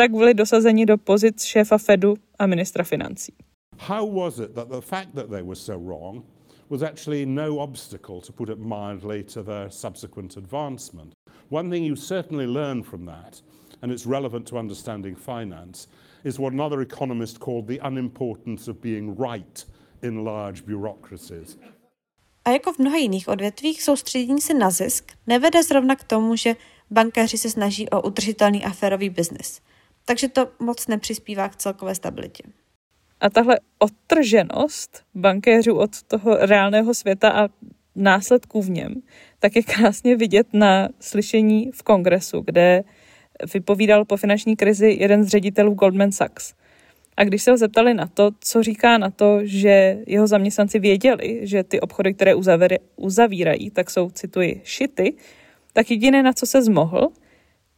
tak 0.00 0.10
byli 0.10 0.34
dosazeni 0.34 0.86
do 0.86 0.96
pozic 0.96 1.42
šéfa 1.44 1.78
Fedu 1.78 2.16
a 2.38 2.46
ministra 2.46 2.84
financí. 2.84 3.32
How 3.78 4.14
was 4.14 4.38
it 4.38 4.54
that 4.54 4.68
the 4.68 4.80
fact 4.80 5.14
that 5.14 5.28
they 5.28 5.42
were 5.42 5.56
so 5.56 5.72
wrong 5.72 6.24
was 6.70 6.82
actually 6.82 7.26
no 7.26 7.58
obstacle, 7.58 8.20
to 8.20 8.32
put 8.32 8.48
it 8.48 8.58
mildly, 8.58 9.22
to 9.22 9.42
their 9.42 9.70
subsequent 9.70 10.36
advancement? 10.36 11.12
One 11.50 11.70
thing 11.70 11.86
you 11.86 11.96
certainly 11.96 12.46
learn 12.46 12.82
from 12.82 13.06
that, 13.06 13.42
and 13.82 13.92
it's 13.92 14.06
relevant 14.06 14.48
to 14.48 14.58
understanding 14.58 15.16
finance, 15.18 15.88
is 16.24 16.38
what 16.38 16.52
another 16.52 16.80
economist 16.80 17.38
called 17.38 17.66
the 17.66 17.80
unimportance 17.88 18.70
of 18.70 18.80
being 18.80 19.18
right 19.18 19.66
in 20.02 20.24
large 20.24 20.62
bureaucracies. 20.66 21.58
A 22.44 22.50
jako 22.50 22.72
v 22.72 22.78
mnoha 22.78 22.96
jiných 22.96 23.28
odvětvích 23.28 23.82
soustředění 23.82 24.40
se 24.40 24.54
na 24.54 24.70
zisk 24.70 25.12
nevede 25.26 25.62
zrovna 25.62 25.96
k 25.96 26.04
tomu, 26.04 26.36
že 26.36 26.56
bankéři 26.90 27.38
se 27.38 27.50
snaží 27.50 27.88
o 27.88 28.02
udržitelný 28.02 28.64
a 28.64 28.70
férový 28.70 29.10
biznis. 29.10 29.60
Takže 30.04 30.28
to 30.28 30.48
moc 30.58 30.86
nepřispívá 30.86 31.48
k 31.48 31.56
celkové 31.56 31.94
stabilitě. 31.94 32.42
A 33.20 33.30
tahle 33.30 33.60
odtrženost 33.78 35.02
bankéřů 35.14 35.76
od 35.76 36.02
toho 36.02 36.36
reálného 36.36 36.94
světa 36.94 37.30
a 37.30 37.48
následků 37.96 38.62
v 38.62 38.70
něm, 38.70 38.94
tak 39.38 39.56
je 39.56 39.62
krásně 39.62 40.16
vidět 40.16 40.46
na 40.52 40.88
slyšení 41.00 41.70
v 41.74 41.82
kongresu, 41.82 42.40
kde 42.40 42.84
vypovídal 43.54 44.04
po 44.04 44.16
finanční 44.16 44.56
krizi 44.56 44.96
jeden 45.00 45.24
z 45.24 45.28
ředitelů 45.28 45.74
Goldman 45.74 46.12
Sachs. 46.12 46.54
A 47.16 47.24
když 47.24 47.42
se 47.42 47.50
ho 47.50 47.56
zeptali 47.56 47.94
na 47.94 48.06
to, 48.06 48.30
co 48.40 48.62
říká 48.62 48.98
na 48.98 49.10
to, 49.10 49.38
že 49.42 49.98
jeho 50.06 50.26
zaměstnanci 50.26 50.78
věděli, 50.78 51.40
že 51.42 51.64
ty 51.64 51.80
obchody, 51.80 52.14
které 52.14 52.34
uzavírají, 52.96 53.70
tak 53.70 53.90
jsou, 53.90 54.10
cituji, 54.10 54.60
šity, 54.64 55.14
tak 55.72 55.90
jediné, 55.90 56.22
na 56.22 56.32
co 56.32 56.46
se 56.46 56.62
zmohl, 56.62 57.08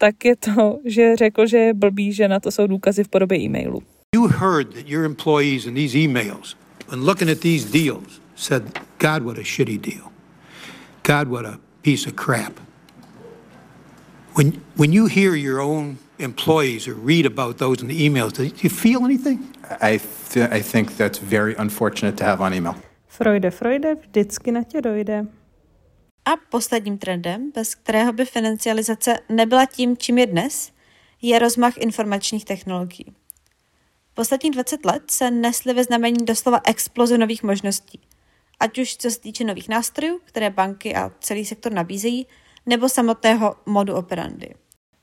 tak 0.02 0.24
je 0.24 0.36
to, 0.36 0.78
že 0.84 1.16
řekl, 1.16 1.46
že 1.46 1.56
je 1.56 1.74
blbý, 1.74 2.12
že 2.12 2.28
na 2.28 2.40
to 2.40 2.50
jsou 2.50 2.66
důkazy 2.66 3.04
v 3.04 3.08
podobě 3.08 3.38
e-mailu. 3.38 3.82
You 4.14 4.26
heard 4.26 4.74
that 4.74 4.88
your 4.88 5.04
employees 5.04 5.66
in 5.66 5.74
these 5.74 5.98
emails, 5.98 6.56
when 6.90 7.04
looking 7.04 7.30
at 7.30 7.38
these 7.38 7.72
deals, 7.72 8.20
said, 8.34 8.62
God, 8.98 9.22
what 9.22 9.38
a 9.38 9.42
shitty 9.42 9.78
deal. 9.78 10.10
God, 11.02 11.28
what 11.28 11.44
a 11.46 11.58
piece 11.82 12.08
of 12.10 12.16
crap. 12.16 12.52
When, 14.34 14.52
when 14.76 14.92
you 14.92 15.06
hear 15.06 15.36
your 15.36 15.60
own 15.60 15.96
employees 16.18 16.88
or 16.88 16.94
read 16.94 17.26
about 17.26 17.58
those 17.58 17.82
in 17.82 17.88
the 17.88 18.08
emails, 18.08 18.32
do 18.32 18.42
you 18.42 18.70
feel 18.70 19.04
anything? 19.04 19.38
I, 19.80 20.00
th- 20.32 20.50
I 20.50 20.62
think 20.62 20.96
that's 20.96 21.18
very 21.18 21.54
unfortunate 21.58 22.16
to 22.16 22.24
have 22.24 22.40
on 22.44 22.54
email. 22.54 22.74
Freude, 23.08 23.50
Freude, 23.50 23.94
vždycky 23.94 24.52
na 24.52 24.62
tě 24.62 24.80
dojde. 24.80 25.26
A 26.24 26.30
posledním 26.50 26.98
trendem, 26.98 27.50
bez 27.54 27.74
kterého 27.74 28.12
by 28.12 28.24
financializace 28.24 29.18
nebyla 29.28 29.66
tím, 29.66 29.96
čím 29.96 30.18
je 30.18 30.26
dnes, 30.26 30.72
je 31.22 31.38
rozmach 31.38 31.78
informačních 31.78 32.44
technologií. 32.44 33.14
Posledních 34.14 34.52
20 34.52 34.84
let 34.84 35.02
se 35.10 35.30
nesly 35.30 35.74
ve 35.74 35.84
znamení 35.84 36.24
doslova 36.24 36.60
exploze 36.66 37.18
nových 37.18 37.42
možností, 37.42 38.00
ať 38.60 38.78
už 38.78 38.96
co 38.96 39.10
se 39.10 39.20
týče 39.20 39.44
nových 39.44 39.68
nástrojů, 39.68 40.20
které 40.24 40.50
banky 40.50 40.94
a 40.94 41.10
celý 41.20 41.44
sektor 41.44 41.72
nabízejí, 41.72 42.26
nebo 42.66 42.88
samotného 42.88 43.54
modu 43.66 43.94
operandy. 43.94 44.54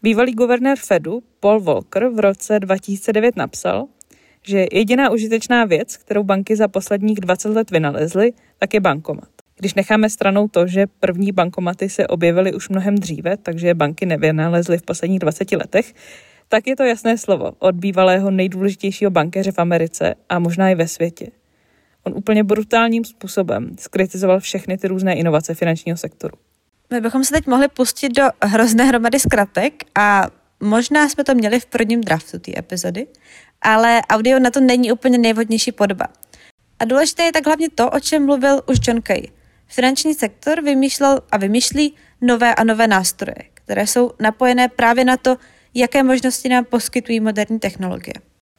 Bývalý 0.01 0.33
guvernér 0.33 0.77
Fedu 0.77 1.23
Paul 1.39 1.59
Volcker 1.59 2.07
v 2.09 2.19
roce 2.19 2.59
2009 2.59 3.35
napsal, 3.35 3.87
že 4.43 4.65
jediná 4.71 5.09
užitečná 5.09 5.65
věc, 5.65 5.97
kterou 5.97 6.23
banky 6.23 6.55
za 6.55 6.67
posledních 6.67 7.19
20 7.19 7.49
let 7.49 7.71
vynalezly, 7.71 8.33
tak 8.57 8.73
je 8.73 8.79
bankomat. 8.79 9.38
Když 9.59 9.73
necháme 9.73 10.09
stranou 10.09 10.47
to, 10.47 10.67
že 10.67 10.87
první 10.99 11.31
bankomaty 11.31 11.89
se 11.89 12.07
objevily 12.07 12.53
už 12.53 12.69
mnohem 12.69 12.95
dříve, 12.95 13.37
takže 13.37 13.73
banky 13.73 14.05
nevynalezly 14.05 14.77
v 14.77 14.81
posledních 14.81 15.19
20 15.19 15.51
letech, 15.51 15.93
tak 16.47 16.67
je 16.67 16.75
to 16.75 16.83
jasné 16.83 17.17
slovo 17.17 17.51
od 17.59 17.75
bývalého 17.75 18.31
nejdůležitějšího 18.31 19.11
bankéře 19.11 19.51
v 19.51 19.59
Americe 19.59 20.15
a 20.29 20.39
možná 20.39 20.69
i 20.69 20.75
ve 20.75 20.87
světě. 20.87 21.27
On 22.03 22.13
úplně 22.15 22.43
brutálním 22.43 23.05
způsobem 23.05 23.75
skritizoval 23.79 24.39
všechny 24.39 24.77
ty 24.77 24.87
různé 24.87 25.15
inovace 25.15 25.53
finančního 25.53 25.97
sektoru. 25.97 26.37
My 26.89 27.01
bychom 27.01 27.23
se 27.23 27.33
teď 27.33 27.47
mohli 27.47 27.67
pustit 27.67 28.09
do 28.09 28.23
hrozné 28.43 28.83
hromady 28.83 29.19
zkratek 29.19 29.73
a 29.95 30.27
možná 30.59 31.09
jsme 31.09 31.23
to 31.23 31.35
měli 31.35 31.59
v 31.59 31.65
prvním 31.65 32.01
draftu 32.01 32.39
té 32.39 32.51
epizody, 32.57 33.07
ale 33.61 34.01
audio 34.09 34.39
na 34.39 34.49
to 34.51 34.59
není 34.59 34.91
úplně 34.91 35.17
nejvhodnější 35.17 35.71
podoba. 35.71 36.07
A 36.79 36.85
důležité 36.85 37.23
je 37.23 37.31
tak 37.31 37.45
hlavně 37.45 37.69
to, 37.69 37.89
o 37.89 37.99
čem 37.99 38.25
mluvil 38.25 38.61
už 38.67 38.77
John 38.87 39.01
Kay. 39.01 39.38
Finanční 39.71 40.13
sektor 40.13 40.63
vymýšlel 40.63 41.19
a 41.31 41.37
vymýšlí 41.37 41.95
nové 42.21 42.55
a 42.55 42.63
nové 42.63 42.87
nástroje, 42.87 43.35
které 43.53 43.87
jsou 43.87 44.11
napojené 44.19 44.67
právě 44.67 45.05
na 45.05 45.17
to, 45.17 45.35
jaké 45.73 46.03
možnosti 46.03 46.49
nám 46.49 46.65
poskytují 46.65 47.19
moderní 47.19 47.59
technologie. 47.59 48.13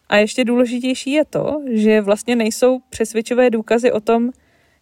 A 0.08 0.16
ještě 0.16 0.44
důležitější 0.44 1.12
je 1.12 1.24
to, 1.24 1.62
že 1.70 2.00
vlastně 2.00 2.36
nejsou 2.36 2.78
přesvědčivé 2.90 3.50
důkazy 3.50 3.92
o 3.92 4.00
tom, 4.00 4.30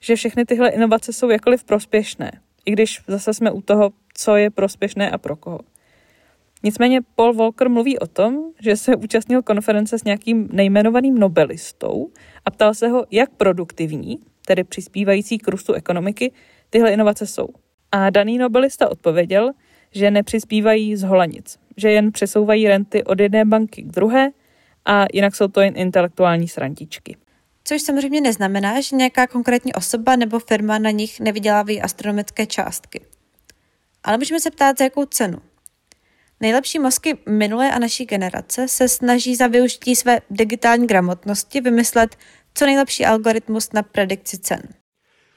že 0.01 0.17
všechny 0.17 0.45
tyhle 0.45 0.69
inovace 0.69 1.13
jsou 1.13 1.29
jakkoliv 1.29 1.65
prospěšné, 1.65 2.33
i 2.67 2.71
když 2.71 3.01
zase 3.07 3.35
jsme 3.35 3.51
u 3.51 3.63
toho, 3.63 3.91
co 4.15 4.37
je 4.37 4.51
prospěšné 4.51 5.11
a 5.11 5.19
pro 5.19 5.37
koho. 5.37 5.61
Nicméně 6.63 7.01
Paul 7.15 7.33
Volcker 7.33 7.69
mluví 7.69 7.99
o 7.99 8.07
tom, 8.07 8.39
že 8.61 8.77
se 8.77 8.97
účastnil 8.97 9.43
konference 9.43 9.99
s 9.99 10.05
nějakým 10.05 10.49
nejmenovaným 10.53 11.19
nobelistou 11.19 12.11
a 12.45 12.51
ptal 12.51 12.75
se 12.75 12.89
ho, 12.89 13.05
jak 13.11 13.31
produktivní, 13.31 14.19
tedy 14.49 14.65
přispívající 14.65 15.39
k 15.39 15.49
růstu 15.49 15.73
ekonomiky, 15.73 16.33
tyhle 16.71 16.93
inovace 16.93 17.27
jsou. 17.27 17.49
A 17.93 18.11
daný 18.11 18.39
nobelista 18.39 18.91
odpověděl, 18.91 19.51
že 19.91 20.11
nepřispívají 20.11 20.97
z 20.97 21.03
holanic, 21.03 21.59
že 21.77 21.91
jen 21.91 22.13
přesouvají 22.13 22.69
renty 22.69 23.05
od 23.05 23.21
jedné 23.21 23.45
banky 23.45 23.83
k 23.83 23.87
druhé 23.87 24.31
a 24.85 25.07
jinak 25.13 25.37
jsou 25.37 25.49
to 25.49 25.61
jen 25.61 25.77
intelektuální 25.77 26.49
srantičky. 26.49 27.17
Což 27.65 27.83
samozřejmě 27.83 28.21
neznamená, 28.21 28.81
že 28.81 28.97
nějaká 28.97 29.27
konkrétní 29.27 29.73
osoba 29.73 30.17
nebo 30.17 30.39
firma 30.39 30.79
na 30.79 30.91
nich 30.91 31.21
nevydělávají 31.21 31.83
astronomické 31.83 32.47
částky. 32.47 33.01
Ale 34.05 34.19
můžeme 34.19 34.41
se 34.41 34.51
ptát, 34.51 34.79
za 34.79 34.85
jakou 34.85 35.05
cenu. 35.05 35.39
Nejlepší 36.41 36.79
mozky 36.79 37.19
minulé 37.29 37.71
a 37.71 37.79
naší 37.79 38.05
generace 38.05 38.69
se 38.69 38.89
snaží 38.89 39.37
za 39.37 39.47
využití 39.47 39.97
své 39.97 40.21
digitální 40.31 40.87
gramotnosti 40.87 41.61
vymyslet 41.61 42.17
co 42.55 42.67
nejlepší 42.67 43.07
algoritmus 43.07 43.73
na 43.73 43.83
predikci 43.83 44.39
cen. 44.39 44.63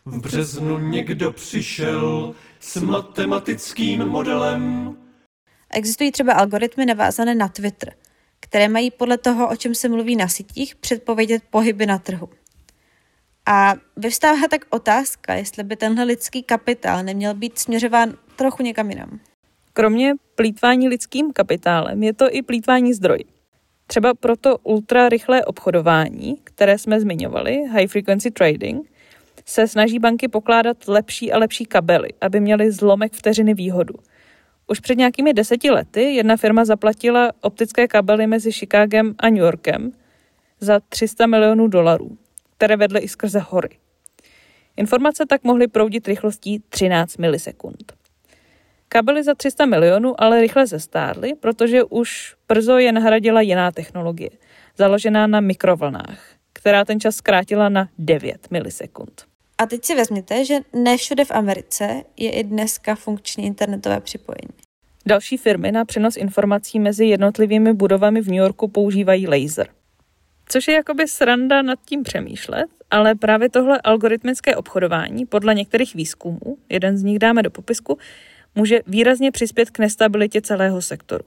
V 0.05 0.21
březnu 0.21 0.79
někdo 0.79 1.31
přišel 1.31 2.35
s 2.59 2.75
matematickým 2.81 4.05
modelem. 4.05 4.95
Existují 5.73 6.11
třeba 6.11 6.33
algoritmy 6.33 6.85
navázané 6.85 7.35
na 7.35 7.47
Twitter, 7.47 7.93
které 8.39 8.69
mají 8.69 8.91
podle 8.91 9.17
toho, 9.17 9.49
o 9.49 9.55
čem 9.55 9.75
se 9.75 9.89
mluví 9.89 10.15
na 10.15 10.27
sítích, 10.27 10.75
předpovědět 10.75 11.43
pohyby 11.49 11.85
na 11.85 11.97
trhu. 11.97 12.29
A 13.45 13.75
vyvstává 13.97 14.47
tak 14.49 14.65
otázka, 14.69 15.33
jestli 15.33 15.63
by 15.63 15.75
tenhle 15.75 16.03
lidský 16.03 16.43
kapitál 16.43 17.03
neměl 17.03 17.33
být 17.33 17.59
směřován 17.59 18.13
trochu 18.35 18.63
někam 18.63 18.89
jinam. 18.89 19.19
Kromě 19.73 20.13
plítvání 20.35 20.87
lidským 20.87 21.33
kapitálem 21.33 22.03
je 22.03 22.13
to 22.13 22.25
i 22.31 22.41
plítvání 22.41 22.93
zdroj. 22.93 23.19
Třeba 23.91 24.13
proto 24.13 24.57
ultra 24.57 25.09
rychlé 25.09 25.45
obchodování, 25.45 26.37
které 26.43 26.77
jsme 26.77 27.01
zmiňovali, 27.01 27.63
high 27.71 27.87
frequency 27.87 28.31
trading, 28.31 28.91
se 29.45 29.67
snaží 29.67 29.99
banky 29.99 30.27
pokládat 30.27 30.77
lepší 30.87 31.31
a 31.31 31.37
lepší 31.37 31.65
kabely, 31.65 32.09
aby 32.21 32.39
měly 32.39 32.71
zlomek 32.71 33.13
vteřiny 33.13 33.53
výhodu. 33.53 33.93
Už 34.67 34.79
před 34.79 34.97
nějakými 34.97 35.33
deseti 35.33 35.71
lety 35.71 36.01
jedna 36.01 36.37
firma 36.37 36.65
zaplatila 36.65 37.31
optické 37.41 37.87
kabely 37.87 38.27
mezi 38.27 38.51
Chicagem 38.51 39.15
a 39.19 39.29
New 39.29 39.43
Yorkem 39.43 39.91
za 40.59 40.79
300 40.89 41.27
milionů 41.27 41.67
dolarů, 41.67 42.17
které 42.57 42.77
vedly 42.77 42.99
i 42.99 43.07
skrze 43.07 43.39
hory. 43.39 43.77
Informace 44.77 45.25
tak 45.25 45.43
mohly 45.43 45.67
proudit 45.67 46.07
rychlostí 46.07 46.63
13 46.69 47.17
milisekund. 47.17 47.93
Kabely 48.93 49.23
za 49.23 49.35
300 49.35 49.65
milionů 49.65 50.21
ale 50.21 50.41
rychle 50.41 50.67
zestárly, 50.67 51.33
protože 51.39 51.83
už 51.83 52.35
brzo 52.47 52.77
je 52.77 52.91
nahradila 52.91 53.41
jiná 53.41 53.71
technologie, 53.71 54.29
založená 54.77 55.27
na 55.27 55.39
mikrovlnách, 55.39 56.19
která 56.53 56.85
ten 56.85 56.99
čas 56.99 57.15
zkrátila 57.15 57.69
na 57.69 57.89
9 57.97 58.51
milisekund. 58.51 59.25
A 59.57 59.65
teď 59.65 59.85
si 59.85 59.95
vezměte, 59.95 60.45
že 60.45 60.57
ne 60.73 60.97
všude 60.97 61.25
v 61.25 61.31
Americe 61.31 62.03
je 62.17 62.31
i 62.31 62.43
dneska 62.43 62.95
funkční 62.95 63.45
internetové 63.45 63.99
připojení. 63.99 64.53
Další 65.05 65.37
firmy 65.37 65.71
na 65.71 65.85
přenos 65.85 66.17
informací 66.17 66.79
mezi 66.79 67.05
jednotlivými 67.05 67.73
budovami 67.73 68.21
v 68.21 68.27
New 68.27 68.37
Yorku 68.37 68.67
používají 68.67 69.27
laser. 69.27 69.67
Což 70.49 70.67
je 70.67 70.73
jakoby 70.73 71.07
sranda 71.07 71.61
nad 71.61 71.79
tím 71.85 72.03
přemýšlet, 72.03 72.67
ale 72.91 73.15
právě 73.15 73.49
tohle 73.49 73.81
algoritmické 73.83 74.55
obchodování 74.55 75.25
podle 75.25 75.55
některých 75.55 75.95
výzkumů, 75.95 76.57
jeden 76.69 76.97
z 76.97 77.03
nich 77.03 77.19
dáme 77.19 77.43
do 77.43 77.49
popisku, 77.49 77.97
může 78.55 78.81
výrazně 78.87 79.31
přispět 79.31 79.69
k 79.69 79.79
nestabilitě 79.79 80.41
celého 80.41 80.81
sektoru. 80.81 81.23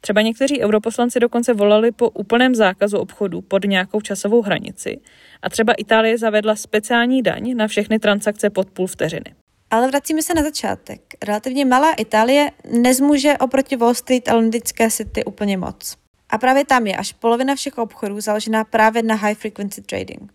Třeba 0.00 0.22
někteří 0.22 0.62
europoslanci 0.62 1.20
dokonce 1.20 1.54
volali 1.54 1.92
po 1.92 2.10
úplném 2.10 2.54
zákazu 2.54 2.98
obchodu 2.98 3.40
pod 3.40 3.64
nějakou 3.64 4.00
časovou 4.00 4.42
hranici 4.42 5.00
a 5.42 5.50
třeba 5.50 5.72
Itálie 5.72 6.18
zavedla 6.18 6.56
speciální 6.56 7.22
daň 7.22 7.56
na 7.56 7.68
všechny 7.68 7.98
transakce 7.98 8.50
pod 8.50 8.70
půl 8.70 8.86
vteřiny. 8.86 9.34
Ale 9.70 9.88
vracíme 9.88 10.22
se 10.22 10.34
na 10.34 10.42
začátek. 10.42 11.00
Relativně 11.22 11.64
malá 11.64 11.92
Itálie 11.92 12.50
nezmůže 12.72 13.38
oproti 13.38 13.76
Wall 13.76 13.94
Street 13.94 14.28
a 14.28 14.34
londýnské 14.34 14.90
city 14.90 15.24
úplně 15.24 15.56
moc. 15.56 15.96
A 16.30 16.38
právě 16.38 16.64
tam 16.64 16.86
je 16.86 16.96
až 16.96 17.12
polovina 17.12 17.54
všech 17.54 17.78
obchodů 17.78 18.20
založená 18.20 18.64
právě 18.64 19.02
na 19.02 19.14
high 19.14 19.34
frequency 19.34 19.82
trading. 19.82 20.32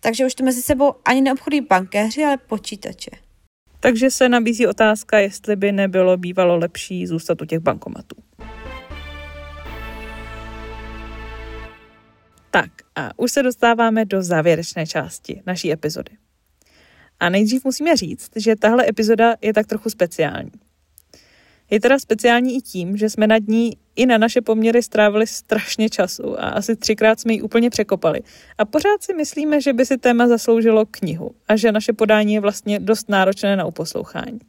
Takže 0.00 0.26
už 0.26 0.34
to 0.34 0.44
mezi 0.44 0.62
sebou 0.62 0.94
ani 1.04 1.20
neobchodují 1.20 1.60
bankéři, 1.60 2.24
ale 2.24 2.36
počítače. 2.36 3.10
Takže 3.84 4.10
se 4.10 4.28
nabízí 4.28 4.66
otázka, 4.66 5.18
jestli 5.18 5.56
by 5.56 5.72
nebylo 5.72 6.16
bývalo 6.16 6.56
lepší 6.56 7.06
zůstat 7.06 7.42
u 7.42 7.44
těch 7.44 7.58
bankomatů. 7.58 8.16
Tak 12.50 12.70
a 12.94 13.18
už 13.18 13.32
se 13.32 13.42
dostáváme 13.42 14.04
do 14.04 14.22
závěrečné 14.22 14.86
části 14.86 15.42
naší 15.46 15.72
epizody. 15.72 16.12
A 17.20 17.28
nejdřív 17.28 17.64
musíme 17.64 17.96
říct, 17.96 18.30
že 18.36 18.56
tahle 18.56 18.88
epizoda 18.88 19.34
je 19.40 19.54
tak 19.54 19.66
trochu 19.66 19.90
speciální. 19.90 20.63
Je 21.70 21.80
teda 21.80 21.98
speciální 21.98 22.56
i 22.56 22.60
tím, 22.60 22.96
že 22.96 23.10
jsme 23.10 23.26
nad 23.26 23.42
ní 23.48 23.76
i 23.96 24.06
na 24.06 24.18
naše 24.18 24.40
poměry 24.40 24.82
strávili 24.82 25.26
strašně 25.26 25.90
času 25.90 26.40
a 26.40 26.48
asi 26.48 26.76
třikrát 26.76 27.20
jsme 27.20 27.32
ji 27.32 27.42
úplně 27.42 27.70
překopali. 27.70 28.20
A 28.58 28.64
pořád 28.64 29.02
si 29.02 29.14
myslíme, 29.14 29.60
že 29.60 29.72
by 29.72 29.86
si 29.86 29.98
téma 29.98 30.28
zasloužilo 30.28 30.86
knihu 30.90 31.30
a 31.48 31.56
že 31.56 31.72
naše 31.72 31.92
podání 31.92 32.34
je 32.34 32.40
vlastně 32.40 32.80
dost 32.80 33.08
náročné 33.08 33.56
na 33.56 33.64
uposlouchání. 33.64 34.40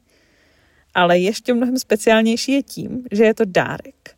Ale 0.94 1.18
ještě 1.18 1.54
mnohem 1.54 1.78
speciálnější 1.78 2.52
je 2.52 2.62
tím, 2.62 3.04
že 3.12 3.24
je 3.24 3.34
to 3.34 3.44
dárek. 3.44 4.14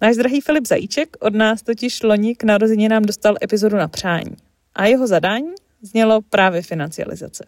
Náš 0.00 0.16
drahý 0.16 0.40
Filip 0.40 0.66
Zajíček 0.66 1.16
od 1.20 1.34
nás 1.34 1.62
totiž 1.62 2.02
loni 2.02 2.34
k 2.34 2.44
narozeninám 2.44 3.02
dostal 3.02 3.36
epizodu 3.42 3.76
na 3.76 3.88
přání. 3.88 4.36
A 4.74 4.86
jeho 4.86 5.06
zadání 5.06 5.52
znělo 5.82 6.20
právě 6.22 6.62
financializace. 6.62 7.44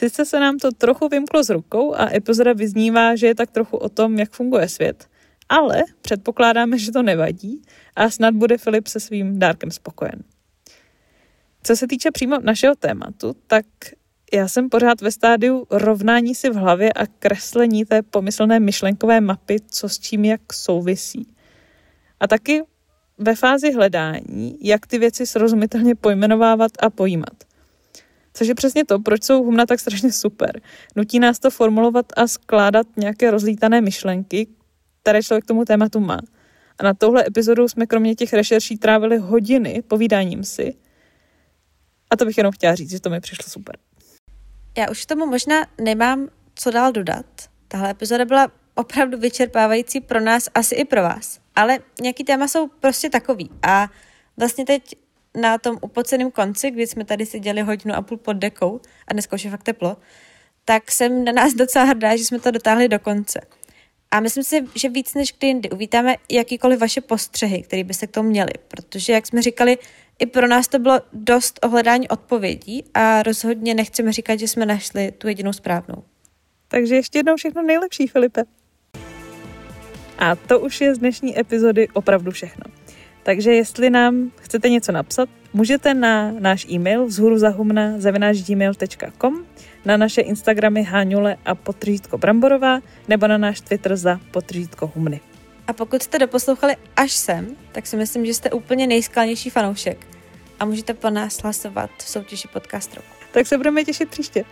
Sice 0.00 0.24
se 0.24 0.40
nám 0.40 0.58
to 0.58 0.72
trochu 0.72 1.08
vymklo 1.08 1.44
z 1.44 1.50
rukou 1.50 1.94
a 1.94 2.14
epizoda 2.14 2.52
vyznívá, 2.52 3.16
že 3.16 3.26
je 3.26 3.34
tak 3.34 3.50
trochu 3.50 3.76
o 3.76 3.88
tom, 3.88 4.18
jak 4.18 4.32
funguje 4.32 4.68
svět, 4.68 5.08
ale 5.48 5.82
předpokládáme, 6.02 6.78
že 6.78 6.92
to 6.92 7.02
nevadí 7.02 7.62
a 7.96 8.10
snad 8.10 8.34
bude 8.34 8.58
Filip 8.58 8.86
se 8.86 9.00
svým 9.00 9.38
dárkem 9.38 9.70
spokojen. 9.70 10.22
Co 11.62 11.76
se 11.76 11.86
týče 11.86 12.10
přímo 12.10 12.38
našeho 12.42 12.74
tématu, 12.74 13.36
tak 13.46 13.64
já 14.32 14.48
jsem 14.48 14.68
pořád 14.68 15.00
ve 15.00 15.12
stádiu 15.12 15.66
rovnání 15.70 16.34
si 16.34 16.50
v 16.50 16.54
hlavě 16.54 16.92
a 16.92 17.06
kreslení 17.06 17.84
té 17.84 18.02
pomyslné 18.02 18.60
myšlenkové 18.60 19.20
mapy, 19.20 19.56
co 19.70 19.88
s 19.88 19.98
čím 19.98 20.24
jak 20.24 20.52
souvisí. 20.52 21.34
A 22.20 22.26
taky 22.26 22.62
ve 23.18 23.34
fázi 23.34 23.72
hledání, 23.72 24.58
jak 24.60 24.86
ty 24.86 24.98
věci 24.98 25.26
srozumitelně 25.26 25.94
pojmenovávat 25.94 26.70
a 26.80 26.90
pojímat. 26.90 27.49
Což 28.40 28.48
je 28.48 28.54
přesně 28.54 28.84
to, 28.84 28.98
proč 28.98 29.24
jsou 29.24 29.42
humna 29.42 29.66
tak 29.66 29.80
strašně 29.80 30.12
super. 30.12 30.60
Nutí 30.96 31.18
nás 31.18 31.38
to 31.38 31.50
formulovat 31.50 32.06
a 32.16 32.26
skládat 32.26 32.86
nějaké 32.96 33.30
rozlítané 33.30 33.80
myšlenky, 33.80 34.46
které 35.02 35.22
člověk 35.22 35.44
k 35.44 35.48
tomu 35.48 35.64
tématu 35.64 36.00
má. 36.00 36.18
A 36.78 36.84
na 36.84 36.94
touhle 36.94 37.24
epizodou 37.26 37.68
jsme 37.68 37.86
kromě 37.86 38.14
těch 38.14 38.32
rešerší 38.32 38.78
trávili 38.78 39.18
hodiny 39.18 39.82
povídáním 39.88 40.44
si. 40.44 40.74
A 42.10 42.16
to 42.16 42.24
bych 42.24 42.38
jenom 42.38 42.52
chtěla 42.52 42.74
říct, 42.74 42.90
že 42.90 43.00
to 43.00 43.10
mi 43.10 43.20
přišlo 43.20 43.44
super. 43.48 43.76
Já 44.78 44.90
už 44.90 45.06
tomu 45.06 45.26
možná 45.26 45.66
nemám 45.80 46.28
co 46.54 46.70
dál 46.70 46.92
dodat. 46.92 47.26
Tahle 47.68 47.90
epizoda 47.90 48.24
byla 48.24 48.48
opravdu 48.74 49.18
vyčerpávající 49.18 50.00
pro 50.00 50.20
nás, 50.20 50.48
asi 50.54 50.74
i 50.74 50.84
pro 50.84 51.02
vás. 51.02 51.40
Ale 51.56 51.78
nějaký 52.00 52.24
téma 52.24 52.48
jsou 52.48 52.68
prostě 52.68 53.10
takový. 53.10 53.50
A 53.62 53.88
vlastně 54.36 54.64
teď 54.64 54.94
na 55.34 55.58
tom 55.58 55.78
upoceném 55.80 56.30
konci, 56.30 56.70
kdy 56.70 56.86
jsme 56.86 57.04
tady 57.04 57.26
seděli 57.26 57.60
hodinu 57.60 57.94
a 57.94 58.02
půl 58.02 58.18
pod 58.18 58.32
dekou 58.32 58.80
a 59.08 59.12
dneska 59.12 59.34
už 59.34 59.44
je 59.44 59.50
fakt 59.50 59.62
teplo, 59.62 59.96
tak 60.64 60.90
jsem 60.90 61.24
na 61.24 61.32
nás 61.32 61.54
docela 61.54 61.84
hrdá, 61.84 62.16
že 62.16 62.24
jsme 62.24 62.40
to 62.40 62.50
dotáhli 62.50 62.88
do 62.88 62.98
konce. 62.98 63.40
A 64.10 64.20
myslím 64.20 64.44
si, 64.44 64.64
že 64.74 64.88
víc 64.88 65.14
než 65.14 65.34
kdy 65.38 65.46
jindy 65.46 65.70
uvítáme 65.70 66.16
jakýkoliv 66.30 66.80
vaše 66.80 67.00
postřehy, 67.00 67.62
které 67.62 67.84
byste 67.84 68.06
k 68.06 68.10
tomu 68.10 68.28
měli, 68.28 68.52
protože, 68.68 69.12
jak 69.12 69.26
jsme 69.26 69.42
říkali, 69.42 69.78
i 70.18 70.26
pro 70.26 70.46
nás 70.46 70.68
to 70.68 70.78
bylo 70.78 71.00
dost 71.12 71.60
ohledání 71.62 72.08
odpovědí 72.08 72.84
a 72.94 73.22
rozhodně 73.22 73.74
nechceme 73.74 74.12
říkat, 74.12 74.38
že 74.38 74.48
jsme 74.48 74.66
našli 74.66 75.12
tu 75.12 75.28
jedinou 75.28 75.52
správnou. 75.52 76.04
Takže 76.68 76.94
ještě 76.94 77.18
jednou 77.18 77.36
všechno 77.36 77.62
nejlepší, 77.62 78.06
Filipe. 78.06 78.42
A 80.18 80.36
to 80.36 80.60
už 80.60 80.80
je 80.80 80.94
z 80.94 80.98
dnešní 80.98 81.38
epizody 81.38 81.88
opravdu 81.88 82.30
všechno. 82.30 82.79
Takže 83.22 83.52
jestli 83.52 83.90
nám 83.90 84.30
chcete 84.36 84.68
něco 84.68 84.92
napsat, 84.92 85.28
můžete 85.52 85.94
na 85.94 86.32
náš 86.32 86.66
e-mail 86.70 87.06
vzhůruzahumna 87.06 87.92
gmail.com, 88.46 89.46
na 89.84 89.96
naše 89.96 90.20
Instagramy 90.20 90.82
Háňule 90.82 91.36
a 91.44 91.54
potržítko 91.54 92.18
Bramborová 92.18 92.80
nebo 93.08 93.26
na 93.26 93.38
náš 93.38 93.60
Twitter 93.60 93.96
za 93.96 94.20
potržítko 94.30 94.92
Humny. 94.94 95.20
A 95.66 95.72
pokud 95.72 96.02
jste 96.02 96.18
doposlouchali 96.18 96.76
až 96.96 97.12
sem, 97.12 97.56
tak 97.72 97.86
si 97.86 97.96
myslím, 97.96 98.26
že 98.26 98.34
jste 98.34 98.50
úplně 98.50 98.86
nejskalnější 98.86 99.50
fanoušek 99.50 100.06
a 100.60 100.64
můžete 100.64 100.94
po 100.94 101.10
nás 101.10 101.42
hlasovat 101.42 101.90
v 101.98 102.08
soutěži 102.08 102.48
podcast 102.48 102.94
roku. 102.94 103.08
Tak 103.32 103.46
se 103.46 103.56
budeme 103.56 103.84
těšit 103.84 104.08
příště. 104.08 104.44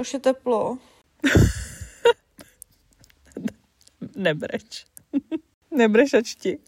Už 0.00 0.12
je 0.12 0.20
teplo. 0.20 0.78
Nebreč. 4.16 4.86
Nebrešačti. 5.70 6.58